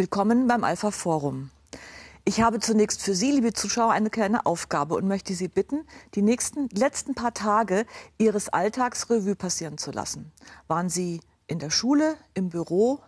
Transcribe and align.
Willkommen 0.00 0.46
beim 0.46 0.64
Alpha 0.64 0.92
Forum. 0.92 1.50
Ich 2.24 2.40
habe 2.40 2.58
zunächst 2.58 3.02
für 3.02 3.14
Sie, 3.14 3.32
liebe 3.32 3.52
Zuschauer, 3.52 3.92
eine 3.92 4.08
kleine 4.08 4.46
Aufgabe 4.46 4.94
und 4.94 5.06
möchte 5.06 5.34
Sie 5.34 5.46
bitten, 5.48 5.86
die 6.14 6.22
nächsten 6.22 6.70
letzten 6.70 7.14
paar 7.14 7.34
Tage 7.34 7.84
Ihres 8.16 8.48
Alltags 8.48 9.10
Revue 9.10 9.36
passieren 9.36 9.76
zu 9.76 9.90
lassen. 9.90 10.32
Waren 10.68 10.88
Sie 10.88 11.20
in 11.48 11.58
der 11.58 11.68
Schule, 11.68 12.16
im 12.32 12.48
Büro, 12.48 13.00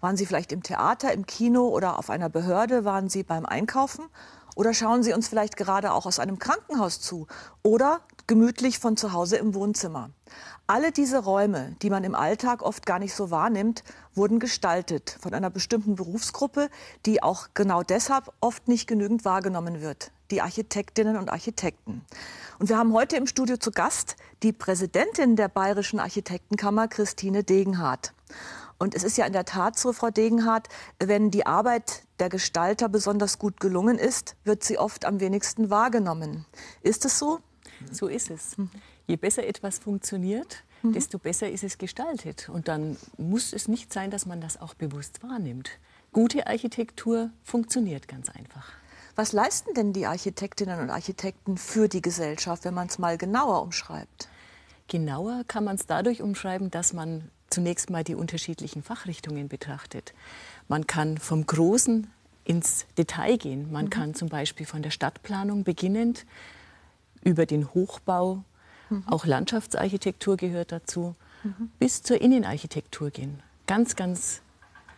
waren 0.00 0.16
Sie 0.16 0.26
vielleicht 0.26 0.50
im 0.50 0.64
Theater, 0.64 1.12
im 1.12 1.24
Kino 1.24 1.68
oder 1.68 2.00
auf 2.00 2.10
einer 2.10 2.28
Behörde? 2.28 2.84
Waren 2.84 3.08
Sie 3.08 3.22
beim 3.22 3.46
Einkaufen? 3.46 4.06
Oder 4.56 4.74
schauen 4.74 5.04
Sie 5.04 5.12
uns 5.12 5.28
vielleicht 5.28 5.56
gerade 5.56 5.92
auch 5.92 6.04
aus 6.04 6.18
einem 6.18 6.40
Krankenhaus 6.40 7.00
zu 7.00 7.28
oder 7.62 8.00
gemütlich 8.26 8.80
von 8.80 8.96
zu 8.96 9.12
Hause 9.12 9.36
im 9.36 9.54
Wohnzimmer? 9.54 10.10
Alle 10.70 10.92
diese 10.92 11.24
Räume, 11.24 11.74
die 11.82 11.90
man 11.90 12.04
im 12.04 12.14
Alltag 12.14 12.62
oft 12.62 12.86
gar 12.86 13.00
nicht 13.00 13.12
so 13.12 13.32
wahrnimmt, 13.32 13.82
wurden 14.14 14.38
gestaltet 14.38 15.18
von 15.20 15.34
einer 15.34 15.50
bestimmten 15.50 15.96
Berufsgruppe, 15.96 16.70
die 17.06 17.24
auch 17.24 17.48
genau 17.54 17.82
deshalb 17.82 18.32
oft 18.40 18.68
nicht 18.68 18.86
genügend 18.86 19.24
wahrgenommen 19.24 19.80
wird, 19.80 20.12
die 20.30 20.40
Architektinnen 20.40 21.16
und 21.16 21.28
Architekten. 21.28 22.04
Und 22.60 22.68
wir 22.68 22.78
haben 22.78 22.92
heute 22.92 23.16
im 23.16 23.26
Studio 23.26 23.56
zu 23.56 23.72
Gast 23.72 24.14
die 24.44 24.52
Präsidentin 24.52 25.34
der 25.34 25.48
Bayerischen 25.48 25.98
Architektenkammer, 25.98 26.86
Christine 26.86 27.42
Degenhardt. 27.42 28.14
Und 28.78 28.94
es 28.94 29.02
ist 29.02 29.18
ja 29.18 29.26
in 29.26 29.32
der 29.32 29.46
Tat 29.46 29.76
so, 29.76 29.92
Frau 29.92 30.10
Degenhardt, 30.10 30.68
wenn 31.00 31.32
die 31.32 31.46
Arbeit 31.46 32.04
der 32.20 32.28
Gestalter 32.28 32.88
besonders 32.88 33.40
gut 33.40 33.58
gelungen 33.58 33.98
ist, 33.98 34.36
wird 34.44 34.62
sie 34.62 34.78
oft 34.78 35.04
am 35.04 35.18
wenigsten 35.18 35.68
wahrgenommen. 35.68 36.46
Ist 36.80 37.04
es 37.06 37.18
so? 37.18 37.40
So 37.90 38.06
ist 38.06 38.30
es. 38.30 38.54
Je 39.10 39.16
besser 39.16 39.44
etwas 39.46 39.78
funktioniert, 39.78 40.62
mhm. 40.82 40.92
desto 40.92 41.18
besser 41.18 41.50
ist 41.50 41.64
es 41.64 41.78
gestaltet. 41.78 42.48
Und 42.48 42.68
dann 42.68 42.96
muss 43.18 43.52
es 43.52 43.66
nicht 43.66 43.92
sein, 43.92 44.10
dass 44.10 44.24
man 44.24 44.40
das 44.40 44.60
auch 44.60 44.74
bewusst 44.74 45.22
wahrnimmt. 45.22 45.70
Gute 46.12 46.46
Architektur 46.46 47.30
funktioniert 47.42 48.06
ganz 48.06 48.28
einfach. 48.28 48.68
Was 49.16 49.32
leisten 49.32 49.74
denn 49.74 49.92
die 49.92 50.06
Architektinnen 50.06 50.78
und 50.78 50.90
Architekten 50.90 51.56
für 51.56 51.88
die 51.88 52.02
Gesellschaft, 52.02 52.64
wenn 52.64 52.74
man 52.74 52.86
es 52.86 52.98
mal 52.98 53.18
genauer 53.18 53.62
umschreibt? 53.62 54.28
Genauer 54.86 55.42
kann 55.48 55.64
man 55.64 55.74
es 55.74 55.86
dadurch 55.86 56.22
umschreiben, 56.22 56.70
dass 56.70 56.92
man 56.92 57.30
zunächst 57.50 57.90
mal 57.90 58.04
die 58.04 58.14
unterschiedlichen 58.14 58.82
Fachrichtungen 58.82 59.48
betrachtet. 59.48 60.14
Man 60.68 60.86
kann 60.86 61.18
vom 61.18 61.46
Großen 61.46 62.06
ins 62.44 62.86
Detail 62.96 63.36
gehen. 63.36 63.72
Man 63.72 63.86
mhm. 63.86 63.90
kann 63.90 64.14
zum 64.14 64.28
Beispiel 64.28 64.66
von 64.66 64.82
der 64.82 64.90
Stadtplanung 64.90 65.64
beginnend 65.64 66.26
über 67.22 67.46
den 67.46 67.74
Hochbau, 67.74 68.44
mhm. 68.90 69.04
auch 69.06 69.24
Landschaftsarchitektur 69.24 70.36
gehört 70.36 70.72
dazu, 70.72 71.14
mhm. 71.42 71.70
bis 71.78 72.02
zur 72.02 72.20
Innenarchitektur 72.20 73.10
gehen. 73.10 73.42
Ganz, 73.66 73.96
ganz 73.96 74.42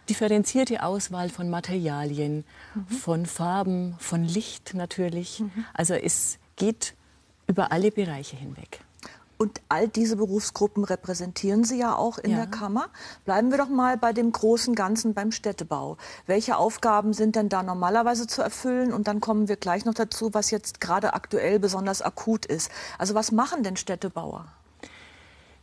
differenzierte 0.09 0.83
Auswahl 0.83 1.29
von 1.29 1.49
Materialien, 1.51 2.45
mhm. 2.75 2.87
von 2.89 3.27
Farben, 3.27 3.95
von 3.99 4.25
Licht 4.25 4.75
natürlich. 4.75 5.41
Mhm. 5.41 5.65
Also 5.75 5.95
es 5.95 6.39
geht 6.57 6.95
über 7.47 7.73
alle 7.73 7.91
Bereiche 7.91 8.37
hinweg. 8.37 8.81
Und 9.43 9.61
all 9.69 9.89
diese 9.89 10.15
Berufsgruppen 10.15 10.85
repräsentieren 10.85 11.65
Sie 11.65 11.77
ja 11.77 11.97
auch 11.97 12.19
in 12.19 12.31
ja. 12.31 12.37
der 12.37 12.47
Kammer. 12.47 12.87
Bleiben 13.25 13.51
wir 13.51 13.59
doch 13.59 13.69
mal 13.69 13.99
bei 13.99 14.13
dem 14.13 14.31
großen 14.31 14.77
Ganzen 14.77 15.15
beim 15.15 15.33
Städtebau. 15.33 15.97
Welche 16.27 16.57
Aufgaben 16.57 17.13
sind 17.13 17.35
denn 17.35 17.49
da 17.49 17.65
normalerweise 17.65 18.29
zu 18.29 18.41
erfüllen? 18.41 18.93
Und 18.93 19.09
dann 19.09 19.21
kommen 19.21 19.49
wir 19.49 19.57
gleich 19.57 19.85
noch 19.85 19.95
dazu, 19.95 20.33
was 20.33 20.53
jetzt 20.53 20.81
gerade 20.81 21.15
aktuell 21.15 21.59
besonders 21.59 22.03
akut 22.03 22.47
ist. 22.47 22.71
Also 22.99 23.17
was 23.17 23.33
machen 23.33 23.65
denn 23.65 23.77
Städtebauer? 23.77 24.47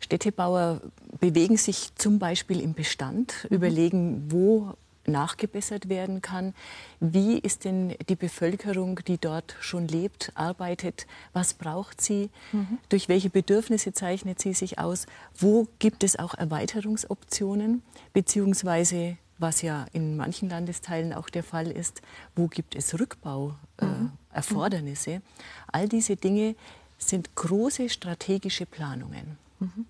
Städtebauer 0.02 0.82
bewegen 1.22 1.56
sich 1.56 1.96
zum 1.96 2.20
Beispiel 2.20 2.60
im 2.60 2.74
Bestand, 2.74 3.34
mhm. 3.44 3.56
überlegen, 3.56 4.28
wo 4.30 4.74
nachgebessert 5.10 5.90
werden 5.90 6.22
kann. 6.22 6.54
Wie 7.00 7.38
ist 7.38 7.66
denn 7.66 7.96
die 8.08 8.16
Bevölkerung, 8.16 9.00
die 9.08 9.18
dort 9.18 9.56
schon 9.60 9.88
lebt, 9.88 10.32
arbeitet? 10.36 11.08
Was 11.34 11.54
braucht 11.54 12.02
sie? 12.02 12.30
Mhm. 12.52 12.80
Durch 12.90 13.10
welche 13.10 13.30
Bedürfnisse 13.30 13.94
zeichnet 13.94 14.40
sie 14.40 14.54
sich 14.54 14.80
aus? 14.80 15.06
Wo 15.38 15.68
gibt 15.80 16.04
es 16.04 16.18
auch 16.18 16.34
Erweiterungsoptionen? 16.34 17.84
Beziehungsweise, 18.14 19.18
was 19.38 19.62
ja 19.62 19.86
in 19.94 20.18
manchen 20.18 20.50
Landesteilen 20.50 21.14
auch 21.14 21.30
der 21.30 21.44
Fall 21.44 21.72
ist, 21.72 22.02
wo 22.36 22.48
gibt 22.48 22.76
es 22.76 23.00
Rückbauerfordernisse? 23.00 25.12
Äh, 25.12 25.20
mhm. 25.20 25.24
All 25.72 25.88
diese 25.88 26.16
Dinge 26.16 26.56
sind 26.98 27.36
große 27.36 27.90
strategische 27.90 28.66
Planungen. 28.66 29.38
Mhm. 29.60 29.86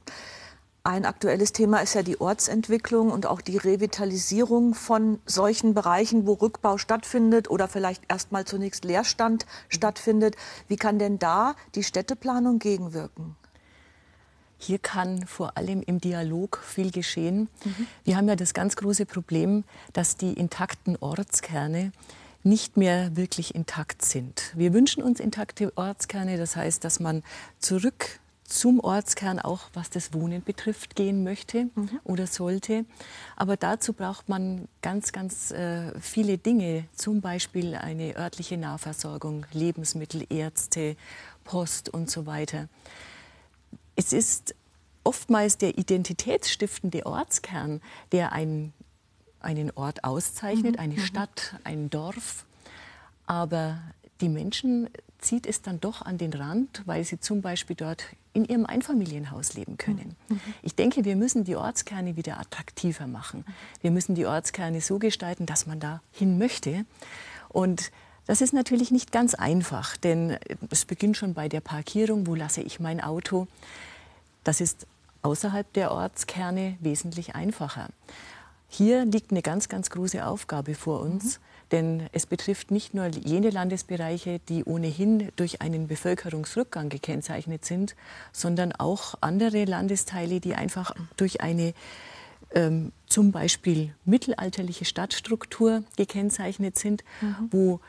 Ein 0.89 1.05
aktuelles 1.05 1.53
Thema 1.53 1.81
ist 1.81 1.93
ja 1.93 2.01
die 2.01 2.19
Ortsentwicklung 2.19 3.11
und 3.11 3.27
auch 3.27 3.41
die 3.41 3.57
Revitalisierung 3.57 4.73
von 4.73 5.19
solchen 5.27 5.75
Bereichen, 5.75 6.25
wo 6.25 6.33
Rückbau 6.33 6.79
stattfindet 6.79 7.47
oder 7.47 7.67
vielleicht 7.67 8.01
erst 8.07 8.31
mal 8.31 8.43
zunächst 8.45 8.85
Leerstand 8.85 9.45
stattfindet. 9.67 10.35
Wie 10.67 10.77
kann 10.77 10.97
denn 10.97 11.19
da 11.19 11.53
die 11.75 11.83
Städteplanung 11.83 12.57
gegenwirken? 12.57 13.35
Hier 14.57 14.79
kann 14.79 15.27
vor 15.27 15.57
allem 15.57 15.83
im 15.83 16.01
Dialog 16.01 16.57
viel 16.65 16.89
geschehen. 16.89 17.49
Mhm. 17.63 17.87
Wir 18.03 18.17
haben 18.17 18.27
ja 18.27 18.35
das 18.35 18.55
ganz 18.55 18.75
große 18.75 19.05
Problem, 19.05 19.65
dass 19.93 20.17
die 20.17 20.33
intakten 20.33 20.97
Ortskerne 20.99 21.91
nicht 22.41 22.77
mehr 22.77 23.15
wirklich 23.15 23.53
intakt 23.53 24.03
sind. 24.03 24.53
Wir 24.55 24.73
wünschen 24.73 25.03
uns 25.03 25.19
intakte 25.19 25.71
Ortskerne, 25.77 26.37
das 26.37 26.55
heißt, 26.55 26.83
dass 26.83 26.99
man 26.99 27.21
zurück 27.59 28.19
zum 28.49 28.79
Ortskern 28.79 29.39
auch, 29.39 29.69
was 29.73 29.89
das 29.89 30.13
Wohnen 30.13 30.43
betrifft, 30.43 30.95
gehen 30.95 31.23
möchte 31.23 31.69
mhm. 31.75 31.99
oder 32.03 32.27
sollte. 32.27 32.85
Aber 33.35 33.57
dazu 33.57 33.93
braucht 33.93 34.27
man 34.27 34.67
ganz, 34.81 35.11
ganz 35.11 35.51
äh, 35.51 35.97
viele 35.99 36.37
Dinge, 36.37 36.85
zum 36.93 37.21
Beispiel 37.21 37.75
eine 37.75 38.15
örtliche 38.17 38.57
Nahversorgung, 38.57 39.45
Lebensmittel, 39.53 40.25
Ärzte, 40.29 40.95
Post 41.43 41.89
und 41.89 42.09
so 42.09 42.25
weiter. 42.25 42.67
Es 43.95 44.13
ist 44.13 44.55
oftmals 45.03 45.57
der 45.57 45.77
identitätsstiftende 45.77 47.05
Ortskern, 47.05 47.81
der 48.11 48.31
ein, 48.31 48.73
einen 49.39 49.71
Ort 49.71 50.03
auszeichnet, 50.03 50.73
mhm. 50.73 50.79
eine 50.79 50.93
mhm. 50.95 50.99
Stadt, 50.99 51.55
ein 51.63 51.89
Dorf. 51.89 52.45
Aber 53.25 53.79
die 54.21 54.29
Menschen 54.29 54.89
zieht 55.19 55.45
es 55.45 55.61
dann 55.61 55.79
doch 55.79 56.01
an 56.01 56.17
den 56.17 56.33
Rand, 56.33 56.83
weil 56.85 57.03
sie 57.03 57.19
zum 57.19 57.41
Beispiel 57.41 57.75
dort 57.75 58.05
in 58.33 58.45
ihrem 58.45 58.65
Einfamilienhaus 58.65 59.53
leben 59.53 59.77
können. 59.77 60.15
Mhm. 60.29 60.39
Ich 60.61 60.75
denke, 60.75 61.05
wir 61.05 61.15
müssen 61.15 61.43
die 61.43 61.55
Ortskerne 61.55 62.15
wieder 62.15 62.39
attraktiver 62.39 63.07
machen. 63.07 63.45
Wir 63.81 63.91
müssen 63.91 64.15
die 64.15 64.25
Ortskerne 64.25 64.81
so 64.81 64.99
gestalten, 64.99 65.45
dass 65.45 65.65
man 65.65 65.79
da 65.79 66.01
hin 66.11 66.37
möchte. 66.37 66.85
Und 67.49 67.91
das 68.27 68.41
ist 68.41 68.53
natürlich 68.53 68.91
nicht 68.91 69.11
ganz 69.11 69.33
einfach, 69.33 69.97
denn 69.97 70.37
es 70.69 70.85
beginnt 70.85 71.17
schon 71.17 71.33
bei 71.33 71.49
der 71.49 71.61
Parkierung. 71.61 72.27
Wo 72.27 72.35
lasse 72.35 72.61
ich 72.61 72.79
mein 72.79 73.01
Auto? 73.01 73.47
Das 74.43 74.61
ist 74.61 74.85
außerhalb 75.21 75.71
der 75.73 75.91
Ortskerne 75.91 76.77
wesentlich 76.79 77.35
einfacher. 77.35 77.89
Hier 78.69 79.03
liegt 79.03 79.31
eine 79.31 79.41
ganz, 79.41 79.67
ganz 79.67 79.89
große 79.89 80.25
Aufgabe 80.25 80.75
vor 80.75 81.01
uns. 81.01 81.39
Mhm. 81.39 81.43
Denn 81.71 82.09
es 82.13 82.25
betrifft 82.25 82.71
nicht 82.71 82.93
nur 82.93 83.07
jene 83.07 83.51
Landesbereiche, 83.51 84.39
die 84.49 84.63
ohnehin 84.63 85.31
durch 85.35 85.61
einen 85.61 85.87
Bevölkerungsrückgang 85.87 86.89
gekennzeichnet 86.89 87.63
sind, 87.63 87.95
sondern 88.31 88.71
auch 88.71 89.15
andere 89.21 89.65
Landesteile, 89.65 90.39
die 90.39 90.55
einfach 90.55 90.95
durch 91.15 91.41
eine 91.41 91.73
ähm, 92.55 92.91
zum 93.05 93.31
Beispiel 93.31 93.93
mittelalterliche 94.05 94.85
Stadtstruktur 94.85 95.83
gekennzeichnet 95.97 96.77
sind, 96.77 97.03
mhm. 97.21 97.35
wo 97.51 97.79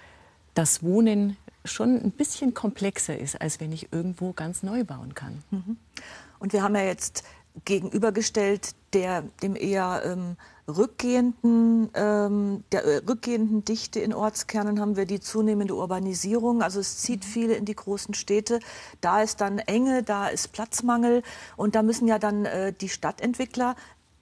das 0.55 0.83
Wohnen 0.83 1.37
schon 1.65 1.97
ein 1.97 2.11
bisschen 2.11 2.55
komplexer 2.55 3.19
ist, 3.19 3.41
als 3.41 3.61
wenn 3.61 3.73
ich 3.73 3.93
irgendwo 3.93 4.33
ganz 4.33 4.63
neu 4.63 4.85
bauen 4.85 5.15
kann. 5.15 5.43
Mhm. 5.51 5.77
Und 6.39 6.53
wir 6.53 6.63
haben 6.63 6.75
ja 6.75 6.83
jetzt 6.83 7.25
gegenübergestellt 7.65 8.75
der, 8.93 9.23
dem 9.43 9.57
eher 9.57 10.03
ähm, 10.05 10.37
rückgehenden, 10.77 11.91
ähm, 11.95 12.65
der 12.73 12.85
äh, 12.85 12.97
rückgehenden 13.07 13.65
Dichte 13.65 14.01
in 14.01 14.15
Ortskernen 14.15 14.81
haben 14.81 14.97
wir 14.97 15.07
die 15.07 15.21
zunehmende 15.21 15.75
Urbanisierung. 15.75 16.63
Also 16.63 16.81
es 16.81 16.99
zieht 16.99 17.25
mhm. 17.25 17.29
viele 17.29 17.55
in 17.55 17.65
die 17.65 17.77
großen 17.77 18.15
Städte. 18.15 18.61
Da 19.01 19.23
ist 19.23 19.41
dann 19.41 19.59
Enge, 19.59 20.03
da 20.03 20.29
ist 20.29 20.53
Platzmangel 20.53 21.23
und 21.57 21.75
da 21.75 21.83
müssen 21.83 22.09
ja 22.09 22.19
dann 22.19 22.45
äh, 22.45 22.73
die 22.73 22.89
Stadtentwickler 22.89 23.77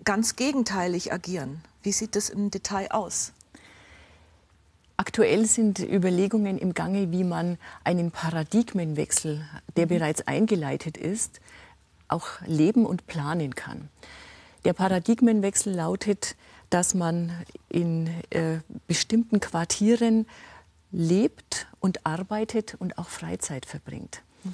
ganz 0.04 0.36
gegenteilig 0.36 1.12
agieren. 1.12 1.62
Wie 1.82 1.92
sieht 1.92 2.16
das 2.16 2.30
im 2.30 2.50
Detail 2.50 2.90
aus? 2.90 3.32
Aktuell 4.96 5.46
sind 5.46 5.78
Überlegungen 5.78 6.58
im 6.58 6.74
Gange, 6.74 7.12
wie 7.12 7.22
man 7.22 7.56
einen 7.84 8.10
Paradigmenwechsel, 8.10 9.44
der 9.76 9.86
mhm. 9.86 9.90
bereits 9.90 10.26
eingeleitet 10.26 10.96
ist, 10.96 11.40
auch 12.08 12.26
leben 12.46 12.84
und 12.84 13.06
planen 13.06 13.54
kann. 13.54 13.90
Der 14.68 14.74
Paradigmenwechsel 14.74 15.74
lautet, 15.74 16.36
dass 16.68 16.92
man 16.92 17.32
in 17.70 18.06
äh, 18.28 18.58
bestimmten 18.86 19.40
Quartieren 19.40 20.26
lebt 20.92 21.68
und 21.80 22.04
arbeitet 22.04 22.76
und 22.78 22.98
auch 22.98 23.08
Freizeit 23.08 23.64
verbringt. 23.64 24.20
Mhm. 24.44 24.52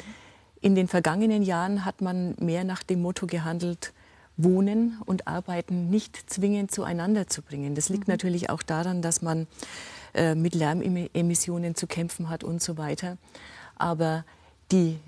In 0.60 0.74
den 0.76 0.86
vergangenen 0.86 1.42
Jahren 1.42 1.84
hat 1.84 2.00
man 2.00 2.36
mehr 2.38 2.62
nach 2.62 2.84
dem 2.84 3.02
Motto 3.02 3.26
gehandelt, 3.26 3.92
Wohnen 4.36 5.00
und 5.04 5.26
Arbeiten 5.26 5.90
nicht 5.90 6.30
zwingend 6.30 6.70
zueinander 6.70 7.26
zu 7.26 7.42
bringen. 7.42 7.74
Das 7.74 7.88
liegt 7.88 8.06
mhm. 8.06 8.12
natürlich 8.12 8.50
auch 8.50 8.62
daran, 8.62 9.02
dass 9.02 9.20
man 9.20 9.48
äh, 10.14 10.36
mit 10.36 10.54
Lärmemissionen 10.54 11.74
zu 11.74 11.88
kämpfen 11.88 12.30
hat 12.30 12.44
und 12.44 12.62
so 12.62 12.78
weiter. 12.78 13.18
Aber 13.74 14.24
die 14.70 15.00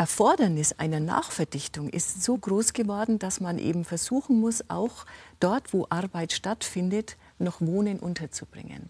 Erfordernis 0.00 0.72
einer 0.78 0.98
Nachverdichtung 0.98 1.90
ist 1.90 2.22
so 2.22 2.34
groß 2.38 2.72
geworden, 2.72 3.18
dass 3.18 3.38
man 3.38 3.58
eben 3.58 3.84
versuchen 3.84 4.40
muss, 4.40 4.64
auch 4.70 5.04
dort, 5.40 5.74
wo 5.74 5.86
Arbeit 5.90 6.32
stattfindet, 6.32 7.18
noch 7.38 7.60
Wohnen 7.60 7.98
unterzubringen. 7.98 8.88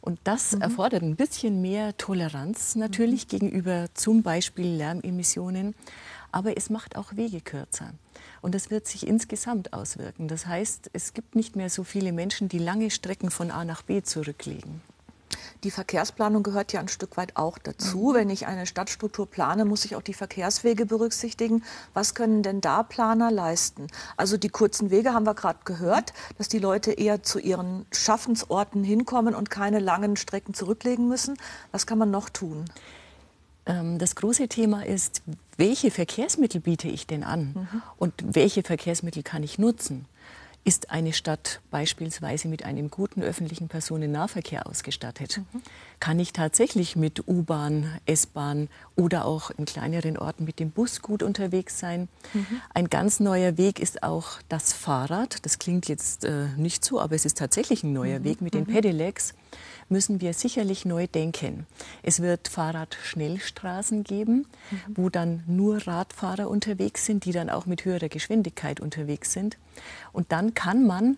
Und 0.00 0.18
das 0.24 0.56
mhm. 0.56 0.62
erfordert 0.62 1.04
ein 1.04 1.14
bisschen 1.14 1.62
mehr 1.62 1.96
Toleranz 1.96 2.74
natürlich 2.74 3.26
mhm. 3.26 3.28
gegenüber 3.28 3.86
zum 3.94 4.24
Beispiel 4.24 4.66
Lärmemissionen, 4.66 5.76
aber 6.32 6.56
es 6.56 6.68
macht 6.68 6.96
auch 6.96 7.14
Wege 7.14 7.40
kürzer. 7.40 7.92
Und 8.42 8.56
das 8.56 8.72
wird 8.72 8.88
sich 8.88 9.06
insgesamt 9.06 9.72
auswirken. 9.72 10.26
Das 10.26 10.46
heißt, 10.46 10.90
es 10.92 11.14
gibt 11.14 11.36
nicht 11.36 11.54
mehr 11.54 11.70
so 11.70 11.84
viele 11.84 12.10
Menschen, 12.10 12.48
die 12.48 12.58
lange 12.58 12.90
Strecken 12.90 13.30
von 13.30 13.52
A 13.52 13.64
nach 13.64 13.82
B 13.82 14.02
zurücklegen. 14.02 14.80
Die 15.64 15.70
Verkehrsplanung 15.70 16.42
gehört 16.42 16.72
ja 16.72 16.80
ein 16.80 16.88
Stück 16.88 17.16
weit 17.16 17.36
auch 17.36 17.58
dazu. 17.58 18.10
Mhm. 18.10 18.14
Wenn 18.14 18.30
ich 18.30 18.46
eine 18.46 18.66
Stadtstruktur 18.66 19.26
plane, 19.26 19.64
muss 19.64 19.84
ich 19.84 19.96
auch 19.96 20.02
die 20.02 20.14
Verkehrswege 20.14 20.86
berücksichtigen. 20.86 21.62
Was 21.94 22.14
können 22.14 22.42
denn 22.42 22.60
da 22.60 22.82
Planer 22.82 23.30
leisten? 23.30 23.86
Also 24.16 24.36
die 24.36 24.48
kurzen 24.48 24.90
Wege 24.90 25.14
haben 25.14 25.26
wir 25.26 25.34
gerade 25.34 25.60
gehört, 25.64 26.12
dass 26.38 26.48
die 26.48 26.58
Leute 26.58 26.92
eher 26.92 27.22
zu 27.22 27.38
ihren 27.38 27.86
Schaffensorten 27.92 28.84
hinkommen 28.84 29.34
und 29.34 29.50
keine 29.50 29.78
langen 29.78 30.16
Strecken 30.16 30.54
zurücklegen 30.54 31.08
müssen. 31.08 31.36
Was 31.72 31.86
kann 31.86 31.98
man 31.98 32.10
noch 32.10 32.28
tun? 32.28 32.64
Ähm, 33.66 33.98
das 33.98 34.16
große 34.16 34.48
Thema 34.48 34.86
ist, 34.86 35.22
welche 35.56 35.90
Verkehrsmittel 35.90 36.60
biete 36.60 36.88
ich 36.88 37.06
denn 37.06 37.22
an 37.22 37.54
mhm. 37.54 37.82
und 37.98 38.14
welche 38.22 38.62
Verkehrsmittel 38.62 39.22
kann 39.22 39.42
ich 39.42 39.58
nutzen? 39.58 40.06
Ist 40.62 40.90
eine 40.90 41.14
Stadt 41.14 41.62
beispielsweise 41.70 42.46
mit 42.46 42.64
einem 42.64 42.90
guten 42.90 43.22
öffentlichen 43.22 43.68
Personennahverkehr 43.68 44.66
ausgestattet? 44.66 45.38
Mhm. 45.38 45.62
Kann 46.00 46.20
ich 46.20 46.34
tatsächlich 46.34 46.96
mit 46.96 47.26
U-Bahn, 47.26 47.98
S-Bahn 48.04 48.68
oder 48.94 49.24
auch 49.24 49.50
in 49.50 49.64
kleineren 49.64 50.18
Orten 50.18 50.44
mit 50.44 50.58
dem 50.58 50.70
Bus 50.70 51.00
gut 51.00 51.22
unterwegs 51.22 51.78
sein? 51.78 52.08
Mhm. 52.34 52.60
Ein 52.74 52.90
ganz 52.90 53.20
neuer 53.20 53.56
Weg 53.56 53.80
ist 53.80 54.02
auch 54.02 54.42
das 54.50 54.74
Fahrrad. 54.74 55.46
Das 55.46 55.58
klingt 55.58 55.88
jetzt 55.88 56.26
äh, 56.26 56.48
nicht 56.58 56.84
so, 56.84 57.00
aber 57.00 57.14
es 57.14 57.24
ist 57.24 57.38
tatsächlich 57.38 57.82
ein 57.82 57.94
neuer 57.94 58.18
mhm. 58.18 58.24
Weg 58.24 58.42
mit 58.42 58.52
den 58.52 58.64
mhm. 58.64 58.72
Pedelecs 58.74 59.32
müssen 59.90 60.20
wir 60.20 60.32
sicherlich 60.32 60.84
neu 60.84 61.06
denken. 61.06 61.66
Es 62.02 62.20
wird 62.20 62.48
Fahrradschnellstraßen 62.48 64.04
geben, 64.04 64.46
mhm. 64.70 64.78
wo 64.94 65.08
dann 65.08 65.42
nur 65.46 65.86
Radfahrer 65.86 66.48
unterwegs 66.48 67.06
sind, 67.06 67.24
die 67.24 67.32
dann 67.32 67.50
auch 67.50 67.66
mit 67.66 67.84
höherer 67.84 68.08
Geschwindigkeit 68.08 68.80
unterwegs 68.80 69.32
sind. 69.32 69.58
Und 70.12 70.32
dann 70.32 70.54
kann 70.54 70.86
man, 70.86 71.16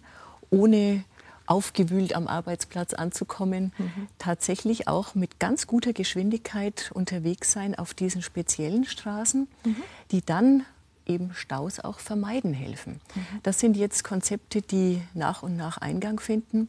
ohne 0.50 1.04
aufgewühlt 1.46 2.14
am 2.14 2.28
Arbeitsplatz 2.28 2.94
anzukommen, 2.94 3.72
mhm. 3.76 4.08
tatsächlich 4.18 4.88
auch 4.88 5.14
mit 5.14 5.38
ganz 5.38 5.66
guter 5.66 5.92
Geschwindigkeit 5.92 6.90
unterwegs 6.94 7.52
sein 7.52 7.74
auf 7.74 7.94
diesen 7.94 8.22
speziellen 8.22 8.84
Straßen, 8.84 9.48
mhm. 9.64 9.76
die 10.12 10.24
dann 10.24 10.64
eben 11.06 11.34
Staus 11.34 11.80
auch 11.80 11.98
vermeiden 11.98 12.54
helfen. 12.54 13.00
Mhm. 13.14 13.40
Das 13.42 13.58
sind 13.58 13.76
jetzt 13.76 14.04
Konzepte, 14.04 14.62
die 14.62 15.02
nach 15.14 15.42
und 15.42 15.56
nach 15.56 15.78
Eingang 15.78 16.20
finden 16.20 16.68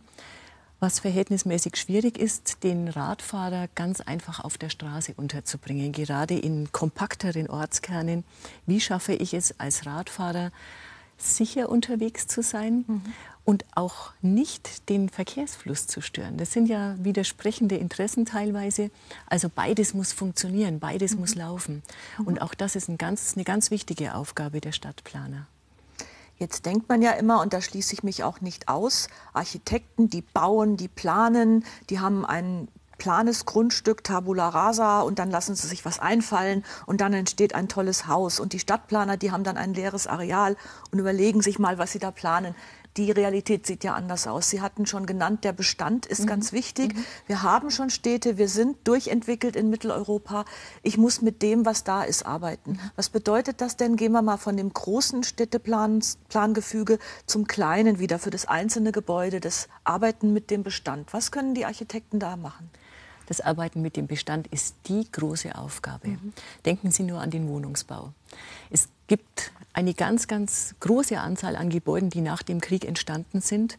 was 0.83 0.99
verhältnismäßig 0.99 1.77
schwierig 1.77 2.17
ist, 2.17 2.61
den 2.65 2.89
Radfahrer 2.89 3.69
ganz 3.73 4.01
einfach 4.01 4.43
auf 4.43 4.57
der 4.57 4.67
Straße 4.67 5.13
unterzubringen, 5.15 5.93
gerade 5.93 6.37
in 6.37 6.73
kompakteren 6.73 7.49
Ortskernen. 7.49 8.25
Wie 8.65 8.81
schaffe 8.81 9.13
ich 9.13 9.33
es 9.33 9.57
als 9.61 9.85
Radfahrer, 9.85 10.51
sicher 11.17 11.69
unterwegs 11.69 12.27
zu 12.27 12.43
sein 12.43 12.83
mhm. 12.85 13.01
und 13.45 13.63
auch 13.75 14.11
nicht 14.21 14.89
den 14.89 15.07
Verkehrsfluss 15.07 15.87
zu 15.87 16.01
stören? 16.01 16.35
Das 16.35 16.51
sind 16.51 16.67
ja 16.67 16.95
widersprechende 16.99 17.77
Interessen 17.77 18.25
teilweise. 18.25 18.91
Also 19.27 19.47
beides 19.47 19.93
muss 19.93 20.11
funktionieren, 20.11 20.81
beides 20.81 21.13
mhm. 21.13 21.19
muss 21.21 21.35
laufen. 21.35 21.81
Mhm. 22.17 22.27
Und 22.27 22.41
auch 22.41 22.53
das 22.53 22.75
ist 22.75 22.89
ein 22.89 22.97
ganz, 22.97 23.35
eine 23.35 23.45
ganz 23.45 23.71
wichtige 23.71 24.15
Aufgabe 24.15 24.59
der 24.59 24.73
Stadtplaner. 24.73 25.47
Jetzt 26.37 26.65
denkt 26.65 26.89
man 26.89 27.01
ja 27.01 27.11
immer, 27.11 27.41
und 27.41 27.53
da 27.53 27.61
schließe 27.61 27.93
ich 27.93 28.03
mich 28.03 28.23
auch 28.23 28.41
nicht 28.41 28.67
aus, 28.67 29.07
Architekten, 29.33 30.09
die 30.09 30.21
bauen, 30.21 30.77
die 30.77 30.87
planen, 30.87 31.63
die 31.89 31.99
haben 31.99 32.25
ein 32.25 32.67
planes 32.97 33.45
Grundstück, 33.45 34.03
Tabula 34.03 34.49
Rasa, 34.49 35.01
und 35.01 35.19
dann 35.19 35.29
lassen 35.29 35.55
sie 35.55 35.67
sich 35.67 35.85
was 35.85 35.99
einfallen 35.99 36.63
und 36.85 37.01
dann 37.01 37.13
entsteht 37.13 37.53
ein 37.53 37.67
tolles 37.67 38.07
Haus. 38.07 38.39
Und 38.39 38.53
die 38.53 38.59
Stadtplaner, 38.59 39.17
die 39.17 39.31
haben 39.31 39.43
dann 39.43 39.57
ein 39.57 39.73
leeres 39.73 40.07
Areal 40.07 40.55
und 40.91 40.99
überlegen 40.99 41.41
sich 41.41 41.59
mal, 41.59 41.77
was 41.77 41.91
sie 41.91 41.99
da 41.99 42.11
planen 42.11 42.55
die 42.97 43.11
Realität 43.11 43.65
sieht 43.65 43.83
ja 43.83 43.93
anders 43.93 44.27
aus. 44.27 44.49
Sie 44.49 44.61
hatten 44.61 44.85
schon 44.85 45.05
genannt, 45.05 45.43
der 45.43 45.53
Bestand 45.53 46.05
ist 46.05 46.21
mhm. 46.21 46.27
ganz 46.27 46.53
wichtig. 46.53 46.95
Mhm. 46.95 47.05
Wir 47.27 47.41
haben 47.41 47.71
schon 47.71 47.89
Städte, 47.89 48.37
wir 48.37 48.47
sind 48.47 48.87
durchentwickelt 48.87 49.55
in 49.55 49.69
Mitteleuropa. 49.69 50.45
Ich 50.83 50.97
muss 50.97 51.21
mit 51.21 51.41
dem, 51.41 51.65
was 51.65 51.83
da 51.83 52.03
ist, 52.03 52.25
arbeiten. 52.25 52.73
Mhm. 52.73 52.79
Was 52.95 53.09
bedeutet 53.09 53.61
das 53.61 53.77
denn? 53.77 53.95
Gehen 53.95 54.11
wir 54.11 54.21
mal 54.21 54.37
von 54.37 54.57
dem 54.57 54.71
großen 54.71 55.23
Städteplangefüge 55.23 56.99
zum 57.25 57.47
kleinen 57.47 57.99
wieder 57.99 58.19
für 58.19 58.29
das 58.29 58.45
einzelne 58.45 58.91
Gebäude, 58.91 59.39
das 59.39 59.69
Arbeiten 59.83 60.33
mit 60.33 60.51
dem 60.51 60.63
Bestand. 60.63 61.13
Was 61.13 61.31
können 61.31 61.55
die 61.55 61.65
Architekten 61.65 62.19
da 62.19 62.35
machen? 62.35 62.69
Das 63.25 63.41
Arbeiten 63.41 63.81
mit 63.81 63.95
dem 63.95 64.07
Bestand 64.07 64.47
ist 64.47 64.75
die 64.87 65.09
große 65.11 65.55
Aufgabe. 65.55 66.09
Mhm. 66.09 66.33
Denken 66.65 66.91
Sie 66.91 67.03
nur 67.03 67.21
an 67.21 67.31
den 67.31 67.47
Wohnungsbau. 67.47 68.13
Es 68.69 68.89
gibt 69.07 69.51
eine 69.73 69.93
ganz, 69.93 70.27
ganz 70.27 70.75
große 70.79 71.19
Anzahl 71.19 71.55
an 71.55 71.69
Gebäuden, 71.69 72.09
die 72.09 72.21
nach 72.21 72.43
dem 72.43 72.61
Krieg 72.61 72.85
entstanden 72.85 73.41
sind, 73.41 73.77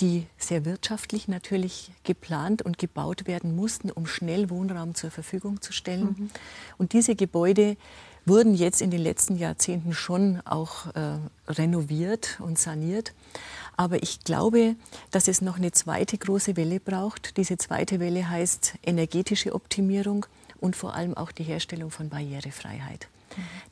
die 0.00 0.26
sehr 0.38 0.64
wirtschaftlich 0.64 1.28
natürlich 1.28 1.90
geplant 2.04 2.62
und 2.62 2.78
gebaut 2.78 3.26
werden 3.26 3.54
mussten, 3.56 3.90
um 3.90 4.06
schnell 4.06 4.50
Wohnraum 4.50 4.94
zur 4.94 5.10
Verfügung 5.10 5.60
zu 5.60 5.72
stellen. 5.72 6.16
Mhm. 6.18 6.30
Und 6.78 6.92
diese 6.92 7.14
Gebäude 7.14 7.76
wurden 8.26 8.54
jetzt 8.54 8.82
in 8.82 8.90
den 8.90 9.00
letzten 9.00 9.36
Jahrzehnten 9.36 9.92
schon 9.92 10.40
auch 10.44 10.86
äh, 10.94 11.18
renoviert 11.48 12.38
und 12.40 12.58
saniert. 12.58 13.12
Aber 13.76 14.02
ich 14.02 14.24
glaube, 14.24 14.76
dass 15.10 15.26
es 15.26 15.40
noch 15.40 15.56
eine 15.56 15.72
zweite 15.72 16.18
große 16.18 16.56
Welle 16.56 16.80
braucht. 16.80 17.36
Diese 17.38 17.56
zweite 17.56 17.98
Welle 17.98 18.28
heißt 18.28 18.74
energetische 18.84 19.54
Optimierung 19.54 20.26
und 20.60 20.76
vor 20.76 20.94
allem 20.94 21.14
auch 21.16 21.32
die 21.32 21.44
Herstellung 21.44 21.90
von 21.90 22.10
Barrierefreiheit. 22.10 23.08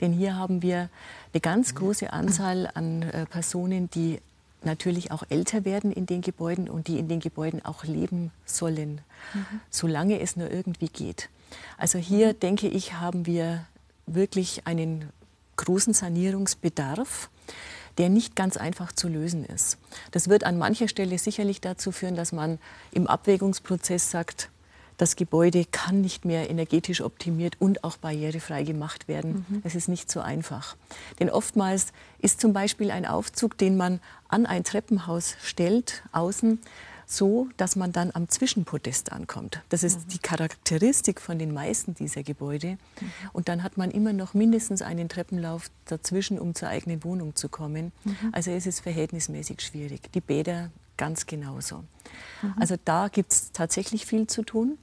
Denn 0.00 0.12
hier 0.12 0.36
haben 0.36 0.62
wir 0.62 0.88
eine 1.32 1.40
ganz 1.40 1.74
große 1.74 2.12
Anzahl 2.12 2.70
an 2.74 3.02
äh, 3.02 3.26
Personen, 3.26 3.90
die 3.90 4.20
natürlich 4.62 5.12
auch 5.12 5.22
älter 5.28 5.64
werden 5.64 5.92
in 5.92 6.06
den 6.06 6.20
Gebäuden 6.20 6.68
und 6.68 6.88
die 6.88 6.98
in 6.98 7.08
den 7.08 7.20
Gebäuden 7.20 7.64
auch 7.64 7.84
leben 7.84 8.32
sollen, 8.44 9.00
mhm. 9.34 9.60
solange 9.70 10.20
es 10.20 10.36
nur 10.36 10.50
irgendwie 10.50 10.88
geht. 10.88 11.28
Also 11.76 11.98
hier 11.98 12.28
mhm. 12.28 12.40
denke 12.40 12.68
ich, 12.68 12.94
haben 12.94 13.26
wir 13.26 13.64
wirklich 14.06 14.66
einen 14.66 15.10
großen 15.56 15.94
Sanierungsbedarf 15.94 17.30
der 17.98 18.08
nicht 18.08 18.36
ganz 18.36 18.56
einfach 18.56 18.92
zu 18.92 19.08
lösen 19.08 19.44
ist. 19.44 19.76
Das 20.12 20.28
wird 20.28 20.44
an 20.44 20.56
mancher 20.56 20.88
Stelle 20.88 21.18
sicherlich 21.18 21.60
dazu 21.60 21.92
führen, 21.92 22.14
dass 22.14 22.32
man 22.32 22.58
im 22.92 23.06
Abwägungsprozess 23.06 24.10
sagt, 24.10 24.50
das 24.98 25.16
Gebäude 25.16 25.64
kann 25.64 26.00
nicht 26.02 26.24
mehr 26.24 26.50
energetisch 26.50 27.00
optimiert 27.00 27.56
und 27.60 27.84
auch 27.84 27.96
barrierefrei 27.96 28.64
gemacht 28.64 29.08
werden. 29.08 29.46
Mhm. 29.48 29.62
Es 29.64 29.74
ist 29.74 29.88
nicht 29.88 30.10
so 30.10 30.20
einfach. 30.20 30.76
Denn 31.20 31.30
oftmals 31.30 31.92
ist 32.18 32.40
zum 32.40 32.52
Beispiel 32.52 32.90
ein 32.90 33.06
Aufzug, 33.06 33.56
den 33.56 33.76
man 33.76 34.00
an 34.28 34.44
ein 34.44 34.64
Treppenhaus 34.64 35.36
stellt, 35.42 36.02
außen, 36.12 36.58
so, 37.06 37.48
dass 37.56 37.74
man 37.74 37.92
dann 37.92 38.10
am 38.12 38.28
Zwischenpodest 38.28 39.12
ankommt. 39.12 39.62
Das 39.70 39.82
ist 39.82 40.00
mhm. 40.00 40.08
die 40.08 40.18
Charakteristik 40.18 41.22
von 41.22 41.38
den 41.38 41.54
meisten 41.54 41.94
dieser 41.94 42.22
Gebäude. 42.22 42.72
Mhm. 43.00 43.12
Und 43.32 43.48
dann 43.48 43.62
hat 43.62 43.78
man 43.78 43.90
immer 43.90 44.12
noch 44.12 44.34
mindestens 44.34 44.82
einen 44.82 45.08
Treppenlauf 45.08 45.70
dazwischen, 45.86 46.38
um 46.38 46.54
zur 46.54 46.68
eigenen 46.68 47.02
Wohnung 47.04 47.34
zu 47.34 47.48
kommen. 47.48 47.92
Mhm. 48.04 48.16
Also 48.32 48.50
es 48.50 48.66
ist 48.66 48.80
verhältnismäßig 48.80 49.62
schwierig. 49.62 50.12
Die 50.12 50.20
Bäder 50.20 50.70
ganz 50.98 51.24
genauso. 51.24 51.84
Mhm. 52.42 52.54
Also 52.60 52.74
da 52.84 53.08
gibt 53.08 53.32
es 53.32 53.52
tatsächlich 53.52 54.04
viel 54.04 54.26
zu 54.26 54.42
tun. 54.42 54.76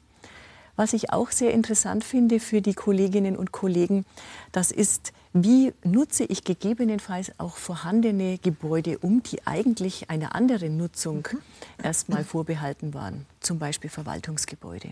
Was 0.75 0.93
ich 0.93 1.13
auch 1.13 1.31
sehr 1.31 1.53
interessant 1.53 2.03
finde 2.03 2.39
für 2.39 2.61
die 2.61 2.73
Kolleginnen 2.73 3.37
und 3.37 3.51
Kollegen, 3.51 4.05
das 4.51 4.71
ist, 4.71 5.13
wie 5.33 5.73
nutze 5.83 6.25
ich 6.25 6.43
gegebenenfalls 6.43 7.31
auch 7.39 7.55
vorhandene 7.55 8.37
Gebäude 8.37 8.97
um, 8.99 9.23
die 9.23 9.45
eigentlich 9.47 10.09
einer 10.09 10.35
anderen 10.35 10.77
Nutzung 10.77 11.27
mhm. 11.31 11.39
erstmal 11.83 12.23
vorbehalten 12.23 12.93
waren, 12.93 13.25
zum 13.39 13.57
Beispiel 13.59 13.89
Verwaltungsgebäude. 13.89 14.91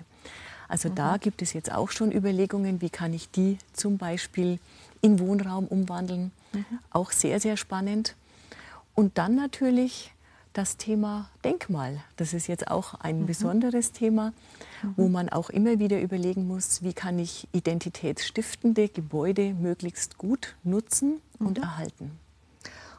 Also 0.69 0.89
mhm. 0.89 0.95
da 0.95 1.17
gibt 1.17 1.41
es 1.41 1.53
jetzt 1.53 1.71
auch 1.71 1.91
schon 1.91 2.11
Überlegungen, 2.11 2.81
wie 2.81 2.89
kann 2.89 3.13
ich 3.13 3.29
die 3.29 3.57
zum 3.73 3.97
Beispiel 3.97 4.59
in 5.01 5.19
Wohnraum 5.19 5.67
umwandeln. 5.67 6.31
Mhm. 6.53 6.65
Auch 6.91 7.11
sehr, 7.11 7.39
sehr 7.39 7.57
spannend. 7.57 8.15
Und 8.95 9.17
dann 9.17 9.35
natürlich 9.35 10.12
das 10.53 10.77
Thema 10.77 11.29
Denkmal. 11.43 12.03
Das 12.15 12.33
ist 12.33 12.47
jetzt 12.47 12.69
auch 12.69 12.93
ein 12.95 13.21
mhm. 13.21 13.25
besonderes 13.25 13.91
Thema, 13.91 14.33
mhm. 14.81 14.93
wo 14.95 15.07
man 15.09 15.29
auch 15.29 15.49
immer 15.49 15.79
wieder 15.79 15.99
überlegen 15.99 16.47
muss, 16.47 16.83
wie 16.83 16.93
kann 16.93 17.19
ich 17.19 17.47
identitätsstiftende 17.51 18.87
Gebäude 18.87 19.53
möglichst 19.53 20.17
gut 20.17 20.55
nutzen 20.63 21.21
und 21.39 21.57
mhm. 21.57 21.63
erhalten. 21.63 22.19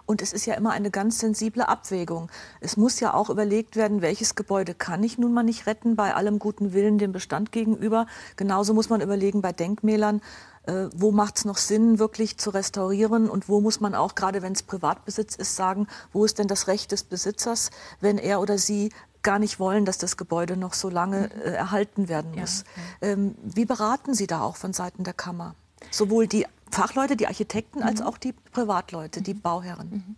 Und 0.07 0.21
es 0.21 0.35
ist 0.35 0.45
ja 0.45 0.55
immer 0.55 0.73
eine 0.73 0.91
ganz 0.91 1.19
sensible 1.19 1.67
Abwägung. 1.67 2.29
Es 2.61 2.77
muss 2.77 3.01
ja 3.01 3.15
auch 3.15 3.31
überlegt 3.31 3.75
werden, 3.75 4.03
welches 4.03 4.35
Gebäude 4.35 4.75
kann 4.75 5.03
ich 5.03 5.17
nun 5.17 5.33
mal 5.33 5.43
nicht 5.43 5.67
retten, 5.67 5.97
bei 5.97 6.15
allem 6.15 6.39
guten 6.39 6.75
Willen 6.75 6.99
dem 6.99 7.13
Bestand 7.13 7.53
gegenüber. 7.53 8.07
Genauso 8.37 8.75
muss 8.75 8.91
man 8.91 9.01
überlegen 9.01 9.41
bei 9.41 9.53
Denkmälern, 9.53 10.21
äh, 10.67 10.89
wo 10.95 11.13
macht 11.13 11.39
es 11.39 11.45
noch 11.45 11.59
Sinn, 11.59 11.99
wirklich 11.99 12.39
zu 12.39 12.51
restaurieren 12.51 13.29
und 13.29 13.49
wo 13.49 13.61
muss 13.61 13.81
man 13.81 13.95
auch, 13.95 14.15
gerade 14.15 14.43
wenn 14.43 14.53
es 14.53 14.63
Privatbesitz 14.63 15.37
ist, 15.37 15.57
sagen, 15.57 15.87
wo 16.13 16.25
ist 16.25 16.39
denn 16.39 16.49
das 16.49 16.69
Recht 16.69 16.93
des 16.93 17.05
Besitzers, 17.05 17.71
wenn 18.01 18.19
er 18.19 18.41
oder 18.41 18.59
sie 18.59 18.91
gar 19.23 19.39
nicht 19.39 19.59
wollen, 19.59 19.85
dass 19.85 19.99
das 19.99 20.17
Gebäude 20.17 20.57
noch 20.57 20.75
so 20.75 20.89
lange 20.89 21.31
mhm. 21.35 21.41
äh, 21.41 21.55
erhalten 21.55 22.09
werden 22.09 22.39
muss. 22.39 22.65
Ja, 23.01 23.09
ja. 23.09 23.13
Ähm, 23.15 23.35
wie 23.43 23.65
beraten 23.65 24.15
Sie 24.15 24.27
da 24.27 24.43
auch 24.43 24.57
von 24.57 24.73
Seiten 24.73 25.03
der 25.03 25.15
Kammer? 25.15 25.55
Sowohl 25.91 26.27
die 26.29 26.47
Fachleute, 26.71 27.17
die 27.17 27.27
Architekten, 27.27 27.83
als 27.83 28.01
mhm. 28.01 28.07
auch 28.07 28.19
die 28.19 28.33
Privatleute, 28.33 29.23
die 29.23 29.35
mhm. 29.35 29.41
Bauherren. 29.41 29.91
Mhm. 29.91 30.17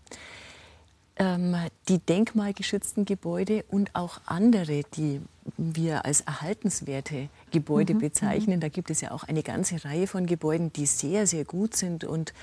Ähm, 1.19 1.57
die 1.89 1.99
denkmalgeschützten 1.99 3.07
Gebäude 3.07 3.65
und 3.71 3.95
auch 3.95 4.21
andere, 4.27 4.83
die 4.97 5.23
wir 5.57 6.05
als 6.05 6.21
erhaltenswerte 6.21 7.31
Gebäude 7.51 7.95
mhm. 7.95 8.01
bezeichnen. 8.01 8.61
Da 8.61 8.69
gibt 8.69 8.91
es 8.91 9.01
ja 9.01 9.13
auch 9.13 9.25
eine 9.25 9.43
ganze 9.43 9.83
Reihe 9.83 10.07
von 10.07 10.27
Gebäuden, 10.27 10.75
die 10.75 10.85
sehr, 10.85 11.27
sehr 11.27 11.47
gut 11.47 11.75
sind 11.75 12.05
und 12.05 12.35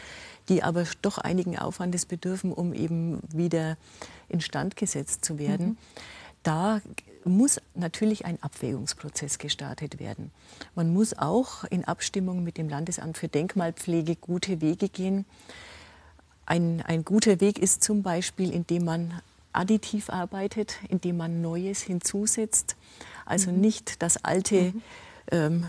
die 0.49 0.63
aber 0.63 0.85
doch 1.03 1.19
einigen 1.19 1.57
Aufwandes 1.59 2.07
bedürfen, 2.07 2.51
um 2.51 2.73
eben 2.73 3.19
wieder 3.31 3.77
instand 4.27 4.75
gesetzt 4.75 5.23
zu 5.23 5.37
werden. 5.37 5.67
Mhm. 5.67 5.77
Da 6.41 6.81
muss 7.25 7.61
natürlich 7.75 8.25
ein 8.25 8.41
Abwägungsprozess 8.41 9.37
gestartet 9.37 9.99
werden. 9.99 10.31
Man 10.73 10.91
muss 10.91 11.17
auch 11.17 11.63
in 11.65 11.85
Abstimmung 11.85 12.43
mit 12.43 12.57
dem 12.57 12.69
Landesamt 12.69 13.17
für 13.17 13.27
Denkmalpflege 13.27 14.15
gute 14.15 14.61
Wege 14.61 14.89
gehen. 14.89 15.25
Ein, 16.45 16.83
ein 16.85 17.05
guter 17.05 17.39
Weg 17.41 17.59
ist 17.59 17.83
zum 17.83 18.03
Beispiel, 18.03 18.51
indem 18.51 18.85
man 18.85 19.21
additiv 19.53 20.09
arbeitet, 20.09 20.79
indem 20.89 21.17
man 21.17 21.41
Neues 21.41 21.81
hinzusetzt. 21.81 22.75
Also 23.25 23.51
mhm. 23.51 23.61
nicht 23.61 24.01
das 24.01 24.23
Alte 24.23 24.73
mhm. 24.73 24.81
ähm, 25.31 25.65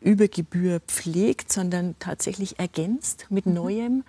über 0.00 0.28
Gebühr 0.28 0.80
pflegt, 0.80 1.52
sondern 1.52 1.96
tatsächlich 1.98 2.58
ergänzt 2.58 3.26
mit 3.30 3.46
mhm. 3.46 3.54
Neuem 3.54 4.04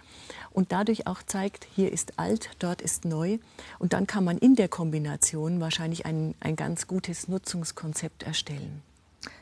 und 0.52 0.72
dadurch 0.72 1.08
auch 1.08 1.24
zeigt, 1.24 1.68
hier 1.76 1.92
ist 1.92 2.20
alt, 2.20 2.50
dort 2.60 2.82
ist 2.82 3.06
neu. 3.06 3.38
Und 3.80 3.94
dann 3.94 4.08
kann 4.08 4.24
man 4.24 4.38
in 4.38 4.56
der 4.56 4.68
Kombination 4.68 5.60
wahrscheinlich 5.60 6.06
ein, 6.06 6.36
ein 6.40 6.56
ganz 6.56 6.88
gutes 6.88 7.28
Nutzungskonzept 7.28 8.24
erstellen. 8.24 8.82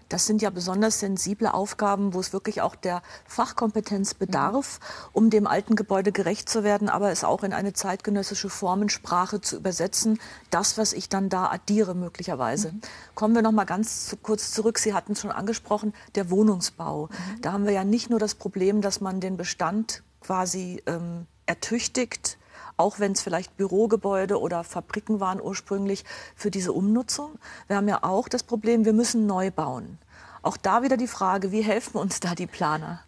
Das 0.10 0.26
sind 0.26 0.42
ja 0.42 0.50
besonders 0.50 1.00
sensible 1.00 1.54
Aufgaben, 1.54 2.14
wo 2.14 2.20
es 2.20 2.34
wirklich 2.34 2.62
auch 2.62 2.76
der 2.76 3.02
Fachkompetenz 3.26 4.14
bedarf, 4.14 4.80
um 5.14 5.30
dem 5.30 5.48
alten 5.48 5.76
Gebäude 5.76 6.12
gerecht 6.12 6.50
zu 6.50 6.64
werden, 6.64 6.90
aber 6.90 7.12
es 7.12 7.24
auch 7.24 7.44
in 7.44 7.54
eine 7.54 7.74
zeitgenössische 7.74 8.50
Formensprache 8.50 9.42
zu 9.42 9.58
übersetzen. 9.58 10.20
Das, 10.50 10.78
was 10.78 10.94
ich 10.94 11.10
dann 11.10 11.30
da 11.30 11.48
addiere 11.48 11.96
möglicherweise. 11.96 12.72
Mhm. 12.72 12.82
Kommen 13.16 13.36
wir 13.36 13.42
noch 13.42 13.52
mal 13.52 13.66
ganz 13.66 14.08
zu, 14.08 14.18
kurz 14.18 14.52
zurück. 14.52 14.80
Sie 14.80 14.94
hatten 14.94 15.14
es 15.14 15.22
schon 15.22 15.32
angesprochen, 15.32 15.94
der 16.16 16.30
Wohnungsbau. 16.30 17.08
Mhm. 17.08 17.42
Da 17.42 17.52
haben 17.52 17.66
wir 17.66 17.74
ja 17.74 17.84
nicht 17.84 18.10
nur 18.10 18.20
das 18.20 18.36
Problem, 18.36 18.82
dass 18.82 19.02
man 19.02 19.20
den 19.20 19.38
Bestand 19.38 20.04
quasi 20.22 20.82
ähm, 20.86 21.26
ertüchtigt, 21.46 22.38
auch 22.78 23.00
wenn 23.00 23.12
es 23.14 23.22
vielleicht 23.22 23.58
Bürogebäude 23.58 24.40
oder 24.40 24.64
Fabriken 24.64 25.20
waren 25.20 25.42
ursprünglich 25.42 26.06
für 26.36 26.52
diese 26.52 26.72
Umnutzung. 26.72 27.38
Wir 27.68 27.76
haben 27.76 27.88
ja 27.88 28.04
auch 28.04 28.30
das 28.30 28.44
Problem, 28.44 28.86
wir 28.86 28.94
müssen 28.94 29.26
neu 29.26 29.52
bauen. 29.52 29.98
Auch 30.44 30.58
da 30.58 30.84
wieder 30.84 30.96
die 30.96 31.08
Frage, 31.08 31.52
wie 31.52 31.62
helfen 31.62 31.98
uns 31.98 32.20
da 32.20 32.36
die 32.36 32.48
Planer? 32.48 33.02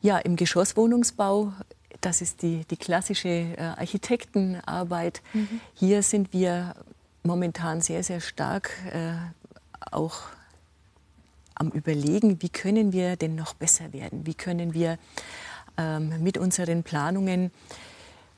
Ja, 0.00 0.18
im 0.18 0.34
Geschosswohnungsbau, 0.36 1.52
das 2.00 2.22
ist 2.22 2.42
die, 2.42 2.64
die 2.64 2.76
klassische 2.76 3.28
äh, 3.28 3.60
Architektenarbeit. 3.76 5.22
Mhm. 5.32 5.60
Hier 5.74 6.02
sind 6.02 6.32
wir 6.32 6.74
momentan 7.22 7.80
sehr, 7.80 8.02
sehr 8.02 8.20
stark 8.20 8.72
äh, 8.92 9.12
auch 9.92 10.22
am 11.54 11.68
Überlegen, 11.68 12.42
wie 12.42 12.48
können 12.48 12.92
wir 12.92 13.16
denn 13.16 13.34
noch 13.34 13.54
besser 13.54 13.92
werden? 13.92 14.26
Wie 14.26 14.34
können 14.34 14.74
wir 14.74 14.98
ähm, 15.78 16.22
mit 16.22 16.38
unseren 16.38 16.82
Planungen 16.82 17.52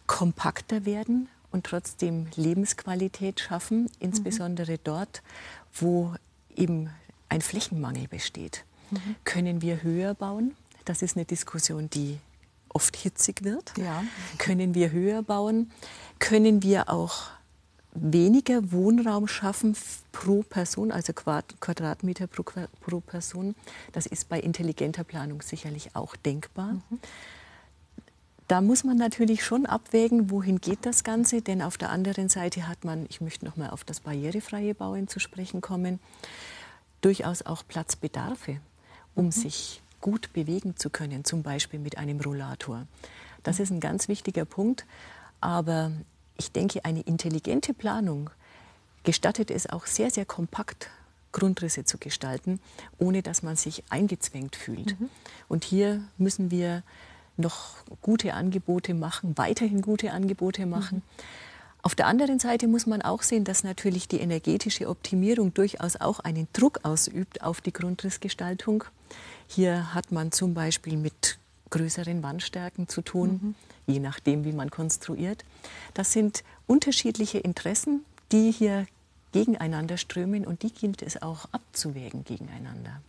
kompakter 0.07 0.85
werden 0.85 1.29
und 1.51 1.65
trotzdem 1.67 2.27
Lebensqualität 2.37 3.41
schaffen, 3.41 3.89
insbesondere 4.01 4.79
dort, 4.79 5.23
wo 5.73 6.15
eben 6.57 6.91
ein 7.29 7.41
Flächenmangel 7.41 8.09
besteht. 8.09 8.65
Mhm. 8.91 9.17
Können 9.25 9.63
wir 9.63 9.83
höher 9.83 10.15
bauen? 10.15 10.57
Das 10.85 11.01
ist 11.01 11.17
eine 11.17 11.25
Diskussion, 11.25 11.89
die 11.91 12.19
oft 12.69 12.97
hitzig 12.97 13.45
wird. 13.45 13.73
Ja. 13.79 14.03
Können 14.39 14.75
wir 14.75 14.91
höher 14.91 15.23
bauen? 15.23 15.71
Können 16.19 16.63
wir 16.63 16.91
auch 16.91 17.31
weniger 17.93 18.73
Wohnraum 18.73 19.29
schaffen 19.29 19.77
pro 20.11 20.43
Person, 20.43 20.91
also 20.91 21.13
Quadratmeter 21.13 22.27
pro, 22.27 22.43
pro 22.81 23.01
Person? 23.01 23.55
Das 23.93 24.07
ist 24.07 24.29
bei 24.29 24.41
intelligenter 24.41 25.05
Planung 25.05 25.41
sicherlich 25.41 25.95
auch 25.95 26.17
denkbar. 26.17 26.75
Mhm 26.91 26.99
da 28.49 28.61
muss 28.61 28.85
man 28.85 28.97
natürlich 28.97 29.45
schon 29.45 29.65
abwägen, 29.67 30.31
wohin 30.31 30.61
geht 30.61 30.85
das 30.85 31.03
Ganze, 31.03 31.41
denn 31.41 31.63
auf 31.63 31.79
der 31.79 31.91
anderen 31.91 32.29
Seite 32.29 32.69
hat 32.69 32.85
man, 32.85 33.07
ich 33.09 33.21
möchte 33.21 33.45
noch 33.45 33.57
mal 33.57 33.71
auf 33.71 33.85
das 33.85 34.01
barrierefreie 34.01 34.75
Bauen 34.75 35.09
zu 35.09 35.19
sprechen 35.19 35.61
kommen, 35.61 35.99
durchaus 37.01 37.43
auch 37.43 37.63
Platzbedarfe, 37.67 38.61
um 39.15 39.27
mhm. 39.27 39.33
sich 39.33 39.83
gut 40.01 40.33
bewegen 40.35 40.77
zu 40.77 40.91
können, 40.91 41.25
zum 41.25 41.43
Beispiel 41.43 41.81
mit 41.81 41.97
einem 41.97 42.21
Rollator. 42.21 42.87
Das 43.43 43.61
ist 43.61 43.71
ein 43.71 43.81
ganz 43.81 44.09
wichtiger 44.09 44.45
Punkt, 44.45 44.85
aber 45.41 45.93
ich 46.37 46.53
denke, 46.53 46.85
eine 46.85 47.01
intelligente 47.01 47.73
Planung 47.73 48.31
gestattet 49.05 49.51
es 49.51 49.69
auch 49.69 49.87
sehr, 49.87 50.11
sehr 50.11 50.25
kompakt 50.27 50.91
Grundrisse 51.33 51.85
zu 51.85 51.99
gestalten, 51.99 52.61
ohne 52.99 53.23
dass 53.23 53.43
man 53.43 53.57
sich 53.57 53.83
eingezwängt 53.91 54.57
fühlt. 54.57 54.99
Mhm. 54.99 55.11
Und 55.49 55.65
hier 55.65 56.03
müssen 56.17 56.51
wir 56.51 56.83
noch 57.37 57.75
gute 58.03 58.35
Angebote 58.35 58.95
machen, 58.95 59.37
weiterhin 59.37 59.83
gute 59.83 60.13
Angebote 60.13 60.67
machen. 60.67 60.99
Mhm. 60.99 61.25
Auf 61.83 61.95
der 61.95 62.07
anderen 62.07 62.39
Seite 62.39 62.67
muss 62.67 62.87
man 62.87 63.03
auch 63.03 63.23
sehen, 63.23 63.45
dass 63.45 63.63
natürlich 63.63 64.09
die 64.09 64.21
energetische 64.21 64.89
Optimierung 64.89 65.53
durchaus 65.53 65.97
auch 65.97 66.21
einen 66.21 66.49
Druck 66.55 66.81
ausübt 66.83 67.43
auf 67.43 67.61
die 67.61 67.75
Grundrissgestaltung. 67.75 68.85
Hier 69.49 69.93
hat 69.93 70.11
man 70.11 70.33
zum 70.33 70.55
Beispiel 70.55 70.97
mit 70.97 71.39
größeren 71.69 72.23
Wandstärken 72.23 72.89
zu 72.89 73.03
tun, 73.03 73.41
mhm. 73.43 73.55
je 73.87 74.01
nachdem, 74.01 74.45
wie 74.45 74.53
man 74.53 74.71
konstruiert. 74.71 75.45
Das 75.93 76.13
sind 76.13 76.43
unterschiedliche 76.67 77.39
Interessen, 77.39 78.05
die 78.33 78.51
hier 78.51 78.87
gegeneinander 79.33 79.99
strömen 79.99 80.47
und 80.47 80.63
die 80.63 80.73
gilt 80.73 81.03
es 81.03 81.21
auch 81.21 81.47
abzuwägen 81.53 82.25
gegeneinander. 82.25 83.03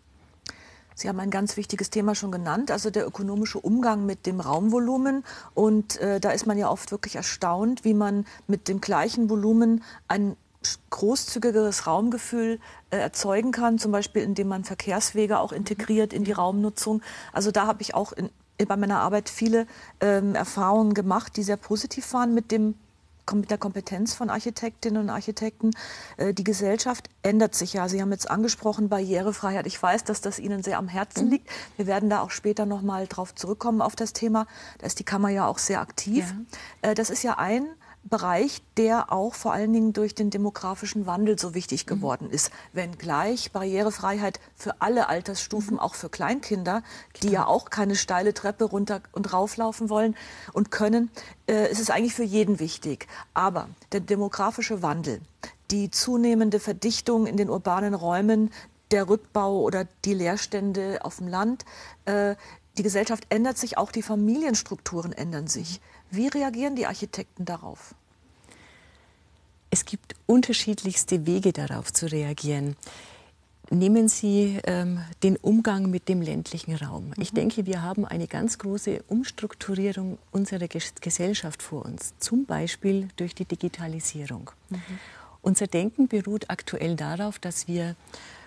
Sie 0.96 1.10
haben 1.10 1.20
ein 1.20 1.30
ganz 1.30 1.58
wichtiges 1.58 1.90
Thema 1.90 2.16
schon 2.16 2.32
genannt, 2.32 2.72
also 2.72 2.90
der 2.90 3.06
ökonomische 3.06 3.60
Umgang 3.60 4.06
mit 4.06 4.25
dem 4.25 4.40
Raumvolumen. 4.40 5.24
Und 5.54 5.98
äh, 5.98 6.20
da 6.22 6.32
ist 6.32 6.48
man 6.48 6.58
ja 6.58 6.70
oft 6.70 6.92
wirklich 6.92 7.18
erstaunt, 7.18 7.84
wie 7.84 7.94
man 7.94 8.25
mit 8.48 8.70
dem 8.70 8.80
gleichen 8.80 9.30
Volumen 9.30 9.84
ein 10.08 10.38
großzügigeres 10.90 11.86
Raumgefühl 11.86 12.60
äh, 12.90 12.98
erzeugen 12.98 13.52
kann, 13.52 13.78
zum 13.78 13.92
Beispiel 13.92 14.24
indem 14.24 14.48
man 14.48 14.64
Verkehrswege 14.64 15.40
auch 15.40 15.52
integriert 15.52 16.14
in 16.14 16.24
die 16.24 16.32
Raumnutzung. 16.32 17.02
Also 17.34 17.52
da 17.52 17.68
habe 17.68 17.82
ich 17.82 17.94
auch 17.94 18.14
in, 18.14 18.30
bei 18.66 18.78
meiner 18.78 19.00
Arbeit 19.00 19.30
viele 19.30 19.68
ähm, 20.00 20.34
Erfahrungen 20.34 20.94
gemacht, 20.94 21.36
die 21.36 21.44
sehr 21.44 21.58
positiv 21.58 22.14
waren 22.14 22.34
mit 22.34 22.52
dem 22.52 22.75
mit 23.34 23.50
der 23.50 23.58
Kompetenz 23.58 24.13
von 24.13 24.29
Architektinnen 24.29 25.01
und 25.01 25.10
Architekten. 25.10 25.72
Äh, 26.17 26.34
die 26.34 26.44
Gesellschaft 26.44 27.10
ändert 27.24 27.55
sich 27.55 27.74
ja. 27.74 27.89
Sie 27.89 28.01
haben 28.01 28.12
jetzt 28.12 28.29
angesprochen 28.29 28.89
Barrierefreiheit. 28.89 29.65
Ich 29.65 29.82
weiß, 29.82 30.03
dass 30.03 30.22
das 30.22 30.39
Ihnen 30.39 30.63
sehr 30.63 30.77
am 30.77 30.88
Herzen 30.88 31.25
mhm. 31.25 31.32
liegt. 31.32 31.50
Wir 31.77 31.88
werden 31.88 32.10
da 32.10 32.22
auch 32.22 32.32
später 32.32 32.65
noch 32.65 32.82
mal 32.82 33.08
drauf 33.08 33.34
zurückkommen 33.34 33.82
auf 33.82 33.96
das 33.96 34.13
Thema. 34.13 34.46
Da 34.77 34.88
ist 34.88 35.00
die 35.00 35.03
Kammer 35.03 35.29
ja 35.29 35.48
auch 35.48 35.58
sehr 35.58 35.82
aktiv. 35.82 36.34
Ja. 36.84 36.91
Äh, 36.91 36.96
das 36.96 37.10
ist 37.10 37.24
ja 37.24 37.38
ein 37.38 37.65
Bereich, 38.08 38.62
der 38.78 39.12
auch 39.12 39.34
vor 39.34 39.52
allen 39.52 39.74
Dingen 39.74 39.92
durch 39.92 40.14
den 40.14 40.30
demografischen 40.30 41.08
Wandel 41.08 41.40
so 41.40 41.56
wichtig 41.56 41.86
mhm. 41.86 41.90
geworden 41.90 42.30
ist. 42.30 42.52
Wenngleich 42.72 43.52
Barrierefreiheit 43.52 44.40
für 44.56 44.82
alle 44.82 45.10
Altersstufen, 45.10 45.74
mhm. 45.74 45.80
auch 45.80 45.96
für 45.96 46.10
Kleinkinder, 46.10 46.84
die 47.24 47.30
ja 47.30 47.48
auch 47.48 47.72
keine 47.72 47.96
steile 47.96 48.34
Treppe 48.34 48.66
runter 48.66 49.02
und 49.12 49.34
rauflaufen 49.34 49.90
wollen 49.90 50.16
und 50.54 50.70
können, 50.70 51.10
äh, 51.50 51.72
ist 51.72 51.82
es 51.82 51.90
eigentlich 51.90 52.14
für 52.14 52.24
jeden 52.24 52.60
wichtig. 52.60 53.08
Aber 53.34 53.70
der 53.92 54.02
demografische 54.02 54.84
Wandel, 54.84 55.22
die 55.72 55.90
zunehmende 55.90 56.60
Verdichtung 56.60 57.26
in 57.26 57.38
den 57.38 57.50
urbanen 57.50 57.96
Räumen, 57.96 58.52
der 58.92 59.10
Rückbau 59.10 59.62
oder 59.62 59.88
die 60.06 60.14
Leerstände 60.14 61.00
auf 61.04 61.18
dem 61.18 61.28
Land, 61.28 61.66
äh, 62.06 62.36
die 62.78 62.84
Gesellschaft 62.84 63.26
ändert 63.30 63.58
sich, 63.58 63.78
auch 63.78 63.92
die 63.92 64.02
Familienstrukturen 64.02 65.14
ändern 65.14 65.48
sich. 65.48 65.82
Mhm. 66.12 66.18
Wie 66.18 66.28
reagieren 66.28 66.76
die 66.76 66.86
Architekten 66.86 67.46
darauf? 67.46 67.96
Es 69.70 69.86
gibt 69.86 70.16
unterschiedlichste 70.26 71.26
Wege 71.26 71.52
darauf 71.52 71.92
zu 71.92 72.10
reagieren. 72.12 72.76
Nehmen 73.72 74.08
Sie 74.08 74.60
ähm, 74.66 75.00
den 75.24 75.38
Umgang 75.38 75.90
mit 75.90 76.08
dem 76.08 76.22
ländlichen 76.22 76.76
Raum. 76.76 77.08
Mhm. 77.08 77.14
Ich 77.18 77.32
denke, 77.32 77.66
wir 77.66 77.82
haben 77.82 78.06
eine 78.06 78.28
ganz 78.28 78.58
große 78.58 79.04
Umstrukturierung 79.08 80.18
unserer 80.32 80.68
Gesellschaft 80.68 81.64
vor 81.64 81.86
uns, 81.86 82.14
zum 82.20 82.46
Beispiel 82.46 83.10
durch 83.16 83.34
die 83.34 83.46
Digitalisierung. 83.46 84.52
Mhm. 84.70 84.82
Unser 85.42 85.68
Denken 85.68 86.08
beruht 86.08 86.50
aktuell 86.50 86.96
darauf, 86.96 87.40
dass 87.40 87.68
wir 87.68 87.96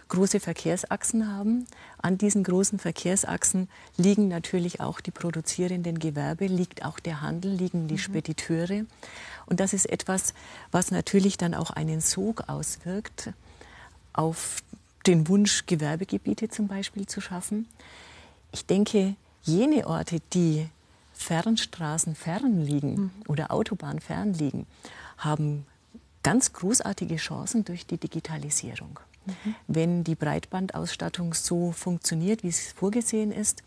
große 0.09 0.41
Verkehrsachsen 0.41 1.31
haben. 1.31 1.67
An 2.01 2.19
diesen 2.19 2.45
großen 2.45 2.79
Verkehrsachsen 2.79 3.69
liegen 3.97 4.29
natürlich 4.29 4.81
auch 4.81 5.01
die 5.01 5.11
produzierenden 5.11 5.99
Gewerbe, 5.99 6.47
liegt 6.47 6.85
auch 6.85 6.99
der 6.99 7.21
Handel, 7.21 7.53
liegen 7.53 7.89
die 7.89 7.95
mhm. 7.95 7.99
Spediteure. 7.99 8.87
Und 9.47 9.61
das 9.61 9.73
ist 9.73 9.87
etwas, 9.87 10.35
was 10.71 10.91
natürlich 10.91 11.37
dann 11.37 11.55
auch 11.55 11.71
einen 11.71 12.01
Sog 12.01 12.49
auswirkt 12.49 13.33
auf 14.13 14.63
den 15.07 15.29
Wunsch, 15.29 15.65
Gewerbegebiete 15.67 16.49
zum 16.49 16.69
Beispiel 16.69 17.07
zu 17.07 17.21
schaffen. 17.21 17.67
Ich 18.53 18.67
denke, 18.67 19.15
jene 19.43 19.87
Orte, 19.87 20.19
die 20.33 20.69
Fernstraßen 21.15 22.15
fern 22.15 22.61
liegen 22.65 22.95
mhm. 22.95 23.11
oder 23.27 23.51
Autobahn 23.51 24.01
fern 24.01 24.35
liegen, 24.35 24.67
haben 25.17 25.67
ganz 26.23 26.53
großartige 26.53 27.17
Chancen 27.17 27.65
durch 27.65 27.87
die 27.87 27.97
Digitalisierung. 27.97 29.01
Mhm. 29.29 29.55
Wenn 29.67 30.05
die 30.05 30.15
Breitbandausstattung 30.15 31.35
so 31.35 31.73
funktioniert, 31.73 32.43
wie 32.43 32.49
es 32.49 32.73
vorgesehen 32.73 33.33
ist, 33.33 33.63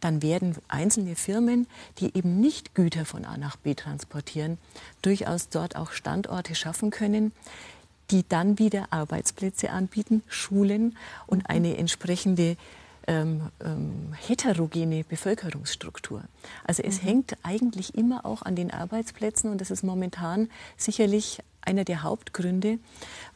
dann 0.00 0.22
werden 0.22 0.56
einzelne 0.68 1.16
Firmen, 1.16 1.66
die 1.98 2.16
eben 2.16 2.40
nicht 2.40 2.74
Güter 2.74 3.04
von 3.04 3.24
A 3.24 3.36
nach 3.36 3.56
B 3.56 3.74
transportieren, 3.74 4.58
durchaus 5.00 5.48
dort 5.48 5.76
auch 5.76 5.92
Standorte 5.92 6.54
schaffen 6.54 6.90
können, 6.90 7.32
die 8.10 8.28
dann 8.28 8.58
wieder 8.58 8.88
Arbeitsplätze 8.90 9.70
anbieten, 9.70 10.22
Schulen 10.28 10.96
und 11.26 11.40
mhm. 11.40 11.46
eine 11.46 11.76
entsprechende 11.78 12.56
ähm, 13.08 13.50
ähm, 13.64 14.14
heterogene 14.28 15.02
Bevölkerungsstruktur. 15.04 16.22
Also 16.64 16.82
es 16.82 17.02
mhm. 17.02 17.06
hängt 17.06 17.36
eigentlich 17.42 17.94
immer 17.94 18.24
auch 18.24 18.42
an 18.42 18.54
den 18.54 18.70
Arbeitsplätzen 18.70 19.50
und 19.50 19.60
das 19.60 19.70
ist 19.70 19.82
momentan 19.82 20.48
sicherlich 20.76 21.38
einer 21.62 21.84
der 21.84 22.02
Hauptgründe, 22.02 22.78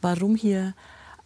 warum 0.01 0.35
hier 0.35 0.73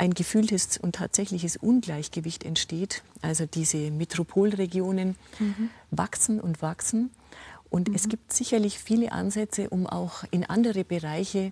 ein 0.01 0.15
gefühltes 0.15 0.79
und 0.79 0.95
tatsächliches 0.95 1.57
Ungleichgewicht 1.57 2.43
entsteht. 2.43 3.03
Also 3.21 3.45
diese 3.45 3.91
Metropolregionen 3.91 5.15
mhm. 5.37 5.69
wachsen 5.91 6.41
und 6.41 6.63
wachsen. 6.63 7.11
Und 7.69 7.87
mhm. 7.87 7.93
es 7.93 8.09
gibt 8.09 8.33
sicherlich 8.33 8.79
viele 8.79 9.11
Ansätze, 9.11 9.69
um 9.69 9.85
auch 9.85 10.23
in 10.31 10.43
andere 10.43 10.83
Bereiche 10.83 11.51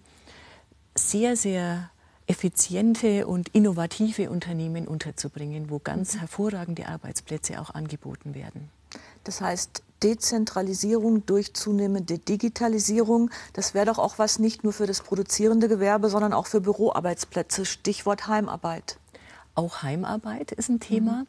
sehr, 0.96 1.36
sehr 1.36 1.92
effiziente 2.26 3.28
und 3.28 3.50
innovative 3.50 4.32
Unternehmen 4.32 4.88
unterzubringen, 4.88 5.70
wo 5.70 5.78
ganz 5.78 6.16
mhm. 6.16 6.20
hervorragende 6.22 6.88
Arbeitsplätze 6.88 7.62
auch 7.62 7.70
angeboten 7.76 8.34
werden. 8.34 8.72
Das 9.26 9.42
heißt, 9.42 9.84
Dezentralisierung 10.04 11.26
durch 11.26 11.54
zunehmende 11.54 12.18
Digitalisierung, 12.18 13.30
das 13.54 13.74
wäre 13.74 13.86
doch 13.86 14.00
auch 14.00 14.20
was 14.20 14.40
nicht 14.40 14.64
nur 14.64 14.74
für 14.74 14.88
das 14.88 15.02
produzierende 15.02 15.68
Gewerbe, 15.68 16.10
sondern 16.10 16.34
auch 16.34 16.48
für 16.48 16.62
Büroarbeitsplätze. 16.62 17.66
Stichwort 17.66 18.28
Heimarbeit. 18.28 18.98
Auch 19.56 19.84
Heimarbeit 19.84 20.52
ist 20.52 20.70
ein 20.70 20.80
Thema. 20.80 21.12
Mhm. 21.12 21.28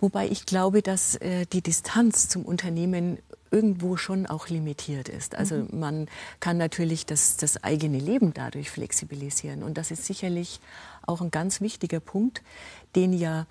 Wobei 0.00 0.28
ich 0.28 0.44
glaube, 0.44 0.82
dass 0.82 1.14
äh, 1.16 1.46
die 1.46 1.62
Distanz 1.62 2.28
zum 2.28 2.44
Unternehmen 2.44 3.18
irgendwo 3.50 3.96
schon 3.96 4.26
auch 4.26 4.48
limitiert 4.48 5.08
ist. 5.08 5.36
Also 5.36 5.56
mhm. 5.56 5.68
man 5.72 6.08
kann 6.40 6.58
natürlich 6.58 7.06
das, 7.06 7.36
das 7.36 7.62
eigene 7.62 7.98
Leben 7.98 8.34
dadurch 8.34 8.70
flexibilisieren. 8.70 9.62
Und 9.62 9.78
das 9.78 9.90
ist 9.90 10.04
sicherlich 10.04 10.60
auch 11.06 11.20
ein 11.20 11.30
ganz 11.30 11.60
wichtiger 11.60 12.00
Punkt, 12.00 12.42
den 12.96 13.12
ja 13.12 13.46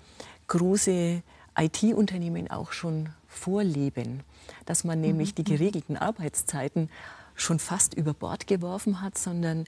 große 0.48 1.22
IT-Unternehmen 1.58 2.50
auch 2.50 2.72
schon 2.72 3.08
vorleben, 3.28 4.20
dass 4.66 4.84
man 4.84 5.00
nämlich 5.00 5.30
mhm. 5.30 5.34
die 5.36 5.44
geregelten 5.44 5.96
Arbeitszeiten 5.96 6.88
schon 7.36 7.58
fast 7.58 7.94
über 7.94 8.14
Bord 8.14 8.46
geworfen 8.46 9.00
hat, 9.00 9.18
sondern 9.18 9.64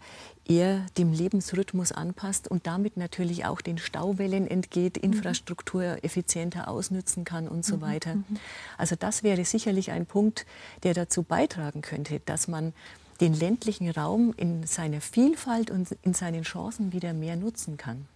eher 0.47 0.87
dem 0.99 1.13
Lebensrhythmus 1.13 1.93
anpasst 1.93 2.49
und 2.49 2.67
damit 2.67 2.97
natürlich 2.97 3.45
auch 3.45 3.61
den 3.61 3.79
Stauwellen 3.79 4.47
entgeht, 4.47 4.97
mhm. 4.97 5.13
Infrastruktur 5.13 6.05
effizienter 6.05 6.69
ausnützen 6.69 7.25
kann 7.25 7.49
und 7.49 7.65
so 7.65 7.77
mhm. 7.77 7.81
weiter. 7.81 8.15
Mhm. 8.15 8.25
Also 8.79 8.95
das 8.97 9.23
wäre 9.23 9.45
sicherlich 9.45 9.91
ein 9.91 10.07
Punkt, 10.07 10.47
der 10.85 10.95
dazu 10.95 11.23
beitragen 11.23 11.83
könnte, 11.83 12.21
dass 12.21 12.49
man 12.49 12.73
den 13.21 13.35
ländlichen 13.35 13.91
Raum 13.91 14.35
in 14.37 14.67
seiner 14.67 15.01
Vielfalt 15.01 15.71
und 15.71 15.91
in 16.03 16.15
seinen 16.15 16.43
Chancen 16.43 16.93
wieder 16.93 17.15
mehr 17.15 17.37
nutzen 17.37 17.77
kann. 17.77 18.07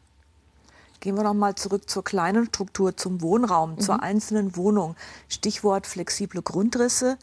Gehen 1.00 1.16
wir 1.16 1.24
noch 1.24 1.34
mal 1.34 1.54
zurück 1.54 1.88
zur 1.88 2.04
kleinen 2.04 2.46
Struktur, 2.46 2.96
zum 2.96 3.22
Wohnraum, 3.22 3.72
mhm. 3.72 3.80
zur 3.80 4.02
einzelnen 4.02 4.54
Wohnung. 4.56 4.96
Stichwort 5.28 5.86
flexible 5.86 6.42
Grundrisse. 6.42 7.16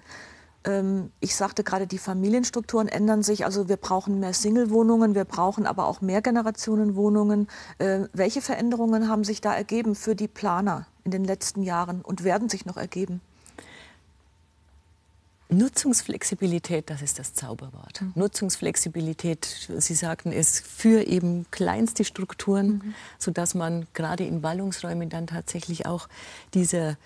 Ähm, 0.63 1.11
ich 1.19 1.35
sagte 1.35 1.63
gerade, 1.63 1.87
die 1.87 1.99
Familienstrukturen 1.99 2.87
ändern 2.87 3.23
sich. 3.23 3.45
Also 3.45 3.69
wir 3.69 3.77
brauchen 3.77 4.19
mehr 4.19 4.33
Single-Wohnungen, 4.33 5.15
wir 5.15 5.25
brauchen 5.25 5.65
aber 5.65 5.87
auch 5.87 6.01
mehr 6.01 6.21
Generationenwohnungen. 6.21 7.47
Äh, 7.77 8.01
welche 8.13 8.41
Veränderungen 8.41 9.09
haben 9.09 9.23
sich 9.23 9.41
da 9.41 9.53
ergeben 9.53 9.95
für 9.95 10.15
die 10.15 10.27
Planer 10.27 10.87
in 11.03 11.11
den 11.11 11.23
letzten 11.23 11.61
Jahren 11.61 12.01
und 12.01 12.23
werden 12.23 12.49
sich 12.49 12.65
noch 12.65 12.77
ergeben? 12.77 13.21
Nutzungsflexibilität, 15.49 16.89
das 16.89 17.01
ist 17.01 17.19
das 17.19 17.33
Zauberwort. 17.33 18.01
Mhm. 18.01 18.11
Nutzungsflexibilität, 18.15 19.45
Sie 19.77 19.93
sagten 19.93 20.31
es, 20.31 20.59
für 20.59 21.07
eben 21.07 21.45
kleinste 21.51 22.03
Strukturen, 22.03 22.67
mhm. 22.67 22.95
sodass 23.17 23.55
man 23.55 23.87
gerade 23.93 24.25
in 24.25 24.41
Ballungsräumen 24.41 25.09
dann 25.09 25.27
tatsächlich 25.27 25.85
auch 25.85 26.09
dieser 26.53 26.97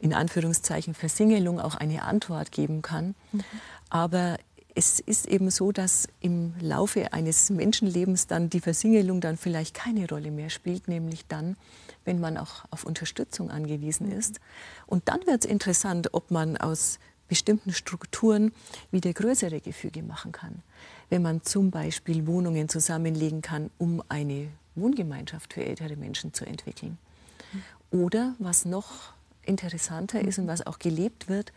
in 0.00 0.14
Anführungszeichen 0.14 0.94
Versingelung 0.94 1.58
auch 1.58 1.74
eine 1.74 2.02
Antwort 2.02 2.52
geben 2.52 2.82
kann. 2.82 3.16
Mhm. 3.32 3.42
Aber 3.90 4.38
es 4.76 5.00
ist 5.00 5.26
eben 5.26 5.50
so, 5.50 5.72
dass 5.72 6.06
im 6.20 6.54
Laufe 6.60 7.12
eines 7.12 7.50
Menschenlebens 7.50 8.28
dann 8.28 8.48
die 8.48 8.60
Versingelung 8.60 9.20
dann 9.20 9.36
vielleicht 9.36 9.74
keine 9.74 10.08
Rolle 10.08 10.30
mehr 10.30 10.50
spielt, 10.50 10.86
nämlich 10.86 11.26
dann, 11.26 11.56
wenn 12.04 12.20
man 12.20 12.36
auch 12.38 12.64
auf 12.70 12.84
Unterstützung 12.84 13.50
angewiesen 13.50 14.06
mhm. 14.06 14.18
ist. 14.18 14.38
Und 14.86 15.08
dann 15.08 15.26
wird 15.26 15.44
es 15.44 15.50
interessant, 15.50 16.14
ob 16.14 16.30
man 16.30 16.56
aus 16.56 17.00
bestimmten 17.28 17.72
Strukturen 17.72 18.52
wieder 18.90 19.12
größere 19.12 19.60
Gefüge 19.60 20.02
machen 20.02 20.32
kann. 20.32 20.62
Wenn 21.10 21.22
man 21.22 21.42
zum 21.42 21.70
Beispiel 21.70 22.26
Wohnungen 22.26 22.68
zusammenlegen 22.68 23.42
kann, 23.42 23.70
um 23.78 24.02
eine 24.08 24.48
Wohngemeinschaft 24.74 25.54
für 25.54 25.64
ältere 25.64 25.96
Menschen 25.96 26.32
zu 26.32 26.44
entwickeln. 26.46 26.98
Oder 27.90 28.34
was 28.38 28.64
noch 28.64 29.12
interessanter 29.48 30.20
ist 30.20 30.38
und 30.38 30.46
was 30.46 30.66
auch 30.66 30.78
gelebt 30.78 31.28
wird, 31.28 31.52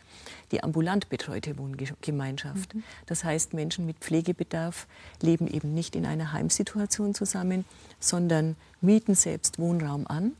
die 0.50 0.62
ambulant 0.62 1.10
betreute 1.10 1.58
Wohngemeinschaft. 1.58 2.74
Mhm. 2.74 2.82
Das 3.06 3.22
heißt, 3.22 3.52
Menschen 3.52 3.84
mit 3.84 3.98
Pflegebedarf 3.98 4.86
leben 5.20 5.46
eben 5.46 5.74
nicht 5.74 5.94
in 5.94 6.06
einer 6.06 6.32
Heimsituation 6.32 7.14
zusammen, 7.14 7.66
sondern 8.00 8.56
mieten 8.80 9.14
selbst 9.14 9.58
Wohnraum 9.58 10.06
an 10.06 10.32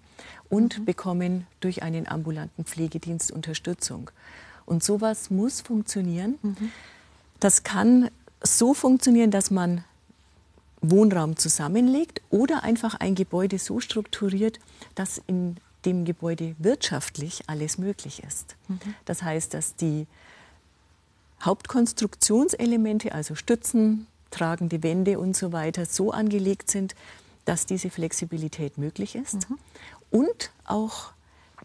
und 0.49 0.81
mhm. 0.81 0.85
bekommen 0.87 1.47
durch 1.61 1.83
einen 1.83 2.09
ambulanten 2.09 2.65
Pflegedienst 2.65 3.31
Unterstützung. 3.31 4.11
Und 4.67 4.83
sowas 4.83 5.31
muss 5.31 5.61
funktionieren. 5.61 6.39
Mhm. 6.43 6.73
Das 7.41 7.63
kann 7.63 8.11
so 8.43 8.75
funktionieren, 8.75 9.31
dass 9.31 9.51
man 9.51 9.85
Wohnraum 10.81 11.37
zusammenlegt 11.37 12.21
oder 12.31 12.65
einfach 12.65 12.95
ein 12.95 13.15
Gebäude 13.15 13.59
so 13.59 13.81
strukturiert, 13.81 14.59
dass 14.95 15.23
in 15.27 15.57
dem 15.85 16.05
Gebäude 16.05 16.55
wirtschaftlich 16.59 17.43
alles 17.49 17.79
möglich 17.79 18.23
ist. 18.23 18.57
Mhm. 18.69 18.81
Das 19.05 19.23
heißt, 19.23 19.55
dass 19.55 19.77
die 19.77 20.07
Hauptkonstruktionselemente, 21.43 23.13
also 23.13 23.35
Stützen, 23.35 24.07
tragende 24.31 24.83
Wände 24.83 25.19
und 25.19 25.37
so 25.37 25.53
weiter, 25.53 25.87
so 25.87 26.11
angelegt 26.11 26.71
sind, 26.71 26.95
dass 27.45 27.67
diese 27.67 27.91
Flexibilität 27.91 28.79
möglich 28.79 29.17
ist 29.17 29.49
mhm. 29.51 29.59
und 30.11 30.51
auch 30.65 31.13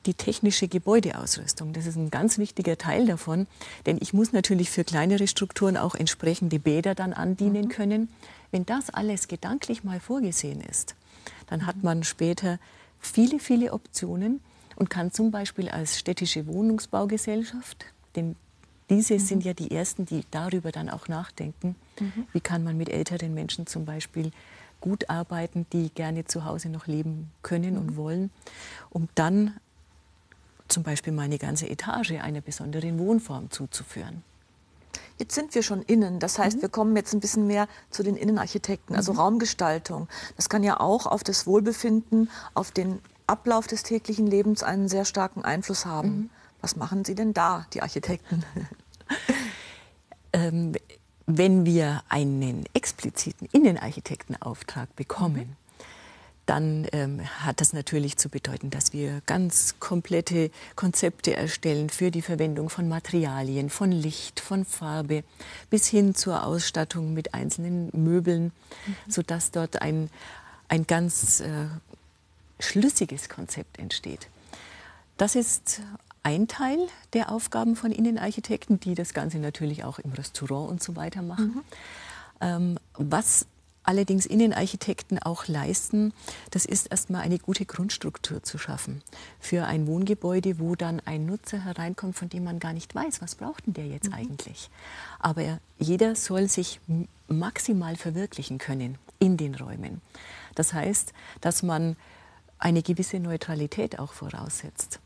die 0.05 0.13
technische 0.13 0.67
Gebäudeausrüstung. 0.67 1.73
Das 1.73 1.85
ist 1.85 1.95
ein 1.95 2.09
ganz 2.09 2.37
wichtiger 2.37 2.77
Teil 2.77 3.05
davon, 3.05 3.47
denn 3.85 3.97
ich 3.99 4.13
muss 4.13 4.31
natürlich 4.31 4.69
für 4.69 4.83
kleinere 4.83 5.27
Strukturen 5.27 5.77
auch 5.77 5.95
entsprechende 5.95 6.59
Bäder 6.59 6.95
dann 6.95 7.13
andienen 7.13 7.65
mhm. 7.65 7.69
können. 7.69 8.09
Wenn 8.51 8.65
das 8.65 8.89
alles 8.89 9.27
gedanklich 9.27 9.83
mal 9.83 9.99
vorgesehen 9.99 10.61
ist, 10.61 10.95
dann 11.47 11.65
hat 11.65 11.83
man 11.83 12.03
später 12.03 12.59
viele, 12.99 13.39
viele 13.39 13.73
Optionen 13.73 14.41
und 14.75 14.89
kann 14.89 15.11
zum 15.11 15.31
Beispiel 15.31 15.69
als 15.69 15.97
städtische 15.97 16.47
Wohnungsbaugesellschaft, 16.47 17.85
denn 18.15 18.35
diese 18.89 19.15
mhm. 19.15 19.19
sind 19.19 19.45
ja 19.45 19.53
die 19.53 19.71
ersten, 19.71 20.05
die 20.05 20.23
darüber 20.31 20.71
dann 20.71 20.89
auch 20.89 21.07
nachdenken, 21.07 21.75
mhm. 21.99 22.27
wie 22.31 22.39
kann 22.39 22.63
man 22.63 22.77
mit 22.77 22.89
älteren 22.89 23.33
Menschen 23.33 23.67
zum 23.67 23.85
Beispiel 23.85 24.31
gut 24.79 25.09
arbeiten, 25.09 25.65
die 25.73 25.89
gerne 25.89 26.25
zu 26.25 26.45
Hause 26.45 26.69
noch 26.69 26.87
leben 26.87 27.31
können 27.41 27.73
mhm. 27.73 27.79
und 27.79 27.97
wollen, 27.97 28.31
um 28.89 29.09
dann 29.15 29.55
zum 30.67 30.83
Beispiel 30.83 31.13
meine 31.13 31.37
ganze 31.37 31.69
Etage 31.69 32.11
einer 32.11 32.41
besonderen 32.41 32.99
Wohnform 32.99 33.49
zuzuführen. 33.51 34.23
Jetzt 35.17 35.33
sind 35.33 35.55
wir 35.55 35.63
schon 35.63 35.81
innen. 35.81 36.19
Das 36.19 36.37
heißt, 36.37 36.57
mhm. 36.57 36.61
wir 36.61 36.69
kommen 36.69 36.95
jetzt 36.95 37.13
ein 37.13 37.19
bisschen 37.19 37.47
mehr 37.47 37.67
zu 37.89 38.03
den 38.03 38.15
Innenarchitekten, 38.15 38.95
also 38.95 39.13
mhm. 39.13 39.19
Raumgestaltung. 39.19 40.07
Das 40.35 40.49
kann 40.49 40.63
ja 40.63 40.79
auch 40.79 41.05
auf 41.05 41.23
das 41.23 41.47
Wohlbefinden, 41.47 42.29
auf 42.53 42.71
den 42.71 42.99
Ablauf 43.25 43.67
des 43.67 43.83
täglichen 43.83 44.27
Lebens 44.27 44.63
einen 44.63 44.87
sehr 44.87 45.05
starken 45.05 45.43
Einfluss 45.43 45.85
haben. 45.85 46.09
Mhm. 46.09 46.29
Was 46.61 46.75
machen 46.75 47.05
Sie 47.05 47.15
denn 47.15 47.33
da, 47.33 47.65
die 47.73 47.81
Architekten? 47.81 48.43
ähm, 50.33 50.73
wenn 51.25 51.65
wir 51.65 52.03
einen 52.09 52.65
expliziten 52.73 53.47
Innenarchitektenauftrag 53.51 54.95
bekommen, 54.95 55.57
dann 56.47 56.87
ähm, 56.93 57.21
hat 57.41 57.61
das 57.61 57.73
natürlich 57.73 58.17
zu 58.17 58.29
bedeuten, 58.29 58.69
dass 58.69 58.93
wir 58.93 59.21
ganz 59.25 59.75
komplette 59.79 60.49
Konzepte 60.75 61.35
erstellen 61.35 61.89
für 61.89 62.09
die 62.09 62.21
Verwendung 62.21 62.69
von 62.69 62.87
Materialien, 62.87 63.69
von 63.69 63.91
Licht, 63.91 64.39
von 64.39 64.65
Farbe, 64.65 65.23
bis 65.69 65.87
hin 65.87 66.15
zur 66.15 66.43
Ausstattung 66.45 67.13
mit 67.13 67.33
einzelnen 67.33 67.89
Möbeln, 67.93 68.45
mhm. 68.85 68.95
sodass 69.07 69.51
dort 69.51 69.81
ein, 69.81 70.09
ein 70.69 70.87
ganz 70.87 71.41
äh, 71.41 71.67
schlüssiges 72.59 73.29
Konzept 73.29 73.77
entsteht. 73.77 74.27
Das 75.17 75.35
ist 75.35 75.81
ein 76.23 76.47
Teil 76.47 76.79
der 77.13 77.31
Aufgaben 77.31 77.75
von 77.75 77.91
Innenarchitekten, 77.91 78.79
die 78.79 78.95
das 78.95 79.13
Ganze 79.13 79.39
natürlich 79.39 79.83
auch 79.83 79.99
im 79.99 80.13
Restaurant 80.13 80.69
und 80.69 80.83
so 80.83 80.95
weiter 80.95 81.21
machen. 81.21 81.55
Mhm. 81.55 81.63
Ähm, 82.39 82.79
was 82.93 83.47
allerdings 83.87 84.25
Innenarchitekten 84.25 85.17
auch 85.19 85.47
leisten, 85.47 86.13
das 86.51 86.65
ist 86.65 86.91
erstmal 86.91 87.21
eine 87.21 87.39
gute 87.39 87.65
Grundstruktur 87.65 88.43
zu 88.43 88.57
schaffen 88.57 89.01
für 89.39 89.65
ein 89.65 89.87
Wohngebäude, 89.87 90.59
wo 90.59 90.75
dann 90.75 91.01
ein 91.05 91.25
Nutzer 91.25 91.63
hereinkommt, 91.63 92.15
von 92.15 92.29
dem 92.29 92.43
man 92.43 92.59
gar 92.59 92.73
nicht 92.73 92.93
weiß, 92.93 93.21
was 93.21 93.35
braucht 93.35 93.65
denn 93.65 93.73
der 93.73 93.87
jetzt 93.87 94.09
mhm. 94.09 94.15
eigentlich. 94.15 94.69
Aber 95.19 95.59
jeder 95.79 96.15
soll 96.15 96.49
sich 96.49 96.79
maximal 97.27 97.95
verwirklichen 97.95 98.57
können 98.57 98.97
in 99.19 99.37
den 99.37 99.55
Räumen. 99.55 100.01
Das 100.55 100.73
heißt, 100.73 101.13
dass 101.41 101.63
man 101.63 101.95
eine 102.59 102.81
gewisse 102.81 103.19
Neutralität 103.19 103.99
auch 103.99 104.11
voraussetzt. 104.11 104.99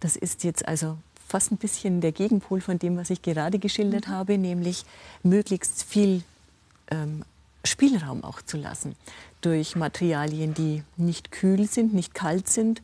Das 0.00 0.16
ist 0.16 0.42
jetzt 0.42 0.66
also 0.66 0.98
fast 1.28 1.52
ein 1.52 1.58
bisschen 1.58 2.00
der 2.00 2.12
Gegenpol 2.12 2.60
von 2.60 2.78
dem, 2.78 2.96
was 2.96 3.10
ich 3.10 3.22
gerade 3.22 3.58
geschildert 3.58 4.08
mhm. 4.08 4.12
habe, 4.12 4.38
nämlich 4.38 4.84
möglichst 5.22 5.84
viel 5.84 6.22
ähm, 6.90 7.22
Spielraum 7.68 8.24
auch 8.24 8.42
zu 8.42 8.56
lassen 8.56 8.96
durch 9.40 9.76
Materialien, 9.76 10.54
die 10.54 10.82
nicht 10.96 11.30
kühl 11.30 11.68
sind, 11.68 11.94
nicht 11.94 12.14
kalt 12.14 12.48
sind, 12.48 12.82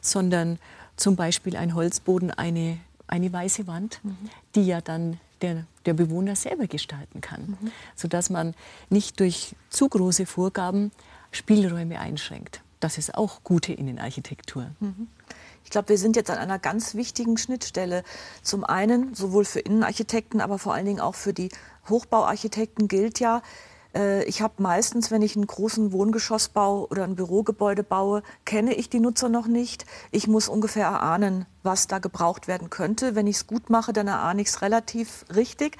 sondern 0.00 0.58
zum 0.96 1.16
Beispiel 1.16 1.56
ein 1.56 1.74
Holzboden, 1.74 2.30
eine, 2.30 2.78
eine 3.06 3.32
weiße 3.32 3.66
Wand, 3.66 4.00
mhm. 4.02 4.16
die 4.54 4.66
ja 4.66 4.80
dann 4.80 5.18
der, 5.42 5.64
der 5.84 5.94
Bewohner 5.94 6.36
selber 6.36 6.66
gestalten 6.66 7.20
kann, 7.20 7.56
mhm. 7.60 7.72
sodass 7.94 8.30
man 8.30 8.54
nicht 8.90 9.20
durch 9.20 9.54
zu 9.70 9.88
große 9.88 10.26
Vorgaben 10.26 10.92
Spielräume 11.30 12.00
einschränkt. 12.00 12.62
Das 12.80 12.98
ist 12.98 13.14
auch 13.14 13.42
gute 13.42 13.72
Innenarchitektur. 13.72 14.70
Mhm. 14.80 15.08
Ich 15.64 15.70
glaube, 15.70 15.88
wir 15.88 15.98
sind 15.98 16.14
jetzt 16.14 16.30
an 16.30 16.38
einer 16.38 16.58
ganz 16.58 16.94
wichtigen 16.94 17.36
Schnittstelle. 17.38 18.04
Zum 18.42 18.64
einen 18.64 19.14
sowohl 19.14 19.44
für 19.44 19.60
Innenarchitekten, 19.60 20.40
aber 20.40 20.58
vor 20.58 20.74
allen 20.74 20.86
Dingen 20.86 21.00
auch 21.00 21.16
für 21.16 21.32
die 21.32 21.48
Hochbauarchitekten 21.88 22.86
gilt 22.86 23.18
ja, 23.18 23.42
ich 24.26 24.42
habe 24.42 24.62
meistens, 24.62 25.10
wenn 25.10 25.22
ich 25.22 25.36
einen 25.36 25.46
großen 25.46 25.92
Wohngeschossbau 25.92 26.86
oder 26.90 27.04
ein 27.04 27.14
Bürogebäude 27.14 27.82
baue, 27.82 28.22
kenne 28.44 28.74
ich 28.74 28.90
die 28.90 29.00
Nutzer 29.00 29.28
noch 29.28 29.46
nicht. 29.46 29.86
Ich 30.10 30.28
muss 30.28 30.48
ungefähr 30.48 30.86
erahnen, 30.86 31.46
was 31.66 31.86
da 31.86 31.98
gebraucht 31.98 32.48
werden 32.48 32.70
könnte. 32.70 33.14
Wenn 33.14 33.26
ich 33.26 33.36
es 33.36 33.46
gut 33.46 33.68
mache, 33.68 33.92
dann 33.92 34.08
erahne 34.08 34.40
ich 34.40 34.48
es 34.48 34.62
relativ 34.62 35.26
richtig. 35.34 35.76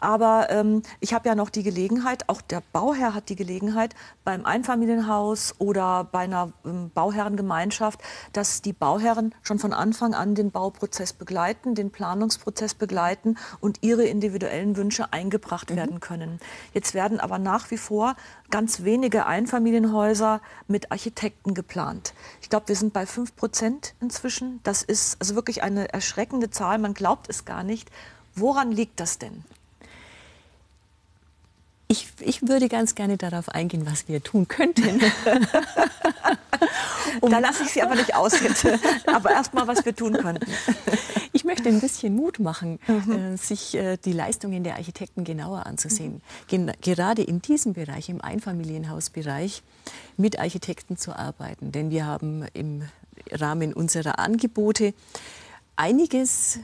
Aber 0.00 0.48
ähm, 0.50 0.82
ich 1.00 1.14
habe 1.14 1.28
ja 1.28 1.34
noch 1.34 1.50
die 1.50 1.62
Gelegenheit, 1.62 2.28
auch 2.28 2.42
der 2.42 2.62
Bauherr 2.72 3.14
hat 3.14 3.28
die 3.28 3.36
Gelegenheit, 3.36 3.94
beim 4.24 4.44
Einfamilienhaus 4.44 5.54
oder 5.58 6.04
bei 6.04 6.20
einer 6.20 6.52
ähm, 6.64 6.90
Bauherrengemeinschaft, 6.92 8.00
dass 8.32 8.60
die 8.60 8.72
Bauherren 8.72 9.34
schon 9.42 9.58
von 9.58 9.72
Anfang 9.72 10.14
an 10.14 10.34
den 10.34 10.50
Bauprozess 10.50 11.12
begleiten, 11.12 11.74
den 11.74 11.90
Planungsprozess 11.90 12.74
begleiten 12.74 13.36
und 13.60 13.78
ihre 13.82 14.04
individuellen 14.04 14.76
Wünsche 14.76 15.12
eingebracht 15.12 15.70
mhm. 15.70 15.76
werden 15.76 16.00
können. 16.00 16.40
Jetzt 16.74 16.94
werden 16.94 17.20
aber 17.20 17.38
nach 17.38 17.70
wie 17.70 17.78
vor 17.78 18.16
ganz 18.50 18.84
wenige 18.84 19.26
Einfamilienhäuser 19.26 20.40
mit 20.68 20.92
Architekten 20.92 21.54
geplant. 21.54 22.14
Ich 22.40 22.50
glaube, 22.50 22.68
wir 22.68 22.76
sind 22.76 22.92
bei 22.92 23.06
fünf 23.06 23.34
Prozent 23.36 23.94
inzwischen. 24.00 24.60
Das 24.62 24.82
ist 24.82 25.16
also 25.26 25.34
wirklich 25.34 25.64
eine 25.64 25.92
erschreckende 25.92 26.50
Zahl. 26.50 26.78
Man 26.78 26.94
glaubt 26.94 27.28
es 27.28 27.44
gar 27.44 27.64
nicht. 27.64 27.90
Woran 28.36 28.70
liegt 28.70 29.00
das 29.00 29.18
denn? 29.18 29.42
Ich, 31.88 32.06
ich 32.20 32.46
würde 32.46 32.68
ganz 32.68 32.94
gerne 32.94 33.16
darauf 33.16 33.48
eingehen, 33.48 33.86
was 33.86 34.06
wir 34.06 34.22
tun 34.22 34.46
könnten. 34.46 35.00
um 37.20 37.30
da 37.30 37.40
lasse 37.40 37.64
ich 37.64 37.70
Sie 37.70 37.82
aber 37.82 37.96
nicht 37.96 38.14
aus 38.14 38.38
jetzt. 38.40 38.68
Aber 39.06 39.32
erst 39.32 39.52
mal, 39.52 39.66
was 39.66 39.84
wir 39.84 39.96
tun 39.96 40.12
könnten. 40.12 40.46
Ich 41.32 41.44
möchte 41.44 41.68
ein 41.68 41.80
bisschen 41.80 42.14
Mut 42.14 42.38
machen, 42.38 42.78
mhm. 42.86 43.34
äh, 43.34 43.36
sich 43.36 43.74
äh, 43.74 43.96
die 43.96 44.12
Leistungen 44.12 44.62
der 44.62 44.76
Architekten 44.76 45.24
genauer 45.24 45.66
anzusehen. 45.66 46.22
Gen 46.46 46.70
gerade 46.82 47.22
in 47.22 47.42
diesem 47.42 47.72
Bereich, 47.72 48.08
im 48.10 48.20
Einfamilienhausbereich, 48.20 49.64
mit 50.16 50.38
Architekten 50.38 50.96
zu 50.96 51.16
arbeiten. 51.16 51.72
Denn 51.72 51.90
wir 51.90 52.06
haben 52.06 52.46
im 52.52 52.84
Rahmen 53.32 53.72
unserer 53.72 54.18
Angebote 54.18 54.94
einiges 55.76 56.60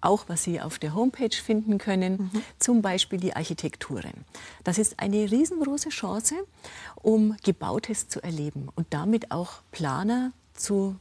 auch 0.00 0.24
was 0.28 0.44
Sie 0.44 0.60
auf 0.60 0.78
der 0.78 0.94
Homepage 0.94 1.36
finden 1.36 1.78
können, 1.78 2.30
mhm. 2.32 2.42
zum 2.58 2.82
Beispiel 2.82 3.20
die 3.20 3.36
Architekturen. 3.36 4.24
Das 4.64 4.78
ist 4.78 4.98
eine 4.98 5.30
riesengroße 5.30 5.90
Chance, 5.90 6.36
um 6.96 7.36
Gebautes 7.44 8.08
zu 8.08 8.22
erleben 8.22 8.68
und 8.74 8.86
damit 8.90 9.30
auch 9.30 9.62
Planer 9.72 10.32
zu 10.54 10.96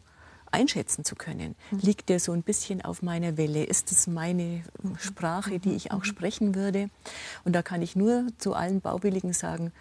einschätzen 0.51 1.05
zu 1.05 1.15
können. 1.15 1.55
Mhm. 1.71 1.79
Liegt 1.79 2.09
der 2.09 2.19
so 2.19 2.31
ein 2.31 2.43
bisschen 2.43 2.83
auf 2.83 3.01
meiner 3.01 3.38
Welle? 3.38 3.63
Ist 3.63 3.91
es 3.91 4.07
meine 4.07 4.63
mhm. 4.81 4.97
Sprache, 4.97 5.59
die 5.59 5.73
ich 5.75 5.91
auch 5.91 5.99
mhm. 5.99 6.05
sprechen 6.05 6.55
würde? 6.55 6.89
Und 7.45 7.53
da 7.53 7.62
kann 7.62 7.81
ich 7.81 7.95
nur 7.95 8.27
zu 8.38 8.53
allen 8.53 8.81
Baubilligen 8.81 9.33
sagen, 9.33 9.71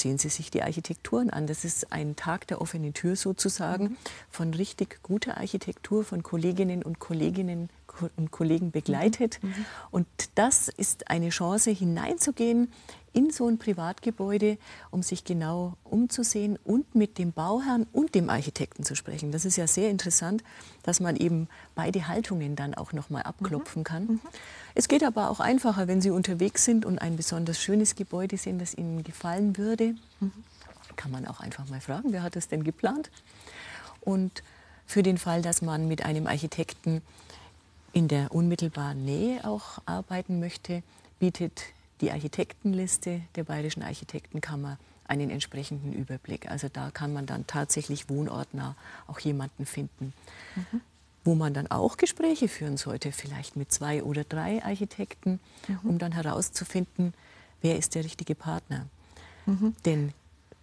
sehen 0.00 0.18
Sie 0.18 0.28
sich 0.28 0.50
die 0.50 0.62
Architekturen 0.62 1.30
an. 1.30 1.46
Das 1.46 1.64
ist 1.64 1.92
ein 1.92 2.16
Tag 2.16 2.46
der 2.46 2.60
offenen 2.60 2.94
Tür 2.94 3.16
sozusagen 3.16 3.84
mhm. 3.84 3.96
von 4.30 4.54
richtig 4.54 5.02
guter 5.02 5.36
Architektur, 5.36 6.04
von 6.04 6.22
Kolleginnen 6.22 6.82
und 6.82 6.98
Kolleginnen 6.98 7.68
und 8.16 8.30
Kollegen 8.30 8.70
begleitet. 8.70 9.38
Mhm. 9.42 9.48
mhm. 9.50 9.66
Und 9.90 10.06
das 10.34 10.68
ist 10.68 11.10
eine 11.10 11.30
Chance, 11.30 11.70
hineinzugehen 11.70 12.72
in 13.12 13.30
so 13.30 13.48
ein 13.48 13.58
Privatgebäude, 13.58 14.58
um 14.90 15.02
sich 15.02 15.24
genau 15.24 15.74
umzusehen 15.84 16.58
und 16.64 16.94
mit 16.94 17.18
dem 17.18 17.32
Bauherrn 17.32 17.86
und 17.92 18.14
dem 18.14 18.30
Architekten 18.30 18.84
zu 18.84 18.94
sprechen. 18.94 19.32
Das 19.32 19.44
ist 19.44 19.56
ja 19.56 19.66
sehr 19.66 19.90
interessant, 19.90 20.42
dass 20.82 21.00
man 21.00 21.16
eben 21.16 21.48
beide 21.74 22.08
Haltungen 22.08 22.56
dann 22.56 22.74
auch 22.74 22.92
noch 22.92 23.10
mal 23.10 23.22
abklopfen 23.22 23.80
mhm. 23.80 23.84
kann. 23.84 24.02
Mhm. 24.04 24.20
Es 24.74 24.88
geht 24.88 25.04
aber 25.04 25.30
auch 25.30 25.40
einfacher, 25.40 25.88
wenn 25.88 26.00
Sie 26.00 26.10
unterwegs 26.10 26.64
sind 26.64 26.84
und 26.84 26.98
ein 26.98 27.16
besonders 27.16 27.60
schönes 27.60 27.94
Gebäude 27.94 28.36
sehen, 28.36 28.58
das 28.58 28.74
Ihnen 28.74 29.02
gefallen 29.02 29.56
würde. 29.56 29.94
Mhm. 30.20 30.32
Kann 30.96 31.10
man 31.10 31.26
auch 31.26 31.40
einfach 31.40 31.68
mal 31.68 31.80
fragen, 31.80 32.12
wer 32.12 32.22
hat 32.22 32.36
das 32.36 32.48
denn 32.48 32.64
geplant? 32.64 33.10
Und 34.00 34.42
für 34.86 35.02
den 35.02 35.18
Fall, 35.18 35.42
dass 35.42 35.62
man 35.62 35.86
mit 35.86 36.04
einem 36.04 36.26
Architekten 36.26 37.02
in 37.92 38.08
der 38.08 38.32
unmittelbaren 38.32 39.04
Nähe 39.04 39.44
auch 39.44 39.78
arbeiten 39.86 40.40
möchte, 40.40 40.82
bietet 41.18 41.62
die 42.00 42.12
Architektenliste 42.12 43.22
der 43.34 43.44
Bayerischen 43.44 43.82
Architektenkammer 43.82 44.78
einen 45.04 45.30
entsprechenden 45.30 45.92
Überblick. 45.92 46.50
Also 46.50 46.68
da 46.68 46.90
kann 46.90 47.12
man 47.12 47.26
dann 47.26 47.46
tatsächlich 47.46 48.08
wohnortnah 48.08 48.76
auch 49.06 49.18
jemanden 49.20 49.66
finden, 49.66 50.12
mhm. 50.54 50.80
wo 51.24 51.34
man 51.34 51.54
dann 51.54 51.70
auch 51.70 51.96
Gespräche 51.96 52.48
führen 52.48 52.76
sollte, 52.76 53.10
vielleicht 53.10 53.56
mit 53.56 53.72
zwei 53.72 54.02
oder 54.02 54.24
drei 54.24 54.62
Architekten, 54.62 55.40
mhm. 55.66 55.78
um 55.82 55.98
dann 55.98 56.12
herauszufinden, 56.12 57.14
wer 57.62 57.76
ist 57.76 57.94
der 57.94 58.04
richtige 58.04 58.34
Partner. 58.34 58.86
Mhm. 59.46 59.74
Denn 59.84 60.12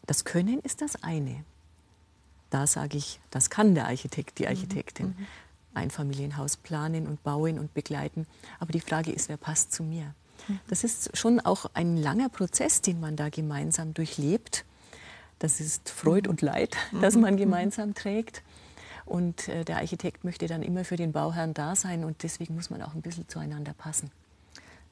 das 0.06 0.24
Können 0.24 0.60
ist 0.60 0.82
das 0.82 1.04
eine. 1.04 1.44
Da 2.52 2.68
sage 2.68 2.98
ich, 2.98 3.20
das 3.32 3.50
kann 3.50 3.74
der 3.74 3.88
Architekt, 3.88 4.38
die 4.38 4.44
mhm. 4.44 4.50
Architektin. 4.50 5.08
Mhm. 5.08 5.28
Einfamilienhaus 5.74 6.56
planen 6.56 7.06
und 7.06 7.22
bauen 7.24 7.60
und 7.60 7.74
begleiten. 7.74 8.28
Aber 8.60 8.72
die 8.72 8.80
Frage 8.80 9.12
ist, 9.12 9.28
wer 9.28 9.38
passt 9.38 9.74
zu 9.74 9.84
mir? 9.84 10.14
Mhm. 10.48 10.60
Das 10.68 10.84
ist 10.84 11.16
schon 11.18 11.40
auch 11.40 11.66
ein 11.74 11.98
langer 11.98 12.30
Prozess, 12.30 12.82
den 12.82 13.00
man 13.00 13.16
da 13.16 13.30
gemeinsam 13.30 13.94
durchlebt. 13.94 14.66
Das 15.40 15.60
ist 15.60 15.90
Freud 15.90 16.30
und 16.30 16.42
Leid, 16.42 16.76
mhm. 16.92 17.02
das 17.02 17.16
man 17.16 17.38
gemeinsam 17.38 17.94
trägt. 17.94 18.42
Und 19.06 19.48
äh, 19.50 19.64
der 19.64 19.78
Architekt 19.78 20.24
möchte 20.24 20.48
dann 20.48 20.64
immer 20.64 20.84
für 20.84 20.96
den 20.96 21.12
Bauherrn 21.12 21.54
da 21.54 21.76
sein 21.76 22.04
und 22.04 22.24
deswegen 22.24 22.56
muss 22.56 22.70
man 22.70 22.82
auch 22.82 22.96
ein 22.96 23.02
bisschen 23.02 23.28
zueinander 23.30 23.74
passen. 23.74 24.10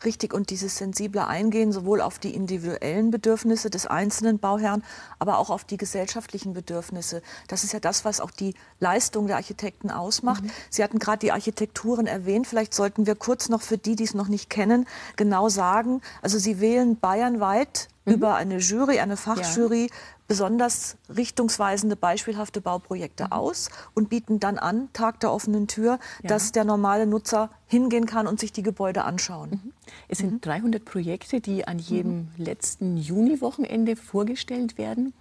Richtig, 0.05 0.33
und 0.33 0.49
dieses 0.49 0.77
sensible 0.77 1.25
Eingehen 1.25 1.71
sowohl 1.71 2.01
auf 2.01 2.19
die 2.19 2.35
individuellen 2.35 3.09
Bedürfnisse 3.11 3.69
des 3.69 3.85
einzelnen 3.87 4.39
Bauherrn, 4.39 4.83
aber 5.19 5.37
auch 5.37 5.49
auf 5.49 5.63
die 5.63 5.77
gesellschaftlichen 5.77 6.53
Bedürfnisse. 6.53 7.21
Das 7.47 7.63
ist 7.63 7.71
ja 7.71 7.79
das, 7.79 8.03
was 8.03 8.19
auch 8.19 8.31
die 8.31 8.53
Leistung 8.79 9.27
der 9.27 9.37
Architekten 9.37 9.91
ausmacht. 9.91 10.43
Mhm. 10.43 10.51
Sie 10.69 10.83
hatten 10.83 10.99
gerade 10.99 11.19
die 11.19 11.31
Architekturen 11.31 12.07
erwähnt. 12.07 12.47
Vielleicht 12.47 12.73
sollten 12.73 13.05
wir 13.05 13.15
kurz 13.15 13.47
noch 13.49 13.61
für 13.61 13.77
die, 13.77 13.95
die 13.95 14.03
es 14.03 14.13
noch 14.13 14.27
nicht 14.27 14.49
kennen, 14.49 14.85
genau 15.15 15.47
sagen. 15.47 16.01
Also 16.21 16.37
Sie 16.37 16.59
wählen 16.59 16.97
bayernweit 16.99 17.87
mhm. 18.05 18.13
über 18.13 18.35
eine 18.35 18.57
Jury, 18.57 18.99
eine 18.99 19.17
Fachjury, 19.17 19.87
ja 19.89 19.95
besonders 20.27 20.97
richtungsweisende, 21.15 21.95
beispielhafte 21.95 22.61
Bauprojekte 22.61 23.25
mhm. 23.25 23.31
aus 23.31 23.69
und 23.93 24.09
bieten 24.09 24.39
dann 24.39 24.57
an, 24.57 24.89
Tag 24.93 25.19
der 25.19 25.31
offenen 25.31 25.67
Tür, 25.67 25.99
ja. 26.21 26.29
dass 26.29 26.51
der 26.51 26.63
normale 26.63 27.05
Nutzer 27.05 27.49
hingehen 27.67 28.05
kann 28.05 28.27
und 28.27 28.39
sich 28.39 28.51
die 28.51 28.63
Gebäude 28.63 29.03
anschauen. 29.03 29.61
Mhm. 29.63 29.73
Es 30.07 30.19
sind 30.19 30.33
mhm. 30.33 30.41
300 30.41 30.85
Projekte, 30.85 31.41
die 31.41 31.67
an 31.67 31.79
jedem 31.79 32.17
mhm. 32.17 32.27
letzten 32.37 32.97
Juniwochenende 32.97 33.95
vorgestellt 33.95 34.77
werden. 34.77 35.13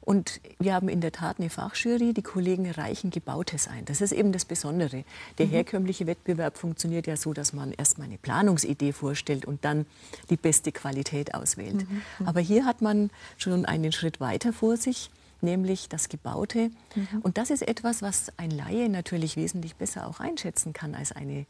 Und 0.00 0.40
wir 0.58 0.74
haben 0.74 0.88
in 0.88 1.00
der 1.00 1.12
Tat 1.12 1.38
eine 1.38 1.50
Fachjury, 1.50 2.14
die 2.14 2.22
Kollegen 2.22 2.70
reichen 2.70 3.10
Gebautes 3.10 3.68
ein. 3.68 3.84
Das 3.84 4.00
ist 4.00 4.12
eben 4.12 4.32
das 4.32 4.44
Besondere. 4.44 5.04
Der 5.38 5.46
mhm. 5.46 5.50
herkömmliche 5.50 6.06
Wettbewerb 6.06 6.56
funktioniert 6.56 7.06
ja 7.06 7.16
so, 7.16 7.32
dass 7.32 7.52
man 7.52 7.72
erst 7.72 7.98
mal 7.98 8.04
eine 8.04 8.18
Planungsidee 8.18 8.92
vorstellt 8.92 9.44
und 9.44 9.64
dann 9.64 9.86
die 10.30 10.36
beste 10.36 10.72
Qualität 10.72 11.34
auswählt. 11.34 11.88
Mhm. 11.88 12.02
mhm. 12.18 12.26
Aber 12.26 12.40
hier 12.40 12.64
hat 12.64 12.80
man 12.80 13.10
schon 13.36 13.66
einen 13.66 13.92
Schritt 13.92 14.20
weiter 14.20 14.52
vor 14.52 14.76
sich 14.76 15.10
nämlich 15.42 15.88
das 15.88 16.08
Gebaute. 16.08 16.70
Mhm. 16.94 17.20
Und 17.22 17.38
das 17.38 17.48
ist 17.48 17.66
etwas, 17.66 18.02
was 18.02 18.30
ein 18.36 18.50
Laie 18.50 18.88
natürlich 18.88 19.36
wesentlich 19.36 19.74
besser 19.76 20.06
auch 20.06 20.20
einschätzen 20.20 20.72
kann 20.74 20.94
als 20.94 21.12
eine 21.12 21.46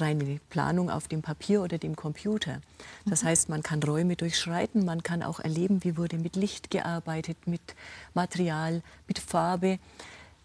reine 0.00 0.40
Planung 0.50 0.90
auf 0.90 1.08
dem 1.08 1.22
Papier 1.22 1.62
oder 1.62 1.78
dem 1.78 1.96
Computer. 1.96 2.60
Das 3.06 3.22
mhm. 3.22 3.28
heißt, 3.28 3.48
man 3.48 3.62
kann 3.62 3.82
Räume 3.82 4.16
durchschreiten, 4.16 4.84
man 4.84 5.02
kann 5.02 5.22
auch 5.22 5.40
erleben, 5.40 5.84
wie 5.84 5.96
wurde 5.96 6.18
mit 6.18 6.36
Licht 6.36 6.70
gearbeitet, 6.70 7.36
mit 7.46 7.60
Material, 8.14 8.82
mit 9.06 9.18
Farbe, 9.18 9.78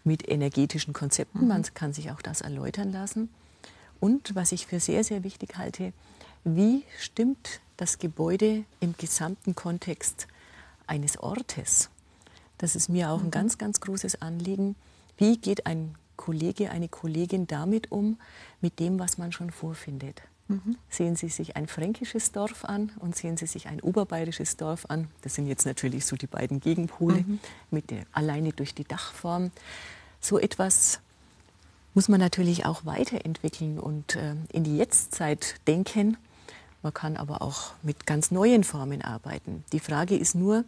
mit 0.04 0.28
energetischen 0.28 0.92
Konzepten. 0.92 1.42
Mhm. 1.42 1.48
Man 1.48 1.62
kann 1.74 1.92
sich 1.92 2.10
auch 2.10 2.22
das 2.22 2.40
erläutern 2.40 2.92
lassen. 2.92 3.28
Und 4.00 4.34
was 4.34 4.52
ich 4.52 4.66
für 4.66 4.80
sehr, 4.80 5.04
sehr 5.04 5.24
wichtig 5.24 5.56
halte, 5.56 5.92
wie 6.44 6.84
stimmt 6.98 7.60
das 7.76 7.98
Gebäude 7.98 8.64
im 8.80 8.94
gesamten 8.96 9.54
Kontext 9.54 10.28
eines 10.86 11.18
Ortes? 11.18 11.90
Das 12.58 12.76
ist 12.76 12.88
mir 12.88 13.10
auch 13.10 13.20
ein 13.20 13.26
mhm. 13.26 13.32
ganz, 13.32 13.58
ganz 13.58 13.80
großes 13.80 14.22
Anliegen. 14.22 14.76
Wie 15.18 15.38
geht 15.38 15.66
ein 15.66 15.94
Kollege, 16.16 16.70
eine 16.70 16.88
Kollegin 16.88 17.46
damit 17.46 17.92
um, 17.92 18.18
mit 18.60 18.78
dem, 18.80 18.98
was 18.98 19.18
man 19.18 19.32
schon 19.32 19.50
vorfindet. 19.50 20.22
Mhm. 20.48 20.76
Sehen 20.88 21.16
Sie 21.16 21.28
sich 21.28 21.56
ein 21.56 21.66
fränkisches 21.66 22.32
Dorf 22.32 22.64
an 22.64 22.92
und 23.00 23.16
sehen 23.16 23.36
Sie 23.36 23.46
sich 23.46 23.66
ein 23.66 23.80
oberbayerisches 23.80 24.56
Dorf 24.56 24.86
an. 24.88 25.08
Das 25.22 25.34
sind 25.34 25.46
jetzt 25.48 25.66
natürlich 25.66 26.06
so 26.06 26.16
die 26.16 26.28
beiden 26.28 26.60
Gegenpole, 26.60 27.24
mhm. 27.26 27.40
mit 27.70 27.90
der, 27.90 28.04
alleine 28.12 28.52
durch 28.52 28.74
die 28.74 28.84
Dachform. 28.84 29.50
So 30.20 30.38
etwas 30.38 31.00
muss 31.94 32.08
man 32.08 32.20
natürlich 32.20 32.64
auch 32.64 32.84
weiterentwickeln 32.84 33.78
und 33.78 34.16
äh, 34.16 34.34
in 34.52 34.64
die 34.64 34.76
Jetztzeit 34.76 35.56
denken. 35.66 36.16
Man 36.82 36.94
kann 36.94 37.16
aber 37.16 37.42
auch 37.42 37.72
mit 37.82 38.06
ganz 38.06 38.30
neuen 38.30 38.62
Formen 38.62 39.02
arbeiten. 39.02 39.64
Die 39.72 39.80
Frage 39.80 40.16
ist 40.16 40.34
nur, 40.34 40.64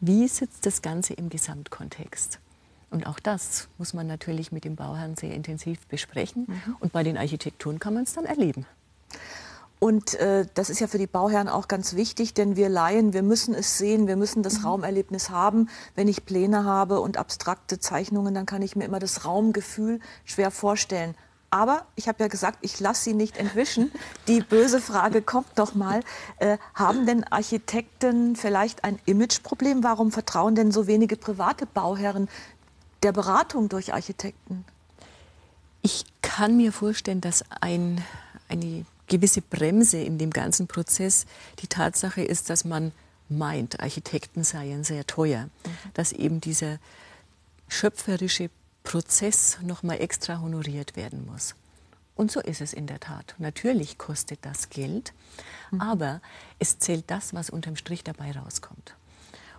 wie 0.00 0.28
sitzt 0.28 0.66
das 0.66 0.82
Ganze 0.82 1.14
im 1.14 1.30
Gesamtkontext? 1.30 2.40
Und 2.90 3.06
auch 3.06 3.20
das 3.20 3.68
muss 3.76 3.92
man 3.92 4.06
natürlich 4.06 4.50
mit 4.50 4.64
dem 4.64 4.76
Bauherrn 4.76 5.16
sehr 5.16 5.34
intensiv 5.34 5.86
besprechen. 5.88 6.46
Mhm. 6.48 6.76
Und 6.80 6.92
bei 6.92 7.02
den 7.02 7.18
Architekturen 7.18 7.78
kann 7.78 7.94
man 7.94 8.04
es 8.04 8.14
dann 8.14 8.24
erleben. 8.24 8.66
Und 9.80 10.14
äh, 10.14 10.46
das 10.54 10.70
ist 10.70 10.80
ja 10.80 10.88
für 10.88 10.98
die 10.98 11.06
Bauherren 11.06 11.48
auch 11.48 11.68
ganz 11.68 11.94
wichtig, 11.94 12.34
denn 12.34 12.56
wir 12.56 12.68
Laien, 12.68 13.12
wir 13.12 13.22
müssen 13.22 13.54
es 13.54 13.78
sehen, 13.78 14.08
wir 14.08 14.16
müssen 14.16 14.42
das 14.42 14.58
mhm. 14.58 14.66
Raumerlebnis 14.66 15.30
haben. 15.30 15.68
Wenn 15.94 16.08
ich 16.08 16.24
Pläne 16.24 16.64
habe 16.64 17.00
und 17.00 17.16
abstrakte 17.16 17.78
Zeichnungen, 17.78 18.34
dann 18.34 18.46
kann 18.46 18.62
ich 18.62 18.74
mir 18.74 18.84
immer 18.84 18.98
das 18.98 19.24
Raumgefühl 19.24 20.00
schwer 20.24 20.50
vorstellen. 20.50 21.14
Aber 21.50 21.86
ich 21.94 22.08
habe 22.08 22.22
ja 22.22 22.28
gesagt, 22.28 22.58
ich 22.60 22.78
lasse 22.78 23.04
Sie 23.04 23.14
nicht 23.14 23.38
entwischen. 23.38 23.90
Die 24.26 24.40
böse 24.40 24.80
Frage 24.80 25.22
kommt 25.22 25.50
doch 25.54 25.74
mal. 25.74 26.00
Äh, 26.38 26.58
haben 26.74 27.06
denn 27.06 27.24
Architekten 27.24 28.36
vielleicht 28.36 28.84
ein 28.84 28.98
Imageproblem? 29.06 29.82
Warum 29.82 30.12
vertrauen 30.12 30.56
denn 30.56 30.72
so 30.72 30.86
wenige 30.86 31.16
private 31.16 31.64
Bauherren 31.64 32.28
der 33.02 33.12
Beratung 33.12 33.68
durch 33.68 33.92
Architekten? 33.92 34.64
Ich 35.82 36.04
kann 36.22 36.56
mir 36.56 36.72
vorstellen, 36.72 37.20
dass 37.20 37.44
ein, 37.60 38.04
eine 38.48 38.84
gewisse 39.06 39.40
Bremse 39.40 39.98
in 39.98 40.18
dem 40.18 40.30
ganzen 40.30 40.66
Prozess 40.66 41.26
die 41.60 41.66
Tatsache 41.66 42.22
ist, 42.22 42.50
dass 42.50 42.64
man 42.64 42.92
meint, 43.28 43.80
Architekten 43.80 44.44
seien 44.44 44.84
sehr 44.84 45.06
teuer, 45.06 45.44
mhm. 45.44 45.70
dass 45.94 46.12
eben 46.12 46.40
dieser 46.40 46.78
schöpferische 47.68 48.50
Prozess 48.84 49.58
noch 49.62 49.82
mal 49.82 49.94
extra 49.94 50.40
honoriert 50.40 50.96
werden 50.96 51.26
muss. 51.26 51.54
Und 52.16 52.32
so 52.32 52.40
ist 52.40 52.60
es 52.60 52.72
in 52.72 52.86
der 52.86 52.98
Tat. 52.98 53.34
Natürlich 53.38 53.96
kostet 53.96 54.40
das 54.42 54.70
Geld, 54.70 55.12
mhm. 55.70 55.80
aber 55.80 56.20
es 56.58 56.78
zählt 56.78 57.04
das, 57.08 57.34
was 57.34 57.50
unterm 57.50 57.76
Strich 57.76 58.02
dabei 58.02 58.32
rauskommt. 58.32 58.94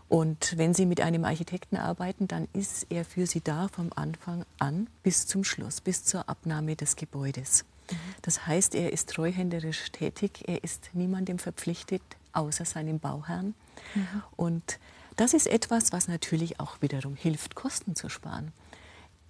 Und 0.09 0.57
wenn 0.57 0.73
Sie 0.73 0.87
mit 0.87 1.01
einem 1.01 1.23
Architekten 1.23 1.77
arbeiten, 1.77 2.27
dann 2.27 2.47
ist 2.53 2.87
er 2.89 3.05
für 3.05 3.27
Sie 3.27 3.41
da 3.41 3.67
vom 3.67 3.91
Anfang 3.95 4.43
an 4.57 4.87
bis 5.03 5.27
zum 5.27 5.43
Schluss, 5.43 5.81
bis 5.81 6.03
zur 6.03 6.27
Abnahme 6.27 6.75
des 6.75 6.95
Gebäudes. 6.95 7.63
Mhm. 7.91 7.95
Das 8.23 8.47
heißt, 8.47 8.73
er 8.73 8.91
ist 8.91 9.09
treuhänderisch 9.11 9.91
tätig, 9.91 10.43
er 10.47 10.63
ist 10.63 10.89
niemandem 10.93 11.37
verpflichtet, 11.37 12.01
außer 12.33 12.65
seinem 12.65 12.99
Bauherrn. 12.99 13.53
Mhm. 13.93 14.23
Und 14.35 14.79
das 15.15 15.35
ist 15.35 15.45
etwas, 15.45 15.91
was 15.91 16.07
natürlich 16.07 16.59
auch 16.59 16.81
wiederum 16.81 17.15
hilft, 17.15 17.53
Kosten 17.53 17.95
zu 17.95 18.09
sparen. 18.09 18.51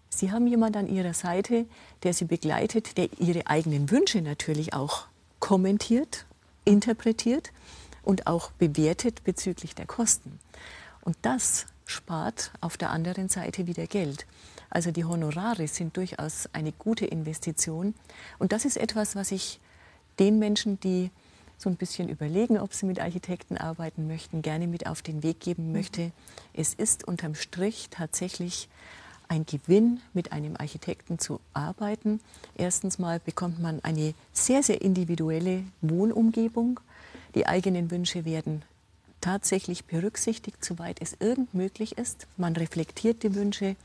Sie 0.10 0.32
haben 0.32 0.48
jemanden 0.48 0.80
an 0.80 0.88
Ihrer 0.88 1.14
Seite, 1.14 1.66
der 2.04 2.14
Sie 2.14 2.26
begleitet, 2.26 2.98
der 2.98 3.10
Ihre 3.20 3.48
eigenen 3.48 3.92
Wünsche 3.92 4.22
natürlich 4.22 4.74
auch 4.74 5.08
kommentiert, 5.40 6.26
interpretiert 6.64 7.52
und 8.10 8.26
auch 8.26 8.50
bewertet 8.54 9.24
bezüglich 9.24 9.76
der 9.76 9.86
Kosten. 9.86 10.40
Und 11.02 11.16
das 11.22 11.68
spart 11.86 12.52
auf 12.60 12.76
der 12.76 12.90
anderen 12.90 13.30
Seite 13.30 13.68
wieder 13.68 13.86
Geld. 13.86 14.26
Also 14.72 14.90
die 14.90 15.06
Honorare 15.06 15.68
sind 15.68 15.96
durchaus 15.96 16.50
eine 16.52 16.72
gute 16.72 17.06
Investition. 17.06 17.94
Und 18.40 18.52
das 18.52 18.66
ist 18.66 18.78
etwas, 18.78 19.16
was 19.16 19.32
ich 19.32 19.60
den 20.18 20.40
Menschen, 20.40 20.80
die 20.80 21.12
so 21.60 21.70
ein 21.70 21.76
bisschen 21.76 22.10
überlegen, 22.10 22.58
ob 22.58 22.74
sie 22.74 22.88
mit 22.88 23.00
Architekten 23.00 23.58
arbeiten 23.58 24.08
möchten, 24.08 24.42
gerne 24.42 24.66
mit 24.66 24.88
auf 24.88 25.04
den 25.04 25.22
Weg 25.22 25.40
geben 25.40 25.72
möchte. 25.72 26.12
Es 26.56 26.74
ist 26.74 27.08
unterm 27.08 27.36
Strich 27.36 27.90
tatsächlich 27.92 28.70
ein 29.28 29.46
Gewinn, 29.46 30.02
mit 30.16 30.32
einem 30.32 30.56
Architekten 30.58 31.20
zu 31.20 31.40
arbeiten. 31.54 32.22
Erstens 32.56 32.98
mal 32.98 33.20
bekommt 33.20 33.60
man 33.60 33.84
eine 33.84 34.16
sehr, 34.34 34.64
sehr 34.64 34.82
individuelle 34.82 35.64
Wohnumgebung. 35.82 36.80
Die 37.40 37.48
eigenen 37.48 37.90
Wünsche 37.90 38.26
werden 38.26 38.64
tatsächlich 39.22 39.86
berücksichtigt, 39.86 40.66
soweit 40.66 41.02
es 41.02 41.16
irgend 41.22 41.54
möglich 41.54 41.98
ist. 41.98 42.28
Man 42.36 42.54
reflektiert 42.58 43.24
die 43.24 43.34
Wünsche, 43.34 43.78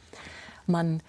man 0.67 1.01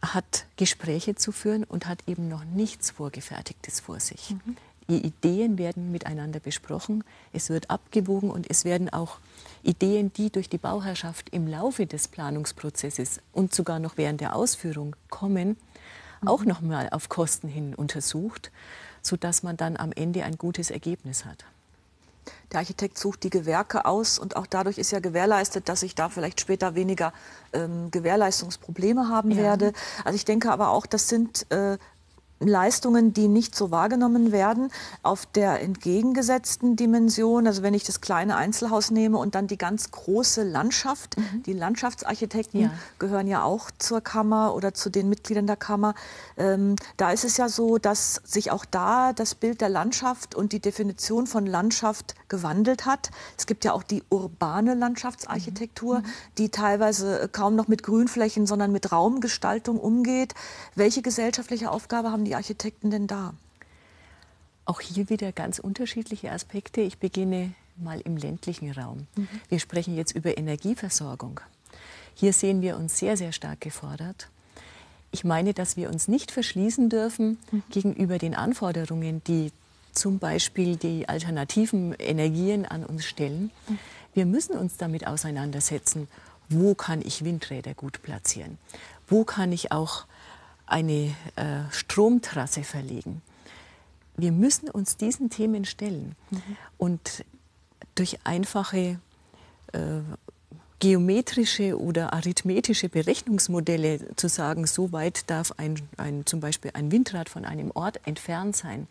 hat 0.00 0.46
Gespräche 0.56 1.16
zu 1.16 1.32
führen 1.32 1.64
und 1.64 1.88
hat 1.88 2.06
eben 2.06 2.28
noch 2.28 2.44
nichts 2.44 2.92
Vorgefertigtes 2.92 3.80
vor 3.80 3.98
sich. 3.98 4.30
Mhm. 4.30 4.56
Die 4.88 5.04
Ideen 5.04 5.58
werden 5.58 5.90
miteinander 5.90 6.38
besprochen, 6.38 7.02
es 7.32 7.50
wird 7.50 7.68
abgewogen 7.68 8.30
und 8.30 8.48
es 8.48 8.64
werden 8.64 8.88
auch 8.88 9.18
Ideen, 9.64 10.12
die 10.12 10.30
durch 10.30 10.48
die 10.48 10.58
Bauherrschaft 10.58 11.30
im 11.30 11.48
Laufe 11.48 11.86
des 11.86 12.06
Planungsprozesses 12.06 13.18
und 13.32 13.52
sogar 13.52 13.80
noch 13.80 13.96
während 13.96 14.20
der 14.20 14.36
Ausführung 14.36 14.94
kommen, 15.10 15.56
mhm. 16.20 16.28
auch 16.28 16.44
noch 16.44 16.60
mal 16.60 16.90
auf 16.90 17.08
Kosten 17.08 17.48
hin 17.48 17.74
untersucht, 17.74 18.52
sodass 19.02 19.42
man 19.42 19.56
dann 19.56 19.76
am 19.76 19.90
Ende 19.90 20.22
ein 20.22 20.38
gutes 20.38 20.70
Ergebnis 20.70 21.24
hat. 21.24 21.44
Der 22.52 22.60
Architekt 22.60 22.98
sucht 22.98 23.22
die 23.24 23.30
Gewerke 23.30 23.84
aus 23.84 24.18
und 24.18 24.36
auch 24.36 24.46
dadurch 24.46 24.78
ist 24.78 24.92
ja 24.92 25.00
gewährleistet, 25.00 25.68
dass 25.68 25.82
ich 25.82 25.94
da 25.94 26.08
vielleicht 26.08 26.40
später 26.40 26.74
weniger 26.74 27.12
ähm, 27.52 27.90
Gewährleistungsprobleme 27.90 29.08
haben 29.08 29.32
ja. 29.32 29.38
werde. 29.38 29.72
Also 30.04 30.16
ich 30.16 30.24
denke 30.24 30.52
aber 30.52 30.70
auch, 30.70 30.86
das 30.86 31.08
sind 31.08 31.50
äh, 31.50 31.76
Leistungen, 32.38 33.14
die 33.14 33.28
nicht 33.28 33.54
so 33.54 33.70
wahrgenommen 33.70 34.30
werden, 34.30 34.70
auf 35.02 35.24
der 35.24 35.62
entgegengesetzten 35.62 36.76
Dimension. 36.76 37.46
Also 37.46 37.62
wenn 37.62 37.72
ich 37.72 37.84
das 37.84 38.02
kleine 38.02 38.36
Einzelhaus 38.36 38.90
nehme 38.90 39.16
und 39.16 39.34
dann 39.34 39.46
die 39.46 39.56
ganz 39.56 39.90
große 39.90 40.42
Landschaft, 40.42 41.16
mhm. 41.16 41.42
die 41.44 41.54
Landschaftsarchitekten 41.54 42.60
ja. 42.60 42.70
gehören 42.98 43.26
ja 43.26 43.42
auch 43.42 43.70
zur 43.78 44.02
Kammer 44.02 44.54
oder 44.54 44.74
zu 44.74 44.90
den 44.90 45.08
Mitgliedern 45.08 45.46
der 45.46 45.56
Kammer. 45.56 45.94
Ähm, 46.36 46.76
da 46.98 47.10
ist 47.10 47.24
es 47.24 47.38
ja 47.38 47.48
so, 47.48 47.78
dass 47.78 48.20
sich 48.24 48.50
auch 48.50 48.66
da 48.66 49.14
das 49.14 49.34
Bild 49.34 49.62
der 49.62 49.70
Landschaft 49.70 50.34
und 50.34 50.52
die 50.52 50.60
Definition 50.60 51.26
von 51.26 51.46
Landschaft 51.46 52.14
gewandelt 52.28 52.84
hat. 52.84 53.10
Es 53.38 53.46
gibt 53.46 53.64
ja 53.64 53.72
auch 53.72 53.82
die 53.82 54.02
urbane 54.10 54.74
Landschaftsarchitektur, 54.74 56.00
mhm. 56.00 56.04
die 56.36 56.50
teilweise 56.50 57.30
kaum 57.32 57.56
noch 57.56 57.68
mit 57.68 57.82
Grünflächen, 57.82 58.46
sondern 58.46 58.72
mit 58.72 58.92
Raumgestaltung 58.92 59.80
umgeht. 59.80 60.34
Welche 60.74 61.00
gesellschaftliche 61.00 61.70
Aufgabe 61.70 62.12
haben 62.12 62.25
die 62.26 62.34
Architekten 62.34 62.90
denn 62.90 63.06
da? 63.06 63.34
Auch 64.64 64.80
hier 64.80 65.08
wieder 65.08 65.30
ganz 65.32 65.58
unterschiedliche 65.58 66.32
Aspekte. 66.32 66.80
Ich 66.80 66.98
beginne 66.98 67.54
mal 67.76 68.00
im 68.00 68.16
ländlichen 68.16 68.72
Raum. 68.72 69.06
Mhm. 69.16 69.28
Wir 69.48 69.60
sprechen 69.60 69.96
jetzt 69.96 70.12
über 70.12 70.36
Energieversorgung. 70.36 71.40
Hier 72.14 72.32
sehen 72.32 72.62
wir 72.62 72.76
uns 72.76 72.98
sehr, 72.98 73.16
sehr 73.16 73.32
stark 73.32 73.60
gefordert. 73.60 74.28
Ich 75.12 75.22
meine, 75.22 75.54
dass 75.54 75.76
wir 75.76 75.88
uns 75.88 76.08
nicht 76.08 76.32
verschließen 76.32 76.88
dürfen 76.88 77.38
mhm. 77.52 77.62
gegenüber 77.70 78.18
den 78.18 78.34
Anforderungen, 78.34 79.22
die 79.24 79.52
zum 79.92 80.18
Beispiel 80.18 80.76
die 80.76 81.08
alternativen 81.08 81.94
Energien 81.94 82.66
an 82.66 82.84
uns 82.84 83.04
stellen. 83.04 83.50
Mhm. 83.68 83.78
Wir 84.14 84.26
müssen 84.26 84.56
uns 84.56 84.78
damit 84.78 85.06
auseinandersetzen, 85.06 86.08
wo 86.48 86.74
kann 86.74 87.02
ich 87.02 87.24
Windräder 87.24 87.74
gut 87.74 88.02
platzieren, 88.02 88.58
wo 89.06 89.24
kann 89.24 89.52
ich 89.52 89.72
auch 89.72 90.06
eine 90.66 91.14
äh, 91.36 91.70
Stromtrasse 91.70 92.64
verlegen. 92.64 93.22
Wir 94.16 94.32
müssen 94.32 94.70
uns 94.70 94.96
diesen 94.96 95.30
Themen 95.30 95.64
stellen 95.64 96.16
mhm. 96.30 96.42
und 96.78 97.24
durch 97.94 98.18
einfache 98.24 98.98
äh, 99.72 100.00
geometrische 100.78 101.80
oder 101.80 102.12
arithmetische 102.12 102.88
Berechnungsmodelle 102.88 104.14
zu 104.16 104.28
sagen, 104.28 104.66
so 104.66 104.92
weit 104.92 105.30
darf 105.30 105.52
ein, 105.56 105.80
ein, 105.96 106.26
zum 106.26 106.40
Beispiel 106.40 106.70
ein 106.74 106.92
Windrad 106.92 107.28
von 107.28 107.44
einem 107.44 107.70
Ort 107.70 108.00
entfernt 108.06 108.56
sein. 108.56 108.86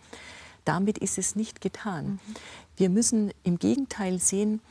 Damit 0.63 0.97
ist 0.97 1.19
es 1.19 1.35
nicht 1.35 1.61
getan. 1.61 2.05
Mhm. 2.05 2.19
Wir 2.77 2.89
müssen 2.89 3.31
im 3.43 3.59
Gegenteil 3.59 4.19
sehen, 4.19 4.61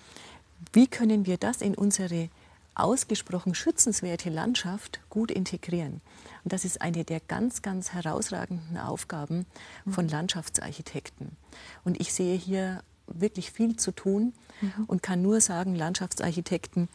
wie 0.72 0.86
können 0.86 1.26
wir 1.26 1.36
das 1.36 1.62
in 1.62 1.74
unsere 1.74 2.28
ausgesprochen 2.74 3.54
schützenswerte 3.54 4.30
Landschaft 4.30 5.00
gut 5.10 5.30
integrieren. 5.30 6.00
Und 6.42 6.52
das 6.52 6.64
ist 6.64 6.82
eine 6.82 7.04
der 7.04 7.20
ganz, 7.20 7.62
ganz 7.62 7.92
herausragenden 7.92 8.78
Aufgaben 8.78 9.46
von 9.88 10.08
Landschaftsarchitekten. 10.08 11.36
Und 11.84 12.00
ich 12.00 12.12
sehe 12.12 12.36
hier 12.36 12.82
wirklich 13.06 13.50
viel 13.50 13.76
zu 13.76 13.92
tun 13.92 14.32
mhm. 14.60 14.84
und 14.86 15.02
kann 15.02 15.22
nur 15.22 15.40
sagen, 15.40 15.74
Landschaftsarchitekten, 15.74 16.88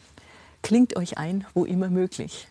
klingt 0.61 0.95
euch 0.95 1.17
ein, 1.17 1.45
wo 1.53 1.65
immer 1.65 1.89
möglich. 1.89 2.47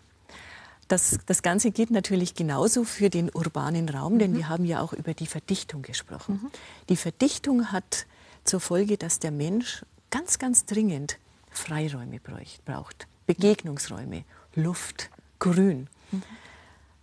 Das, 0.89 1.19
das 1.27 1.43
Ganze 1.43 1.71
geht 1.71 1.91
natürlich 1.91 2.35
genauso 2.35 2.85
für 2.85 3.11
den 3.11 3.31
urbanen 3.31 3.89
Raum, 3.91 4.19
denn 4.19 4.33
mhm. 4.33 4.37
wir 4.37 4.49
haben 4.49 4.65
ja 4.65 4.81
auch 4.81 4.95
über 4.95 5.13
die 5.13 5.27
Verdichtung 5.27 5.83
gesprochen. 5.83 6.41
Mhm. 6.43 6.51
Die 6.89 6.97
Verdichtung 6.97 7.71
hat 7.71 8.07
zur 8.45 8.61
Folge, 8.61 8.97
dass 8.97 9.19
der 9.19 9.31
Mensch 9.31 9.85
ganz, 10.11 10.39
ganz 10.39 10.65
dringend 10.65 11.19
Freiräume 11.51 12.21
braucht, 12.65 13.07
Begegnungsräume, 13.29 14.25
Luft, 14.55 15.11
Grün. 15.39 15.87
Mhm. 16.11 16.23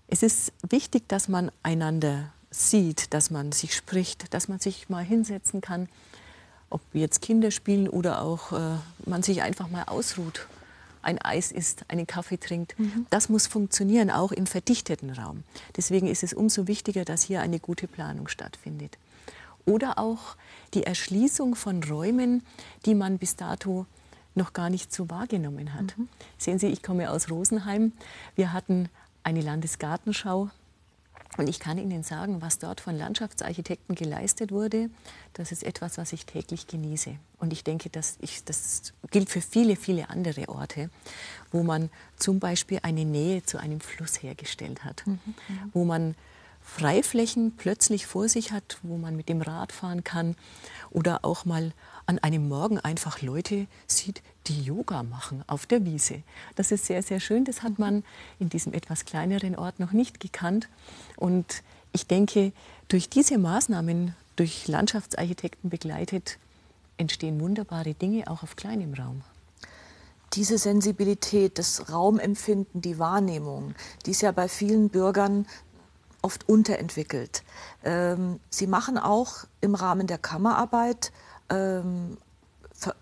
Es 0.07 0.23
ist 0.23 0.53
wichtig, 0.67 1.07
dass 1.07 1.27
man 1.27 1.51
einander 1.61 2.33
sieht, 2.49 3.13
dass 3.13 3.29
man 3.29 3.51
sich 3.51 3.75
spricht, 3.75 4.33
dass 4.33 4.47
man 4.47 4.59
sich 4.59 4.89
mal 4.89 5.03
hinsetzen 5.03 5.61
kann, 5.61 5.87
ob 6.71 6.81
jetzt 6.93 7.21
Kinder 7.21 7.51
spielen 7.51 7.87
oder 7.87 8.23
auch 8.23 8.51
äh, 8.53 8.77
man 9.05 9.21
sich 9.21 9.43
einfach 9.43 9.69
mal 9.69 9.83
ausruht, 9.83 10.47
ein 11.03 11.19
Eis 11.19 11.51
isst, 11.51 11.85
einen 11.89 12.07
Kaffee 12.07 12.37
trinkt. 12.37 12.77
Mhm. 12.79 13.05
Das 13.11 13.29
muss 13.29 13.45
funktionieren, 13.45 14.09
auch 14.09 14.31
im 14.31 14.47
verdichteten 14.47 15.11
Raum. 15.11 15.43
Deswegen 15.77 16.07
ist 16.07 16.23
es 16.23 16.33
umso 16.33 16.67
wichtiger, 16.67 17.05
dass 17.05 17.21
hier 17.21 17.41
eine 17.41 17.59
gute 17.59 17.87
Planung 17.87 18.29
stattfindet. 18.29 18.97
Oder 19.67 19.99
auch 19.99 20.37
die 20.73 20.83
Erschließung 20.83 21.53
von 21.53 21.83
Räumen, 21.83 22.43
die 22.87 22.95
man 22.95 23.19
bis 23.19 23.35
dato 23.35 23.85
noch 24.35 24.53
gar 24.53 24.69
nicht 24.69 24.93
so 24.93 25.09
wahrgenommen 25.09 25.73
hat. 25.73 25.97
Mhm. 25.97 26.07
Sehen 26.37 26.59
Sie, 26.59 26.67
ich 26.67 26.83
komme 26.83 27.09
aus 27.09 27.29
Rosenheim. 27.29 27.93
Wir 28.35 28.53
hatten 28.53 28.89
eine 29.23 29.41
Landesgartenschau. 29.41 30.49
Und 31.37 31.49
ich 31.49 31.59
kann 31.59 31.77
Ihnen 31.77 32.03
sagen, 32.03 32.41
was 32.41 32.59
dort 32.59 32.79
von 32.79 32.97
Landschaftsarchitekten 32.97 33.95
geleistet 33.95 34.51
wurde, 34.51 34.89
das 35.33 35.51
ist 35.51 35.63
etwas, 35.63 35.97
was 35.97 36.13
ich 36.13 36.25
täglich 36.25 36.67
genieße. 36.67 37.15
Und 37.39 37.51
ich 37.51 37.63
denke, 37.63 37.89
dass 37.89 38.15
ich, 38.21 38.45
das 38.45 38.93
gilt 39.11 39.29
für 39.29 39.41
viele, 39.41 39.75
viele 39.75 40.09
andere 40.09 40.47
Orte, 40.47 40.89
wo 41.51 41.63
man 41.63 41.89
zum 42.15 42.39
Beispiel 42.39 42.79
eine 42.83 43.03
Nähe 43.03 43.43
zu 43.43 43.57
einem 43.57 43.81
Fluss 43.81 44.23
hergestellt 44.23 44.85
hat, 44.85 45.05
mhm, 45.05 45.19
wo 45.73 45.83
man 45.83 46.15
Freiflächen 46.65 47.53
plötzlich 47.55 48.07
vor 48.07 48.27
sich 48.27 48.51
hat, 48.51 48.79
wo 48.81 48.97
man 48.97 49.15
mit 49.15 49.29
dem 49.29 49.41
Rad 49.41 49.71
fahren 49.71 50.03
kann 50.03 50.35
oder 50.89 51.23
auch 51.23 51.45
mal 51.45 51.71
an 52.05 52.19
einem 52.19 52.49
Morgen 52.49 52.79
einfach 52.79 53.21
Leute 53.21 53.67
sieht, 53.87 54.21
die 54.47 54.61
Yoga 54.61 55.03
machen 55.03 55.43
auf 55.47 55.67
der 55.67 55.85
Wiese. 55.85 56.23
Das 56.55 56.71
ist 56.71 56.85
sehr, 56.85 57.01
sehr 57.01 57.19
schön. 57.19 57.45
Das 57.45 57.63
hat 57.63 57.79
man 57.79 58.03
in 58.39 58.49
diesem 58.49 58.73
etwas 58.73 59.05
kleineren 59.05 59.55
Ort 59.55 59.79
noch 59.79 59.91
nicht 59.91 60.19
gekannt. 60.19 60.67
Und 61.15 61.63
ich 61.93 62.07
denke, 62.07 62.51
durch 62.87 63.09
diese 63.09 63.37
Maßnahmen, 63.37 64.15
durch 64.35 64.67
Landschaftsarchitekten 64.67 65.69
begleitet, 65.69 66.39
entstehen 66.97 67.39
wunderbare 67.39 67.93
Dinge 67.93 68.27
auch 68.27 68.43
auf 68.43 68.55
kleinem 68.55 68.93
Raum 68.93 69.23
diese 70.35 70.57
Sensibilität, 70.57 71.57
das 71.57 71.89
Raumempfinden, 71.89 72.81
die 72.81 72.99
Wahrnehmung, 72.99 73.73
die 74.05 74.11
ist 74.11 74.21
ja 74.21 74.31
bei 74.31 74.47
vielen 74.47 74.89
Bürgern 74.89 75.45
oft 76.25 76.49
unterentwickelt. 76.49 77.43
Ähm, 77.83 78.39
sie 78.49 78.65
machen 78.65 78.97
auch 78.97 79.45
im 79.61 79.75
Rahmen 79.75 80.07
der 80.07 80.17
Kammerarbeit 80.17 81.11
ähm, 81.49 82.17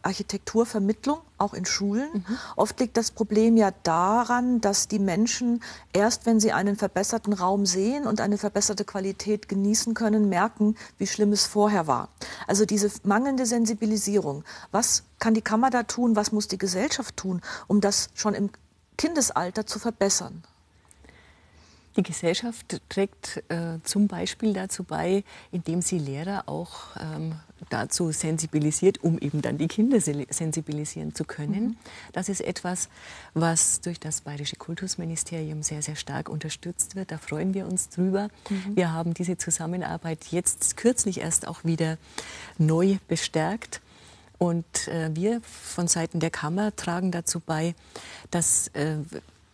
Architekturvermittlung, 0.01 1.19
auch 1.37 1.53
in 1.53 1.65
Schulen. 1.65 2.09
Mhm. 2.13 2.37
Oft 2.57 2.79
liegt 2.81 2.97
das 2.97 3.11
Problem 3.11 3.55
ja 3.55 3.71
daran, 3.83 4.59
dass 4.59 4.89
die 4.89 4.99
Menschen 4.99 5.63
erst, 5.93 6.25
wenn 6.25 6.41
sie 6.41 6.51
einen 6.51 6.75
verbesserten 6.75 7.33
Raum 7.33 7.65
sehen 7.65 8.05
und 8.05 8.19
eine 8.21 8.37
verbesserte 8.37 8.83
Qualität 8.83 9.47
genießen 9.47 9.93
können, 9.93 10.27
merken, 10.29 10.75
wie 10.97 11.07
schlimm 11.07 11.31
es 11.31 11.45
vorher 11.45 11.87
war. 11.87 12.09
Also 12.45 12.65
diese 12.65 12.91
mangelnde 13.03 13.45
Sensibilisierung. 13.45 14.43
Was 14.71 15.03
kann 15.19 15.33
die 15.33 15.41
Kammer 15.41 15.69
da 15.69 15.83
tun? 15.83 16.17
Was 16.17 16.33
muss 16.33 16.49
die 16.49 16.57
Gesellschaft 16.57 17.15
tun, 17.15 17.41
um 17.67 17.79
das 17.79 18.09
schon 18.15 18.33
im 18.33 18.49
Kindesalter 18.97 19.65
zu 19.65 19.79
verbessern? 19.79 20.43
Die 21.95 22.03
Gesellschaft 22.03 22.81
trägt 22.89 23.43
äh, 23.49 23.79
zum 23.83 24.07
Beispiel 24.07 24.53
dazu 24.53 24.83
bei, 24.83 25.23
indem 25.51 25.81
sie 25.81 25.99
Lehrer 25.99 26.43
auch 26.47 26.95
ähm, 26.99 27.35
dazu 27.69 28.11
sensibilisiert, 28.11 29.03
um 29.03 29.19
eben 29.19 29.41
dann 29.41 29.57
die 29.57 29.67
Kinder 29.67 29.99
sensibilisieren 30.01 31.13
zu 31.13 31.23
können. 31.23 31.63
Mhm. 31.63 31.77
Das 32.11 32.29
ist 32.29 32.41
etwas, 32.41 32.89
was 33.33 33.81
durch 33.81 33.99
das 33.99 34.21
Bayerische 34.21 34.55
Kultusministerium 34.55 35.61
sehr, 35.63 35.81
sehr 35.81 35.95
stark 35.95 36.29
unterstützt 36.29 36.95
wird. 36.95 37.11
Da 37.11 37.17
freuen 37.17 37.53
wir 37.53 37.67
uns 37.67 37.89
drüber. 37.89 38.29
Mhm. 38.49 38.75
Wir 38.75 38.91
haben 38.91 39.13
diese 39.13 39.37
Zusammenarbeit 39.37 40.25
jetzt 40.31 40.77
kürzlich 40.77 41.21
erst 41.21 41.47
auch 41.47 41.63
wieder 41.63 41.97
neu 42.57 42.97
bestärkt. 43.07 43.81
Und 44.39 44.87
äh, 44.87 45.09
wir 45.13 45.41
von 45.41 45.87
Seiten 45.87 46.19
der 46.19 46.31
Kammer 46.31 46.75
tragen 46.75 47.11
dazu 47.11 47.39
bei, 47.39 47.75
dass 48.31 48.67
äh, 48.69 48.97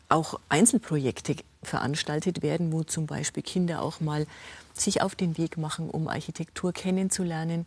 auch 0.09 0.39
Einzelprojekte 0.49 1.35
veranstaltet 1.63 2.41
werden, 2.41 2.71
wo 2.71 2.83
zum 2.83 3.05
Beispiel 3.05 3.43
Kinder 3.43 3.81
auch 3.81 3.99
mal 3.99 4.25
sich 4.73 5.01
auf 5.01 5.15
den 5.15 5.37
Weg 5.37 5.57
machen, 5.57 5.89
um 5.89 6.07
Architektur 6.07 6.73
kennenzulernen 6.73 7.65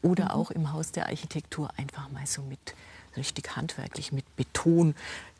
oder 0.00 0.26
mhm. 0.26 0.30
auch 0.30 0.50
im 0.50 0.72
Haus 0.72 0.92
der 0.92 1.06
Architektur 1.06 1.70
einfach 1.76 2.10
mal 2.10 2.26
so 2.26 2.42
mit 2.42 2.74
richtig 3.16 3.56
handwerklich 3.56 4.12
mit 4.12 4.24
Beton 4.36 4.94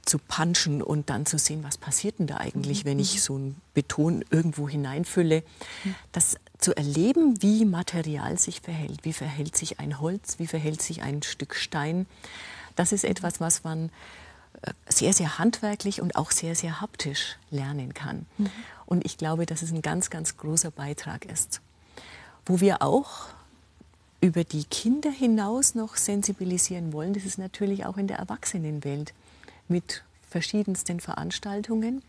zu 0.04 0.18
punchen 0.18 0.82
und 0.82 1.10
dann 1.10 1.26
zu 1.26 1.38
sehen, 1.38 1.62
was 1.62 1.78
passiert 1.78 2.18
denn 2.18 2.26
da 2.26 2.38
eigentlich, 2.38 2.84
mhm. 2.84 2.88
wenn 2.88 2.98
ich 2.98 3.22
so 3.22 3.36
einen 3.36 3.60
Beton 3.72 4.24
irgendwo 4.30 4.68
hineinfülle. 4.68 5.44
Mhm. 5.84 5.94
Das 6.10 6.36
zu 6.58 6.76
erleben, 6.76 7.40
wie 7.40 7.64
Material 7.64 8.36
sich 8.38 8.60
verhält, 8.60 9.04
wie 9.04 9.12
verhält 9.12 9.56
sich 9.56 9.78
ein 9.78 10.00
Holz, 10.00 10.38
wie 10.38 10.48
verhält 10.48 10.82
sich 10.82 11.02
ein 11.02 11.22
Stück 11.22 11.54
Stein, 11.54 12.06
das 12.76 12.92
ist 12.92 13.04
etwas, 13.04 13.40
was 13.40 13.64
man 13.64 13.90
sehr, 14.88 15.12
sehr 15.12 15.38
handwerklich 15.38 16.00
und 16.00 16.16
auch 16.16 16.30
sehr, 16.30 16.54
sehr 16.54 16.80
haptisch 16.80 17.36
lernen 17.50 17.94
kann. 17.94 18.26
Mhm. 18.38 18.50
Und 18.86 19.04
ich 19.04 19.18
glaube, 19.18 19.46
dass 19.46 19.62
es 19.62 19.72
ein 19.72 19.82
ganz, 19.82 20.10
ganz 20.10 20.36
großer 20.36 20.70
Beitrag 20.70 21.24
ist. 21.24 21.60
Wo 22.46 22.60
wir 22.60 22.82
auch 22.82 23.28
über 24.20 24.44
die 24.44 24.64
Kinder 24.64 25.10
hinaus 25.10 25.74
noch 25.74 25.96
sensibilisieren 25.96 26.92
wollen, 26.92 27.12
das 27.12 27.24
ist 27.24 27.38
natürlich 27.38 27.86
auch 27.86 27.96
in 27.96 28.06
der 28.06 28.18
Erwachsenenwelt 28.18 29.14
mit 29.68 30.04
verschiedensten 30.28 31.00
Veranstaltungen 31.00 32.02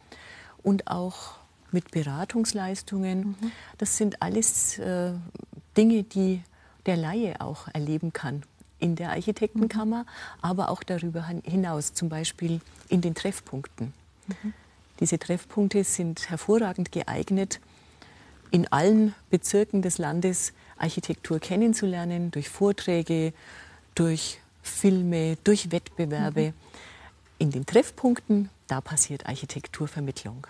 und 0.62 0.88
auch 0.88 1.36
mit 1.72 1.92
Beratungsleistungen. 1.92 3.36
Mhm. 3.40 3.52
Das 3.78 3.98
sind 3.98 4.22
alles 4.22 4.78
äh, 4.78 5.14
Dinge, 5.76 6.04
die 6.04 6.44
der 6.86 6.98
Laie 6.98 7.42
auch 7.42 7.68
erleben 7.74 8.14
kann 8.14 8.44
in 8.84 8.98
der 8.98 9.12
Architektenkammer, 9.12 10.04
mhm. 10.04 10.08
aber 10.42 10.70
auch 10.70 10.84
darüber 10.84 11.26
hinaus, 11.26 11.94
zum 11.94 12.10
Beispiel 12.10 12.60
in 12.90 13.00
den 13.00 13.16
Treffpunkten. 13.16 13.94
Mhm. 14.28 14.54
Diese 15.00 15.18
Treffpunkte 15.18 15.84
sind 15.86 16.30
hervorragend 16.30 16.92
geeignet, 16.92 17.62
in 18.52 18.72
allen 18.72 19.16
Bezirken 19.30 19.82
des 19.82 19.98
Landes 19.98 20.54
Architektur 20.78 21.40
kennenzulernen, 21.40 22.30
durch 22.30 22.50
Vorträge, 22.50 23.34
durch 23.96 24.40
Filme, 24.62 25.38
durch 25.44 25.72
Wettbewerbe. 25.72 26.48
Mhm. 26.48 26.54
In 27.40 27.52
den 27.52 27.66
Treffpunkten, 27.66 28.50
da 28.68 28.82
passiert 28.82 29.26
Architekturvermittlung. 29.26 30.46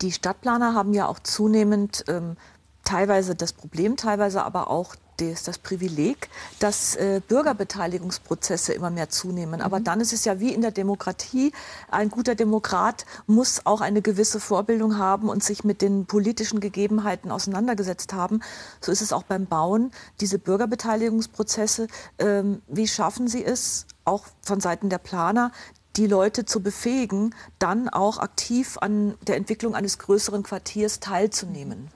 Die 0.00 0.12
Stadtplaner 0.12 0.74
haben 0.74 0.92
ja 0.92 1.06
auch 1.08 1.18
zunehmend 1.18 2.04
ähm, 2.08 2.36
teilweise 2.84 3.34
das 3.34 3.52
Problem, 3.52 3.96
teilweise 3.96 4.42
aber 4.42 4.70
auch 4.70 4.96
das, 5.16 5.42
das 5.44 5.58
Privileg, 5.58 6.28
dass 6.58 6.96
äh, 6.96 7.20
Bürgerbeteiligungsprozesse 7.26 8.72
immer 8.72 8.90
mehr 8.90 9.08
zunehmen. 9.08 9.60
Aber 9.60 9.80
mhm. 9.80 9.84
dann 9.84 10.00
ist 10.00 10.12
es 10.12 10.24
ja 10.24 10.40
wie 10.40 10.52
in 10.52 10.62
der 10.62 10.70
Demokratie, 10.70 11.52
ein 11.90 12.10
guter 12.10 12.34
Demokrat 12.34 13.06
muss 13.26 13.62
auch 13.64 13.80
eine 13.80 14.02
gewisse 14.02 14.40
Vorbildung 14.40 14.98
haben 14.98 15.28
und 15.28 15.42
sich 15.42 15.64
mit 15.64 15.82
den 15.82 16.06
politischen 16.06 16.60
Gegebenheiten 16.60 17.30
auseinandergesetzt 17.30 18.12
haben. 18.12 18.40
So 18.80 18.92
ist 18.92 19.02
es 19.02 19.12
auch 19.12 19.22
beim 19.22 19.46
Bauen. 19.46 19.90
Diese 20.20 20.38
Bürgerbeteiligungsprozesse, 20.38 21.88
ähm, 22.18 22.62
wie 22.68 22.88
schaffen 22.88 23.28
Sie 23.28 23.44
es, 23.44 23.86
auch 24.04 24.24
von 24.42 24.60
Seiten 24.60 24.88
der 24.88 24.98
Planer, 24.98 25.52
die 25.96 26.06
Leute 26.06 26.44
zu 26.44 26.62
befähigen, 26.62 27.34
dann 27.58 27.88
auch 27.88 28.18
aktiv 28.18 28.76
an 28.80 29.14
der 29.26 29.36
Entwicklung 29.36 29.74
eines 29.74 29.98
größeren 29.98 30.42
Quartiers 30.42 31.00
teilzunehmen? 31.00 31.88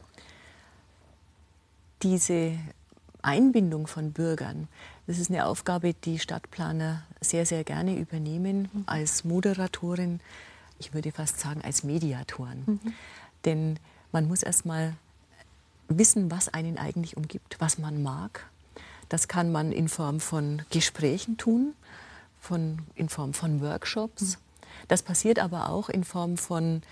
Diese 2.02 2.58
Einbindung 3.22 3.86
von 3.86 4.12
Bürgern, 4.12 4.68
das 5.06 5.18
ist 5.18 5.30
eine 5.30 5.46
Aufgabe, 5.46 5.94
die 5.94 6.18
Stadtplaner 6.18 7.02
sehr, 7.20 7.44
sehr 7.44 7.64
gerne 7.64 7.96
übernehmen 7.96 8.84
als 8.86 9.24
Moderatorin, 9.24 10.20
ich 10.78 10.94
würde 10.94 11.12
fast 11.12 11.40
sagen 11.40 11.60
als 11.62 11.84
Mediatoren. 11.84 12.62
Mhm. 12.66 12.80
Denn 13.44 13.78
man 14.12 14.28
muss 14.28 14.42
erst 14.42 14.66
mal 14.66 14.94
wissen, 15.88 16.30
was 16.30 16.48
einen 16.48 16.78
eigentlich 16.78 17.16
umgibt, 17.16 17.56
was 17.58 17.78
man 17.78 18.02
mag. 18.02 18.46
Das 19.08 19.28
kann 19.28 19.50
man 19.50 19.72
in 19.72 19.88
Form 19.88 20.20
von 20.20 20.62
Gesprächen 20.70 21.36
tun, 21.36 21.74
von, 22.40 22.78
in 22.94 23.08
Form 23.08 23.34
von 23.34 23.60
Workshops. 23.60 24.36
Mhm. 24.36 24.40
Das 24.88 25.02
passiert 25.02 25.38
aber 25.38 25.68
auch 25.68 25.88
in 25.88 26.04
Form 26.04 26.36
von 26.36 26.82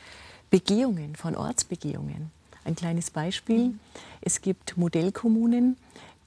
Begehungen, 0.50 1.16
von 1.16 1.36
Ortsbegehungen. 1.36 2.30
Ein 2.64 2.74
kleines 2.74 3.10
Beispiel. 3.10 3.68
Mhm. 3.68 3.80
Es 4.20 4.40
gibt 4.42 4.76
Modellkommunen, 4.76 5.76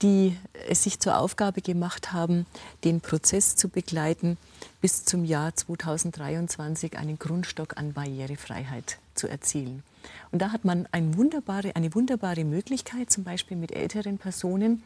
die 0.01 0.37
es 0.67 0.83
sich 0.83 0.99
zur 0.99 1.17
Aufgabe 1.17 1.61
gemacht 1.61 2.11
haben, 2.11 2.45
den 2.83 3.01
Prozess 3.01 3.55
zu 3.55 3.69
begleiten, 3.69 4.37
bis 4.81 5.05
zum 5.05 5.25
Jahr 5.25 5.55
2023 5.55 6.97
einen 6.97 7.19
Grundstock 7.19 7.77
an 7.77 7.93
Barrierefreiheit 7.93 8.97
zu 9.15 9.27
erzielen. 9.27 9.83
Und 10.31 10.41
da 10.41 10.51
hat 10.51 10.65
man 10.65 10.87
eine 10.91 11.15
wunderbare, 11.17 11.75
eine 11.75 11.93
wunderbare 11.93 12.43
Möglichkeit, 12.43 13.11
zum 13.11 13.23
Beispiel 13.23 13.57
mit 13.57 13.71
älteren 13.71 14.17
Personen 14.17 14.83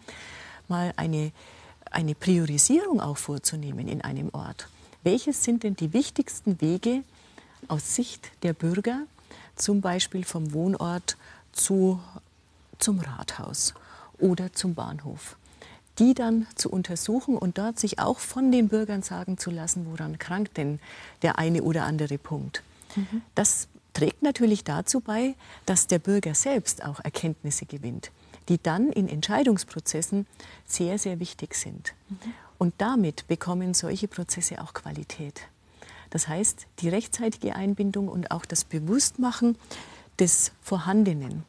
mal 0.68 0.93
eine, 0.97 1.32
eine 1.91 2.16
Priorisierung 2.16 2.99
auch 2.99 3.18
vorzunehmen 3.18 3.88
in 3.88 4.01
einem 4.01 4.30
Ort. 4.34 4.68
Welches 5.03 5.43
sind 5.43 5.63
denn 5.63 5.76
die 5.76 5.93
wichtigsten 5.93 6.59
Wege 6.59 7.03
aus 7.68 7.95
Sicht 7.95 8.32
der 8.43 8.53
Bürger, 8.53 9.03
zum 9.55 9.80
Beispiel 9.80 10.26
vom 10.26 10.51
Wohnort 10.51 11.16
zu, 11.53 11.99
zum 12.80 12.99
Rathaus? 12.99 13.74
Oder 14.20 14.53
zum 14.53 14.76
Bahnhof. 14.76 15.38
Die 15.99 16.13
dann 16.13 16.45
zu 16.55 16.70
untersuchen 16.70 17.38
und 17.38 17.57
dort 17.57 17.80
sich 17.80 17.99
auch 17.99 18.20
von 18.20 18.51
den 18.51 18.68
Bürgern 18.68 19.01
sagen 19.01 19.38
zu 19.38 19.49
lassen, 19.49 19.86
woran 19.89 20.20
krankt 20.20 20.57
denn 20.57 20.80
der 21.22 21.39
eine 21.39 21.63
oder 21.63 21.84
andere 21.86 22.18
Punkt. 22.18 22.63
Mhm. 22.95 23.22
Das 23.34 23.68
trägt 23.93 24.22
natürlich 24.22 24.63
dazu 24.63 24.99
bei, 24.99 25.36
dass 25.66 25.88
der 25.88 25.99
Bürger 25.99 26.36
selbst 26.36 26.84
auch 26.84 26.99
Erkenntnisse 26.99 27.66
gewinnt, 27.66 28.11
die 28.49 28.61
dann 28.61 28.91
in 28.91 29.07
Entscheidungsprozessen 29.07 30.28
sehr, 30.66 30.99
sehr 30.99 31.20
wichtig 31.20 31.55
sind. 31.55 31.93
Mhm. 32.09 32.18
Und 32.57 32.74
damit 32.78 33.28
bekommen 33.28 33.74
solche 33.74 34.07
Prozesse 34.07 34.61
auch 34.61 34.74
Qualität. 34.74 35.41
Das 36.09 36.28
heißt, 36.28 36.68
die 36.80 36.89
rechtzeitige 36.89 37.55
Einbindung 37.55 38.07
und 38.07 38.32
auch 38.32 38.45
das 38.45 38.63
Bewusstmachen 38.63 39.57
des 40.20 40.51
Vorhandenen, 40.61 41.43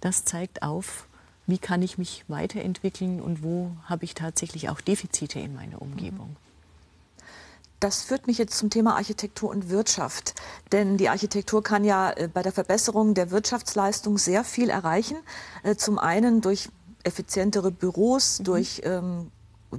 das 0.00 0.24
zeigt 0.24 0.62
auf, 0.62 1.06
wie 1.46 1.58
kann 1.58 1.82
ich 1.82 1.98
mich 1.98 2.24
weiterentwickeln 2.28 3.20
und 3.20 3.42
wo 3.42 3.72
habe 3.84 4.04
ich 4.04 4.14
tatsächlich 4.14 4.68
auch 4.68 4.80
Defizite 4.80 5.40
in 5.40 5.54
meiner 5.54 5.82
Umgebung. 5.82 6.36
Das 7.80 8.02
führt 8.02 8.28
mich 8.28 8.38
jetzt 8.38 8.56
zum 8.56 8.70
Thema 8.70 8.94
Architektur 8.94 9.50
und 9.50 9.68
Wirtschaft. 9.68 10.36
Denn 10.70 10.98
die 10.98 11.08
Architektur 11.08 11.64
kann 11.64 11.82
ja 11.82 12.12
äh, 12.12 12.28
bei 12.32 12.42
der 12.42 12.52
Verbesserung 12.52 13.14
der 13.14 13.32
Wirtschaftsleistung 13.32 14.18
sehr 14.18 14.44
viel 14.44 14.70
erreichen. 14.70 15.16
Äh, 15.64 15.74
zum 15.74 15.98
einen 15.98 16.40
durch 16.42 16.68
effizientere 17.02 17.72
Büros, 17.72 18.38
mhm. 18.38 18.44
durch 18.44 18.82
ähm, 18.84 19.32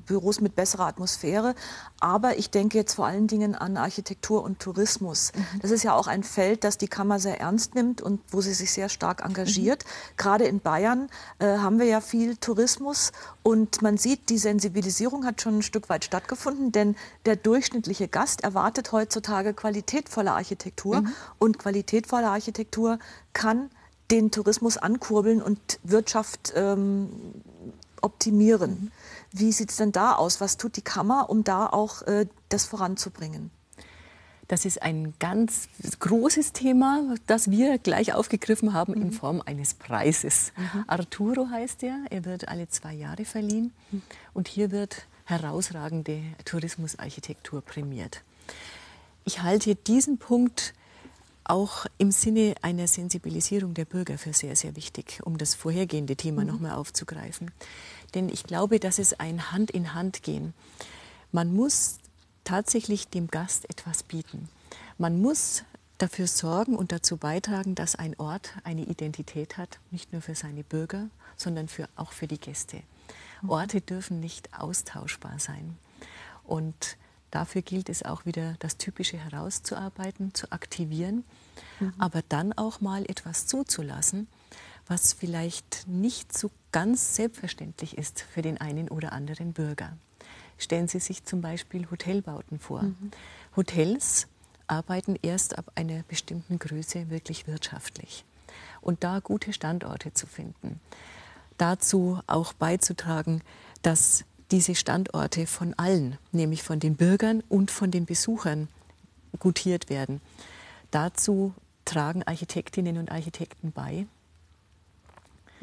Büros 0.05 0.41
mit 0.41 0.55
besserer 0.55 0.87
Atmosphäre. 0.87 1.55
Aber 1.99 2.37
ich 2.37 2.49
denke 2.49 2.77
jetzt 2.77 2.93
vor 2.95 3.05
allen 3.05 3.27
Dingen 3.27 3.55
an 3.55 3.77
Architektur 3.77 4.43
und 4.43 4.59
Tourismus. 4.59 5.31
Mhm. 5.35 5.59
Das 5.61 5.71
ist 5.71 5.83
ja 5.83 5.95
auch 5.95 6.07
ein 6.07 6.23
Feld, 6.23 6.63
das 6.63 6.77
die 6.77 6.87
Kammer 6.87 7.19
sehr 7.19 7.39
ernst 7.39 7.75
nimmt 7.75 8.01
und 8.01 8.21
wo 8.29 8.41
sie 8.41 8.53
sich 8.53 8.71
sehr 8.71 8.89
stark 8.89 9.23
engagiert. 9.23 9.83
Mhm. 9.83 10.17
Gerade 10.17 10.45
in 10.45 10.59
Bayern 10.59 11.09
äh, 11.39 11.57
haben 11.57 11.79
wir 11.79 11.85
ja 11.85 12.01
viel 12.01 12.37
Tourismus 12.37 13.11
und 13.43 13.81
man 13.81 13.97
sieht, 13.97 14.29
die 14.29 14.37
Sensibilisierung 14.37 15.25
hat 15.25 15.41
schon 15.41 15.59
ein 15.59 15.63
Stück 15.63 15.89
weit 15.89 16.05
stattgefunden, 16.05 16.71
denn 16.71 16.95
der 17.25 17.35
durchschnittliche 17.35 18.07
Gast 18.07 18.43
erwartet 18.43 18.91
heutzutage 18.91 19.53
qualitätvolle 19.53 20.31
Architektur 20.31 21.01
mhm. 21.01 21.13
und 21.39 21.59
qualitätvolle 21.59 22.29
Architektur 22.29 22.99
kann 23.33 23.69
den 24.11 24.31
Tourismus 24.31 24.77
ankurbeln 24.77 25.41
und 25.41 25.79
Wirtschaft 25.83 26.53
ähm, 26.55 27.09
optimieren. 28.01 28.91
Wie 29.33 29.51
sieht 29.51 29.71
es 29.71 29.77
denn 29.77 29.91
da 29.91 30.13
aus? 30.13 30.39
Was 30.39 30.57
tut 30.57 30.77
die 30.77 30.81
Kammer, 30.81 31.29
um 31.29 31.43
da 31.43 31.67
auch 31.67 32.03
äh, 32.03 32.27
das 32.49 32.65
voranzubringen? 32.65 33.49
Das 34.47 34.65
ist 34.65 34.83
ein 34.83 35.13
ganz 35.19 35.69
großes 35.99 36.53
Thema, 36.53 37.15
das 37.25 37.49
wir 37.49 37.79
gleich 37.79 38.13
aufgegriffen 38.13 38.73
haben 38.73 38.93
mhm. 38.93 39.01
in 39.01 39.11
Form 39.11 39.41
eines 39.43 39.73
Preises. 39.73 40.53
Mhm. 40.55 40.83
Arturo 40.85 41.47
heißt 41.49 41.81
er, 41.81 42.05
er 42.11 42.25
wird 42.25 42.47
alle 42.47 42.67
zwei 42.67 42.93
Jahre 42.93 43.25
verliehen 43.25 43.73
mhm. 43.91 44.01
und 44.33 44.47
hier 44.47 44.69
wird 44.69 45.07
herausragende 45.25 46.21
Tourismusarchitektur 46.45 47.61
prämiert. 47.61 48.21
Ich 49.25 49.41
halte 49.41 49.75
diesen 49.75 50.19
Punkt 50.19 50.75
auch 51.45 51.85
im 51.97 52.11
Sinne 52.11 52.55
einer 52.61 52.87
Sensibilisierung 52.87 53.73
der 53.73 53.85
Bürger 53.85 54.17
für 54.17 54.33
sehr, 54.33 54.55
sehr 54.55 54.75
wichtig, 54.75 55.21
um 55.23 55.37
das 55.37 55.55
vorhergehende 55.55 56.15
Thema 56.15 56.41
mhm. 56.41 56.47
nochmal 56.47 56.73
aufzugreifen. 56.73 57.51
Denn 58.13 58.29
ich 58.29 58.43
glaube, 58.43 58.79
dass 58.79 58.99
es 58.99 59.19
ein 59.19 59.51
Hand 59.51 59.71
in 59.71 59.93
Hand 59.93 60.23
gehen. 60.23 60.53
Man 61.31 61.53
muss 61.53 61.97
tatsächlich 62.43 63.07
dem 63.07 63.27
Gast 63.27 63.69
etwas 63.69 64.03
bieten. 64.03 64.49
Man 64.97 65.21
muss 65.21 65.63
dafür 65.97 66.27
sorgen 66.27 66.75
und 66.75 66.91
dazu 66.91 67.17
beitragen, 67.17 67.75
dass 67.75 67.95
ein 67.95 68.19
Ort 68.19 68.53
eine 68.63 68.83
Identität 68.83 69.57
hat, 69.57 69.79
nicht 69.91 70.11
nur 70.11 70.21
für 70.21 70.35
seine 70.35 70.63
Bürger, 70.63 71.09
sondern 71.37 71.67
für, 71.67 71.87
auch 71.95 72.11
für 72.11 72.27
die 72.27 72.39
Gäste. 72.39 72.81
Mhm. 73.41 73.49
Orte 73.49 73.81
dürfen 73.81 74.19
nicht 74.19 74.53
austauschbar 74.59 75.39
sein. 75.39 75.77
Und 76.43 76.97
dafür 77.31 77.61
gilt 77.61 77.89
es 77.89 78.03
auch 78.03 78.25
wieder, 78.25 78.55
das 78.59 78.77
Typische 78.77 79.17
herauszuarbeiten, 79.17 80.33
zu 80.33 80.51
aktivieren, 80.51 81.23
mhm. 81.79 81.93
aber 81.97 82.21
dann 82.27 82.53
auch 82.53 82.81
mal 82.81 83.05
etwas 83.05 83.47
zuzulassen, 83.47 84.27
was 84.87 85.13
vielleicht 85.13 85.87
nicht 85.87 86.37
so 86.37 86.51
ganz 86.71 87.15
selbstverständlich 87.15 87.97
ist 87.97 88.21
für 88.21 88.41
den 88.41 88.59
einen 88.59 88.89
oder 88.89 89.13
anderen 89.13 89.53
Bürger. 89.53 89.97
Stellen 90.57 90.87
Sie 90.87 90.99
sich 90.99 91.23
zum 91.23 91.41
Beispiel 91.41 91.89
Hotelbauten 91.89 92.59
vor. 92.59 92.83
Mhm. 92.83 93.11
Hotels 93.55 94.27
arbeiten 94.67 95.17
erst 95.21 95.57
ab 95.57 95.71
einer 95.75 96.03
bestimmten 96.03 96.59
Größe 96.59 97.09
wirklich 97.09 97.47
wirtschaftlich. 97.47 98.25
Und 98.81 99.03
da 99.03 99.19
gute 99.19 99.53
Standorte 99.53 100.13
zu 100.13 100.27
finden, 100.27 100.79
dazu 101.57 102.19
auch 102.27 102.53
beizutragen, 102.53 103.41
dass 103.81 104.25
diese 104.51 104.75
Standorte 104.75 105.47
von 105.47 105.73
allen, 105.75 106.17
nämlich 106.31 106.63
von 106.63 106.79
den 106.79 106.95
Bürgern 106.95 107.43
und 107.49 107.71
von 107.71 107.91
den 107.91 108.05
Besuchern, 108.05 108.67
gutiert 109.39 109.89
werden. 109.89 110.21
Dazu 110.91 111.53
tragen 111.85 112.23
Architektinnen 112.23 112.97
und 112.97 113.11
Architekten 113.11 113.71
bei. 113.71 114.05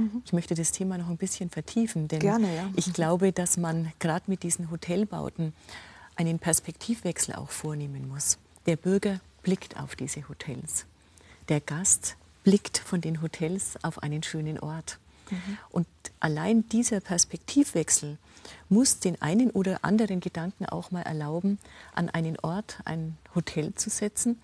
Mhm. 0.01 0.23
Ich 0.25 0.33
möchte 0.33 0.55
das 0.55 0.73
Thema 0.73 0.99
noch 0.99 1.09
ein 1.09 1.17
bisschen 1.17 1.51
vertiefen, 1.51 2.09
denn 2.09 2.21
Gerne, 2.21 2.55
ja. 2.55 2.71
ich 2.77 2.93
glaube, 2.93 3.33
dass 3.33 3.57
man 3.57 3.93
gerade 3.99 4.25
mit 4.29 4.43
diesen 4.43 4.71
Hotelbauten 4.71 5.53
einen 6.17 6.39
Perspektivwechsel 6.39 7.35
auch 7.35 7.51
vornehmen 7.51 8.09
muss. 8.09 8.39
Der 8.67 8.77
Bürger 8.77 9.21
blickt 9.43 9.79
auf 9.79 9.97
diese 9.97 10.29
Hotels. 10.29 10.87
Der 11.49 11.61
Gast 11.61 12.17
blickt 12.45 12.79
von 12.79 13.01
den 13.01 13.23
Hotels 13.23 13.83
auf 13.83 14.03
einen 14.03 14.23
schönen 14.23 14.59
Ort. 14.59 14.99
Mhm. 15.31 15.59
Und 15.71 15.87
allein 16.19 16.69
dieser 16.69 17.01
Perspektivwechsel 17.01 18.19
muss 18.69 19.01
den 19.01 19.21
einen 19.21 19.51
oder 19.51 19.85
anderen 19.85 20.21
Gedanken 20.21 20.67
auch 20.67 20.91
mal 20.91 21.03
erlauben, 21.03 21.59
an 21.95 22.09
einen 22.09 22.39
Ort, 22.41 22.79
ein 22.85 23.17
Hotel 23.35 23.75
zu 23.75 23.91
setzen, 23.91 24.41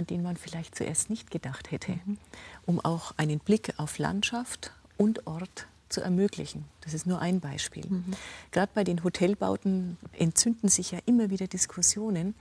an 0.00 0.06
den 0.06 0.22
man 0.22 0.36
vielleicht 0.38 0.74
zuerst 0.74 1.10
nicht 1.10 1.30
gedacht 1.30 1.70
hätte, 1.70 1.92
mhm. 1.92 2.16
um 2.64 2.80
auch 2.80 3.12
einen 3.18 3.38
Blick 3.38 3.74
auf 3.76 3.98
Landschaft 3.98 4.72
und 4.96 5.26
Ort 5.26 5.66
zu 5.90 6.00
ermöglichen. 6.00 6.64
Das 6.80 6.94
ist 6.94 7.06
nur 7.06 7.20
ein 7.20 7.40
Beispiel. 7.40 7.84
Mhm. 7.86 8.04
Gerade 8.50 8.72
bei 8.74 8.82
den 8.82 9.04
Hotelbauten 9.04 9.98
entzünden 10.12 10.68
sich 10.68 10.92
ja 10.92 11.00
immer 11.04 11.28
wieder 11.28 11.48
Diskussionen 11.48 12.34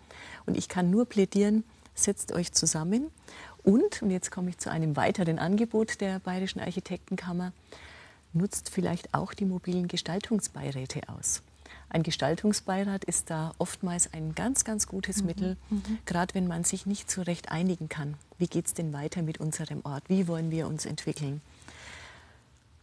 und 0.45 0.57
ich 0.57 0.69
kann 0.69 0.89
nur 0.89 1.05
plädieren, 1.05 1.65
setzt 1.95 2.31
euch 2.31 2.53
zusammen 2.53 3.11
Und, 3.63 4.01
und 4.01 4.09
jetzt 4.09 4.31
komme 4.31 4.49
ich 4.51 4.57
zu 4.57 4.71
einem 4.71 4.95
weiteren 4.95 5.37
Angebot 5.37 5.99
der 5.99 6.19
Bayerischen 6.19 6.61
Architektenkammer, 6.61 7.51
nutzt 8.31 8.69
vielleicht 8.69 9.13
auch 9.13 9.33
die 9.33 9.45
mobilen 9.45 9.89
Gestaltungsbeiräte 9.89 11.01
aus. 11.09 11.41
Ein 11.89 12.03
Gestaltungsbeirat 12.03 13.03
ist 13.05 13.31
da 13.31 13.53
oftmals 13.57 14.13
ein 14.13 14.35
ganz, 14.35 14.63
ganz 14.63 14.85
gutes 14.87 15.21
mhm. 15.21 15.25
Mittel, 15.25 15.57
mhm. 15.69 15.97
gerade 16.05 16.35
wenn 16.35 16.47
man 16.47 16.63
sich 16.63 16.85
nicht 16.85 17.09
so 17.09 17.23
recht 17.23 17.51
einigen 17.51 17.89
kann. 17.89 18.13
Wie 18.37 18.47
geht 18.47 18.67
es 18.67 18.73
denn 18.73 18.93
weiter 18.93 19.23
mit 19.23 19.39
unserem 19.39 19.81
Ort? 19.83 20.03
Wie 20.07 20.27
wollen 20.27 20.51
wir 20.51 20.67
uns 20.67 20.85
entwickeln? 20.85 21.41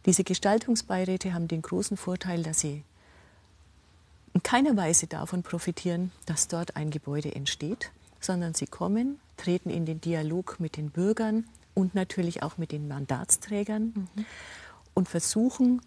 Diese 0.05 0.23
Gestaltungsbeiräte 0.23 1.33
haben 1.33 1.47
den 1.47 1.61
großen 1.61 1.97
Vorteil, 1.97 2.43
dass 2.43 2.59
sie 2.59 2.83
in 4.33 4.43
keiner 4.43 4.75
Weise 4.77 5.07
davon 5.07 5.41
profitieren, 5.41 6.11
dass 6.25 6.47
dort 6.47 6.75
ein 6.75 6.91
Gebäude 6.91 7.33
entsteht, 7.33 7.91
sondern 8.19 8.53
sie 8.53 8.67
kommen, 8.67 9.19
treten 9.35 9.69
in 9.69 9.85
den 9.85 10.01
Dialog 10.01 10.59
mit 10.59 10.77
den 10.77 10.91
Bürgern 10.91 11.45
und 11.73 11.95
natürlich 11.95 12.43
auch 12.43 12.57
mit 12.57 12.71
den 12.71 12.87
Mandatsträgern 12.87 13.93
mhm. 13.95 14.25
und 14.93 15.07
versuchen, 15.07 15.81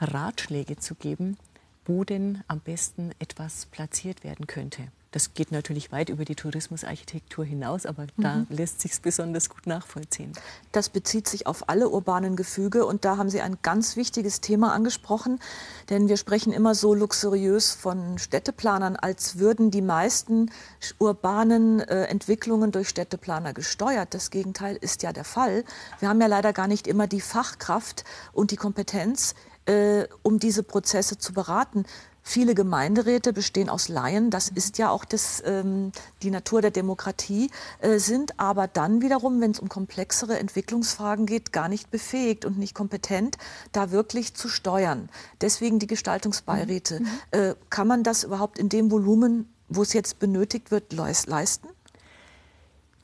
Ratschläge 0.00 0.76
zu 0.76 0.94
geben, 0.94 1.36
wo 1.84 2.04
denn 2.04 2.42
am 2.48 2.60
besten 2.60 3.12
etwas 3.18 3.66
platziert 3.66 4.24
werden 4.24 4.46
könnte. 4.46 4.88
Das 5.12 5.34
geht 5.34 5.50
natürlich 5.50 5.90
weit 5.90 6.08
über 6.08 6.24
die 6.24 6.36
Tourismusarchitektur 6.36 7.44
hinaus, 7.44 7.84
aber 7.84 8.04
mhm. 8.04 8.22
da 8.22 8.46
lässt 8.48 8.80
sich 8.80 8.92
es 8.92 9.00
besonders 9.00 9.48
gut 9.48 9.66
nachvollziehen. 9.66 10.32
Das 10.70 10.88
bezieht 10.88 11.26
sich 11.26 11.48
auf 11.48 11.68
alle 11.68 11.88
urbanen 11.88 12.36
Gefüge 12.36 12.86
und 12.86 13.04
da 13.04 13.16
haben 13.16 13.28
Sie 13.28 13.40
ein 13.40 13.58
ganz 13.62 13.96
wichtiges 13.96 14.40
Thema 14.40 14.72
angesprochen, 14.72 15.40
denn 15.88 16.08
wir 16.08 16.16
sprechen 16.16 16.52
immer 16.52 16.76
so 16.76 16.94
luxuriös 16.94 17.72
von 17.72 18.18
Städteplanern, 18.18 18.94
als 18.94 19.38
würden 19.38 19.72
die 19.72 19.82
meisten 19.82 20.50
urbanen 21.00 21.80
äh, 21.80 22.04
Entwicklungen 22.04 22.70
durch 22.70 22.88
Städteplaner 22.88 23.52
gesteuert. 23.52 24.14
Das 24.14 24.30
Gegenteil 24.30 24.76
ist 24.76 25.02
ja 25.02 25.12
der 25.12 25.24
Fall. 25.24 25.64
Wir 25.98 26.08
haben 26.08 26.20
ja 26.20 26.28
leider 26.28 26.52
gar 26.52 26.68
nicht 26.68 26.86
immer 26.86 27.08
die 27.08 27.20
Fachkraft 27.20 28.04
und 28.32 28.52
die 28.52 28.56
Kompetenz, 28.56 29.34
äh, 29.70 30.08
um 30.22 30.38
diese 30.38 30.62
Prozesse 30.62 31.18
zu 31.18 31.32
beraten. 31.32 31.84
Viele 32.22 32.54
Gemeinderäte 32.54 33.32
bestehen 33.32 33.70
aus 33.70 33.88
Laien, 33.88 34.30
das 34.30 34.50
ist 34.50 34.78
ja 34.78 34.90
auch 34.90 35.04
das, 35.04 35.42
ähm, 35.46 35.90
die 36.22 36.30
Natur 36.30 36.60
der 36.60 36.70
Demokratie, 36.70 37.50
äh, 37.80 37.98
sind 37.98 38.38
aber 38.38 38.66
dann 38.66 39.00
wiederum, 39.00 39.40
wenn 39.40 39.52
es 39.52 39.60
um 39.60 39.68
komplexere 39.68 40.38
Entwicklungsfragen 40.38 41.24
geht, 41.24 41.52
gar 41.52 41.68
nicht 41.68 41.90
befähigt 41.90 42.44
und 42.44 42.58
nicht 42.58 42.74
kompetent, 42.74 43.38
da 43.72 43.90
wirklich 43.90 44.34
zu 44.34 44.48
steuern. 44.48 45.08
Deswegen 45.40 45.78
die 45.78 45.86
Gestaltungsbeiräte. 45.86 47.00
Mhm. 47.00 47.08
Äh, 47.30 47.54
kann 47.70 47.86
man 47.86 48.02
das 48.02 48.24
überhaupt 48.24 48.58
in 48.58 48.68
dem 48.68 48.90
Volumen, 48.90 49.48
wo 49.68 49.82
es 49.82 49.92
jetzt 49.92 50.18
benötigt 50.18 50.70
wird, 50.70 50.92
leisten? 50.92 51.68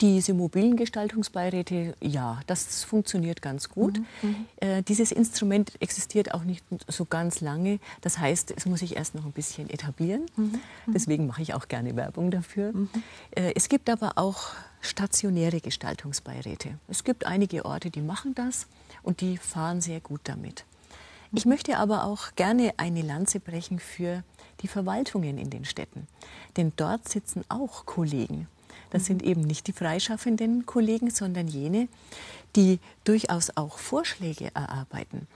Diese 0.03 0.35
mobilen 0.35 0.77
Gestaltungsbeiräte, 0.77 1.95
ja, 2.03 2.41
das 2.47 2.85
funktioniert 2.85 3.41
ganz 3.41 3.71
gut. 3.71 3.99
Mhm, 3.99 4.29
mhm. 4.29 4.47
Äh, 4.57 4.83
dieses 4.83 5.11
Instrument 5.11 5.73
existiert 5.81 6.35
auch 6.35 6.45
nicht 6.45 6.63
so 6.87 7.07
ganz 7.07 7.41
lange. 7.41 7.79
Das 8.03 8.19
heißt, 8.19 8.53
es 8.55 8.67
muss 8.67 8.81
sich 8.81 8.97
erst 8.97 9.15
noch 9.15 9.25
ein 9.25 9.33
bisschen 9.33 9.71
etablieren. 9.71 10.27
Mhm, 10.37 10.45
mhm. 10.87 10.93
Deswegen 10.93 11.27
mache 11.27 11.41
ich 11.41 11.55
auch 11.55 11.69
gerne 11.69 11.97
Werbung 11.97 12.31
dafür. 12.31 12.73
Mhm. 12.73 12.91
Äh, 13.31 13.53
es 13.55 13.71
gibt 13.71 13.89
aber 13.89 14.13
auch 14.17 14.51
stationäre 14.83 15.61
Gestaltungsbeiräte. 15.61 16.79
Es 16.89 17.03
gibt 17.03 17.25
einige 17.25 17.65
Orte, 17.65 17.91
die 17.91 18.03
machen 18.03 18.35
das 18.35 18.67
und 19.03 19.23
die 19.23 19.39
fahren 19.39 19.81
sehr 19.81 20.01
gut 20.01 20.21
damit. 20.25 20.67
Ich 21.33 21.47
mhm. 21.47 21.53
möchte 21.53 21.79
aber 21.79 22.05
auch 22.05 22.35
gerne 22.37 22.75
eine 22.77 23.01
Lanze 23.01 23.41
brechen 23.41 23.79
für 23.79 24.23
die 24.61 24.69
Verwaltungen 24.69 25.39
in 25.39 25.49
den 25.49 25.65
Städten. 25.65 26.07
Denn 26.59 26.73
dort 26.77 27.09
sitzen 27.09 27.45
auch 27.49 27.87
Kollegen 27.87 28.47
das 28.91 29.07
sind 29.07 29.23
eben 29.23 29.43
nicht 29.43 29.67
die 29.67 29.73
freischaffenden 29.73 30.67
Kollegen, 30.67 31.11
sondern 31.11 31.49
jene, 31.49 31.89
die 32.55 32.79
durchaus 33.05 33.51
auch 33.57 33.79
Vorschläge 33.79 34.55
erarbeiten, 34.55 35.27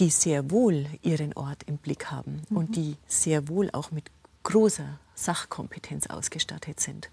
die 0.00 0.10
sehr 0.10 0.50
wohl 0.50 0.86
ihren 1.02 1.32
Ort 1.34 1.64
im 1.66 1.76
Blick 1.76 2.10
haben 2.10 2.42
mhm. 2.48 2.56
und 2.56 2.76
die 2.76 2.96
sehr 3.06 3.48
wohl 3.48 3.70
auch 3.72 3.90
mit 3.90 4.04
großer 4.42 4.98
Sachkompetenz 5.14 6.06
ausgestattet 6.06 6.80
sind. 6.80 7.10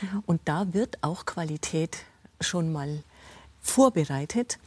Mhm. 0.00 0.22
Und 0.26 0.40
da 0.46 0.72
wird 0.72 0.98
auch 1.02 1.26
Qualität 1.26 1.98
schon 2.40 2.72
mal 2.72 3.02
vorbereitet, 3.60 4.58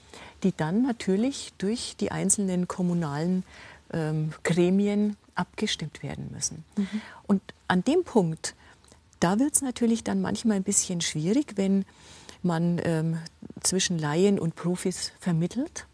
die 0.43 0.53
dann 0.55 0.83
natürlich 0.83 1.53
durch 1.57 1.95
die 1.99 2.11
einzelnen 2.11 2.67
kommunalen 2.67 3.43
ähm, 3.91 4.33
Gremien 4.43 5.17
abgestimmt 5.35 6.01
werden 6.01 6.29
müssen. 6.31 6.63
Mhm. 6.77 7.01
Und 7.27 7.41
an 7.67 7.83
dem 7.83 8.03
Punkt 8.03 8.55
da 9.25 9.39
wird 9.39 9.55
es 9.55 9.63
natürlich 9.63 10.03
dann 10.03 10.21
manchmal 10.21 10.57
ein 10.57 10.63
bisschen 10.63 11.01
schwierig, 11.01 11.53
wenn 11.55 11.83
man 12.43 12.79
ähm, 12.83 13.17
zwischen 13.63 13.97
Laien 13.97 14.37
und 14.37 14.55
Profis 14.55 15.13
vermittelt. 15.19 15.87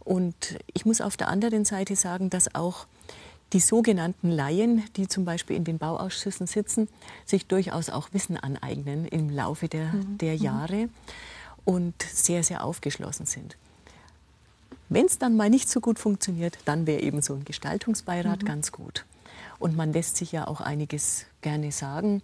Und 0.00 0.58
ich 0.74 0.84
muss 0.84 1.00
auf 1.00 1.16
der 1.16 1.28
anderen 1.28 1.64
Seite 1.64 1.94
sagen, 1.94 2.30
dass 2.30 2.56
auch 2.56 2.88
die 3.52 3.60
sogenannten 3.60 4.28
Laien, 4.28 4.82
die 4.96 5.06
zum 5.06 5.24
Beispiel 5.24 5.54
in 5.54 5.62
den 5.62 5.78
Bauausschüssen 5.78 6.48
sitzen, 6.48 6.88
sich 7.24 7.46
durchaus 7.46 7.90
auch 7.90 8.08
Wissen 8.12 8.36
aneignen 8.36 9.06
im 9.06 9.30
Laufe 9.30 9.68
der, 9.68 9.92
mhm. 9.92 10.18
der 10.18 10.34
mhm. 10.34 10.42
Jahre 10.42 10.88
und 11.64 11.94
sehr, 12.02 12.42
sehr 12.42 12.64
aufgeschlossen 12.64 13.26
sind. 13.26 13.56
Wenn 14.88 15.06
es 15.06 15.18
dann 15.18 15.36
mal 15.36 15.48
nicht 15.48 15.68
so 15.68 15.80
gut 15.80 16.00
funktioniert, 16.00 16.58
dann 16.64 16.88
wäre 16.88 17.02
eben 17.02 17.22
so 17.22 17.34
ein 17.34 17.44
Gestaltungsbeirat 17.44 18.42
mhm. 18.42 18.46
ganz 18.46 18.72
gut. 18.72 19.04
Und 19.58 19.76
man 19.76 19.92
lässt 19.92 20.16
sich 20.16 20.32
ja 20.32 20.46
auch 20.46 20.60
einiges 20.60 21.26
gerne 21.40 21.72
sagen. 21.72 22.22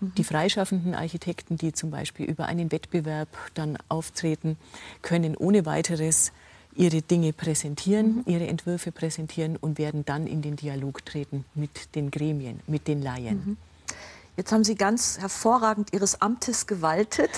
Die 0.00 0.24
freischaffenden 0.24 0.94
Architekten, 0.94 1.56
die 1.56 1.72
zum 1.72 1.90
Beispiel 1.90 2.26
über 2.26 2.46
einen 2.46 2.72
Wettbewerb 2.72 3.28
dann 3.54 3.78
auftreten, 3.88 4.56
können 5.02 5.36
ohne 5.36 5.66
weiteres 5.66 6.32
ihre 6.76 7.02
Dinge 7.02 7.32
präsentieren, 7.32 8.16
mhm. 8.16 8.22
ihre 8.26 8.46
Entwürfe 8.46 8.92
präsentieren 8.92 9.56
und 9.56 9.78
werden 9.78 10.04
dann 10.04 10.26
in 10.26 10.42
den 10.42 10.56
Dialog 10.56 11.04
treten 11.06 11.44
mit 11.54 11.94
den 11.94 12.10
Gremien, 12.10 12.60
mit 12.66 12.88
den 12.88 13.00
Laien. 13.00 13.42
Mhm. 13.46 13.56
Jetzt 14.36 14.50
haben 14.50 14.64
Sie 14.64 14.74
ganz 14.74 15.18
hervorragend 15.20 15.92
Ihres 15.92 16.20
Amtes 16.20 16.66
gewaltet. 16.66 17.30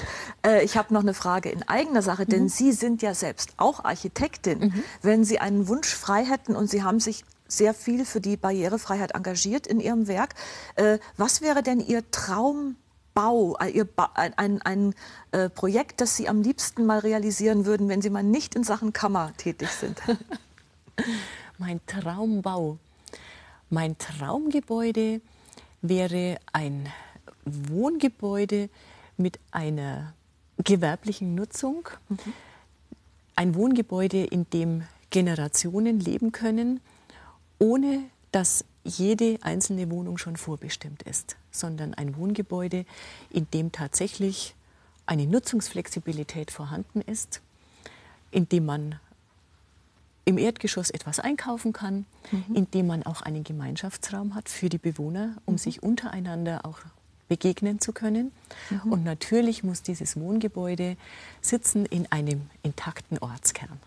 Äh, 0.45 0.65
ich 0.65 0.79
habe 0.79 0.95
noch 0.95 1.03
eine 1.03 1.13
Frage 1.13 1.51
in 1.51 1.63
eigener 1.69 2.01
Sache, 2.01 2.25
denn 2.25 2.45
mhm. 2.45 2.49
Sie 2.49 2.73
sind 2.73 3.03
ja 3.03 3.13
selbst 3.13 3.53
auch 3.59 3.85
Architektin. 3.85 4.59
Mhm. 4.61 4.85
Wenn 5.03 5.25
Sie 5.25 5.39
einen 5.39 5.69
Wunsch 5.69 5.89
frei 5.89 6.25
hätten 6.25 6.57
und 6.57 6.71
Sie 6.71 6.83
haben 6.83 6.99
sich 6.99 7.25
sehr 7.49 7.75
viel 7.75 8.05
für 8.05 8.21
die 8.21 8.37
Barrierefreiheit 8.37 9.15
engagiert 9.15 9.67
in 9.67 9.81
Ihrem 9.81 10.09
Werk. 10.09 10.35
Äh, 10.77 10.99
was 11.17 11.41
wäre 11.41 11.63
denn 11.63 11.81
Ihr 11.81 12.11
Traumbau, 12.11 13.57
äh, 13.61 13.71
Ihr 13.71 13.89
ein, 14.15 14.35
ein, 14.37 14.63
ein 14.63 14.95
äh, 15.33 15.49
Projekt, 15.49 16.01
das 16.01 16.17
Sie 16.17 16.29
am 16.29 16.43
liebsten 16.43 16.87
mal 16.87 16.99
realisieren 16.99 17.67
würden, 17.67 17.89
wenn 17.89 18.03
Sie 18.03 18.11
mal 18.11 18.23
nicht 18.23 18.55
in 18.55 18.65
Sachen 18.65 18.93
Kammer 18.93 19.33
tätig 19.37 19.69
sind? 19.71 20.01
mein 21.59 21.81
Traumbau. 21.87 22.79
Mein 23.69 23.99
Traumgebäude 23.99 25.21
wäre 25.83 26.39
ein 26.53 26.89
Wohngebäude 27.45 28.71
mit 29.17 29.39
einer 29.51 30.15
gewerblichen 30.59 31.35
Nutzung. 31.35 31.89
Mhm. 32.09 32.19
Ein 33.35 33.55
Wohngebäude, 33.55 34.25
in 34.25 34.49
dem 34.51 34.85
Generationen 35.11 36.01
leben 36.01 36.33
können 36.33 36.81
ohne 37.59 38.05
dass 38.33 38.65
jede 38.85 39.39
einzelne 39.43 39.91
Wohnung 39.91 40.19
schon 40.19 40.37
vorbestimmt 40.37 41.03
ist, 41.03 41.37
sondern 41.51 41.95
ein 41.95 42.17
Wohngebäude, 42.17 42.85
in 43.31 43.51
dem 43.51 43.73
tatsächlich 43.73 44.55
eine 45.07 45.27
Nutzungsflexibilität 45.27 46.51
vorhanden 46.51 47.01
ist, 47.01 47.41
in 48.31 48.49
dem 48.49 48.67
man 48.67 49.01
im 50.25 50.39
Erdgeschoss 50.39 50.91
etwas 50.91 51.21
einkaufen 51.21 51.73
kann, 51.73 52.05
mhm. 52.31 52.55
in 52.55 52.71
dem 52.71 52.89
man 52.89 53.05
auch 53.05 53.23
einen 53.23 53.45
Gemeinschaftsraum 53.45 54.35
hat 54.35 54.49
für 54.49 54.69
die 54.69 54.79
Bewohner, 54.79 55.37
um 55.47 55.55
mhm. 55.55 55.59
sich 55.59 55.83
untereinander 55.83 56.67
auch 56.67 56.81
begegnen 57.29 57.81
zu 57.81 57.93
können. 57.93 58.33
Mhm. 58.71 58.93
Und 58.93 59.05
natürlich 59.05 59.63
muss 59.63 59.83
dieses 59.83 60.19
Wohngebäude 60.19 60.97
sitzen 61.41 61.87
in 61.87 62.11
einem 62.11 62.51
intakten 62.63 63.19
Ortskern. 63.19 63.81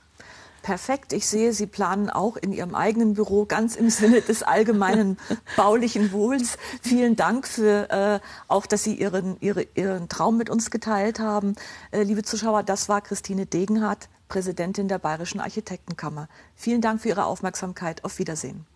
Perfekt. 0.70 1.14
Ich 1.14 1.26
sehe, 1.26 1.52
Sie 1.52 1.66
planen 1.66 2.12
auch 2.12 2.38
in 2.38 2.54
Ihrem 2.54 2.76
eigenen 2.76 3.16
Büro 3.16 3.46
ganz 3.46 3.76
im 3.76 3.90
Sinne 3.90 4.22
des 4.22 4.44
allgemeinen 4.44 5.18
baulichen 5.58 6.12
Wohls. 6.12 6.60
Vielen 6.84 7.16
Dank 7.16 7.48
für 7.48 7.90
äh, 7.90 8.20
auch, 8.48 8.68
dass 8.68 8.84
Sie 8.84 8.94
Ihren, 8.94 9.38
Ihre, 9.40 9.66
Ihren 9.74 10.10
Traum 10.10 10.38
mit 10.38 10.48
uns 10.48 10.70
geteilt 10.70 11.20
haben. 11.20 11.56
Äh, 11.90 12.04
liebe 12.04 12.22
Zuschauer, 12.22 12.62
das 12.62 12.88
war 12.88 13.02
Christine 13.02 13.48
Degenhardt, 13.48 14.10
Präsidentin 14.28 14.88
der 14.88 15.00
Bayerischen 15.00 15.40
Architektenkammer. 15.40 16.30
Vielen 16.54 16.82
Dank 16.82 17.02
für 17.02 17.10
Ihre 17.10 17.26
Aufmerksamkeit. 17.26 18.04
Auf 18.06 18.20
Wiedersehen. 18.20 18.68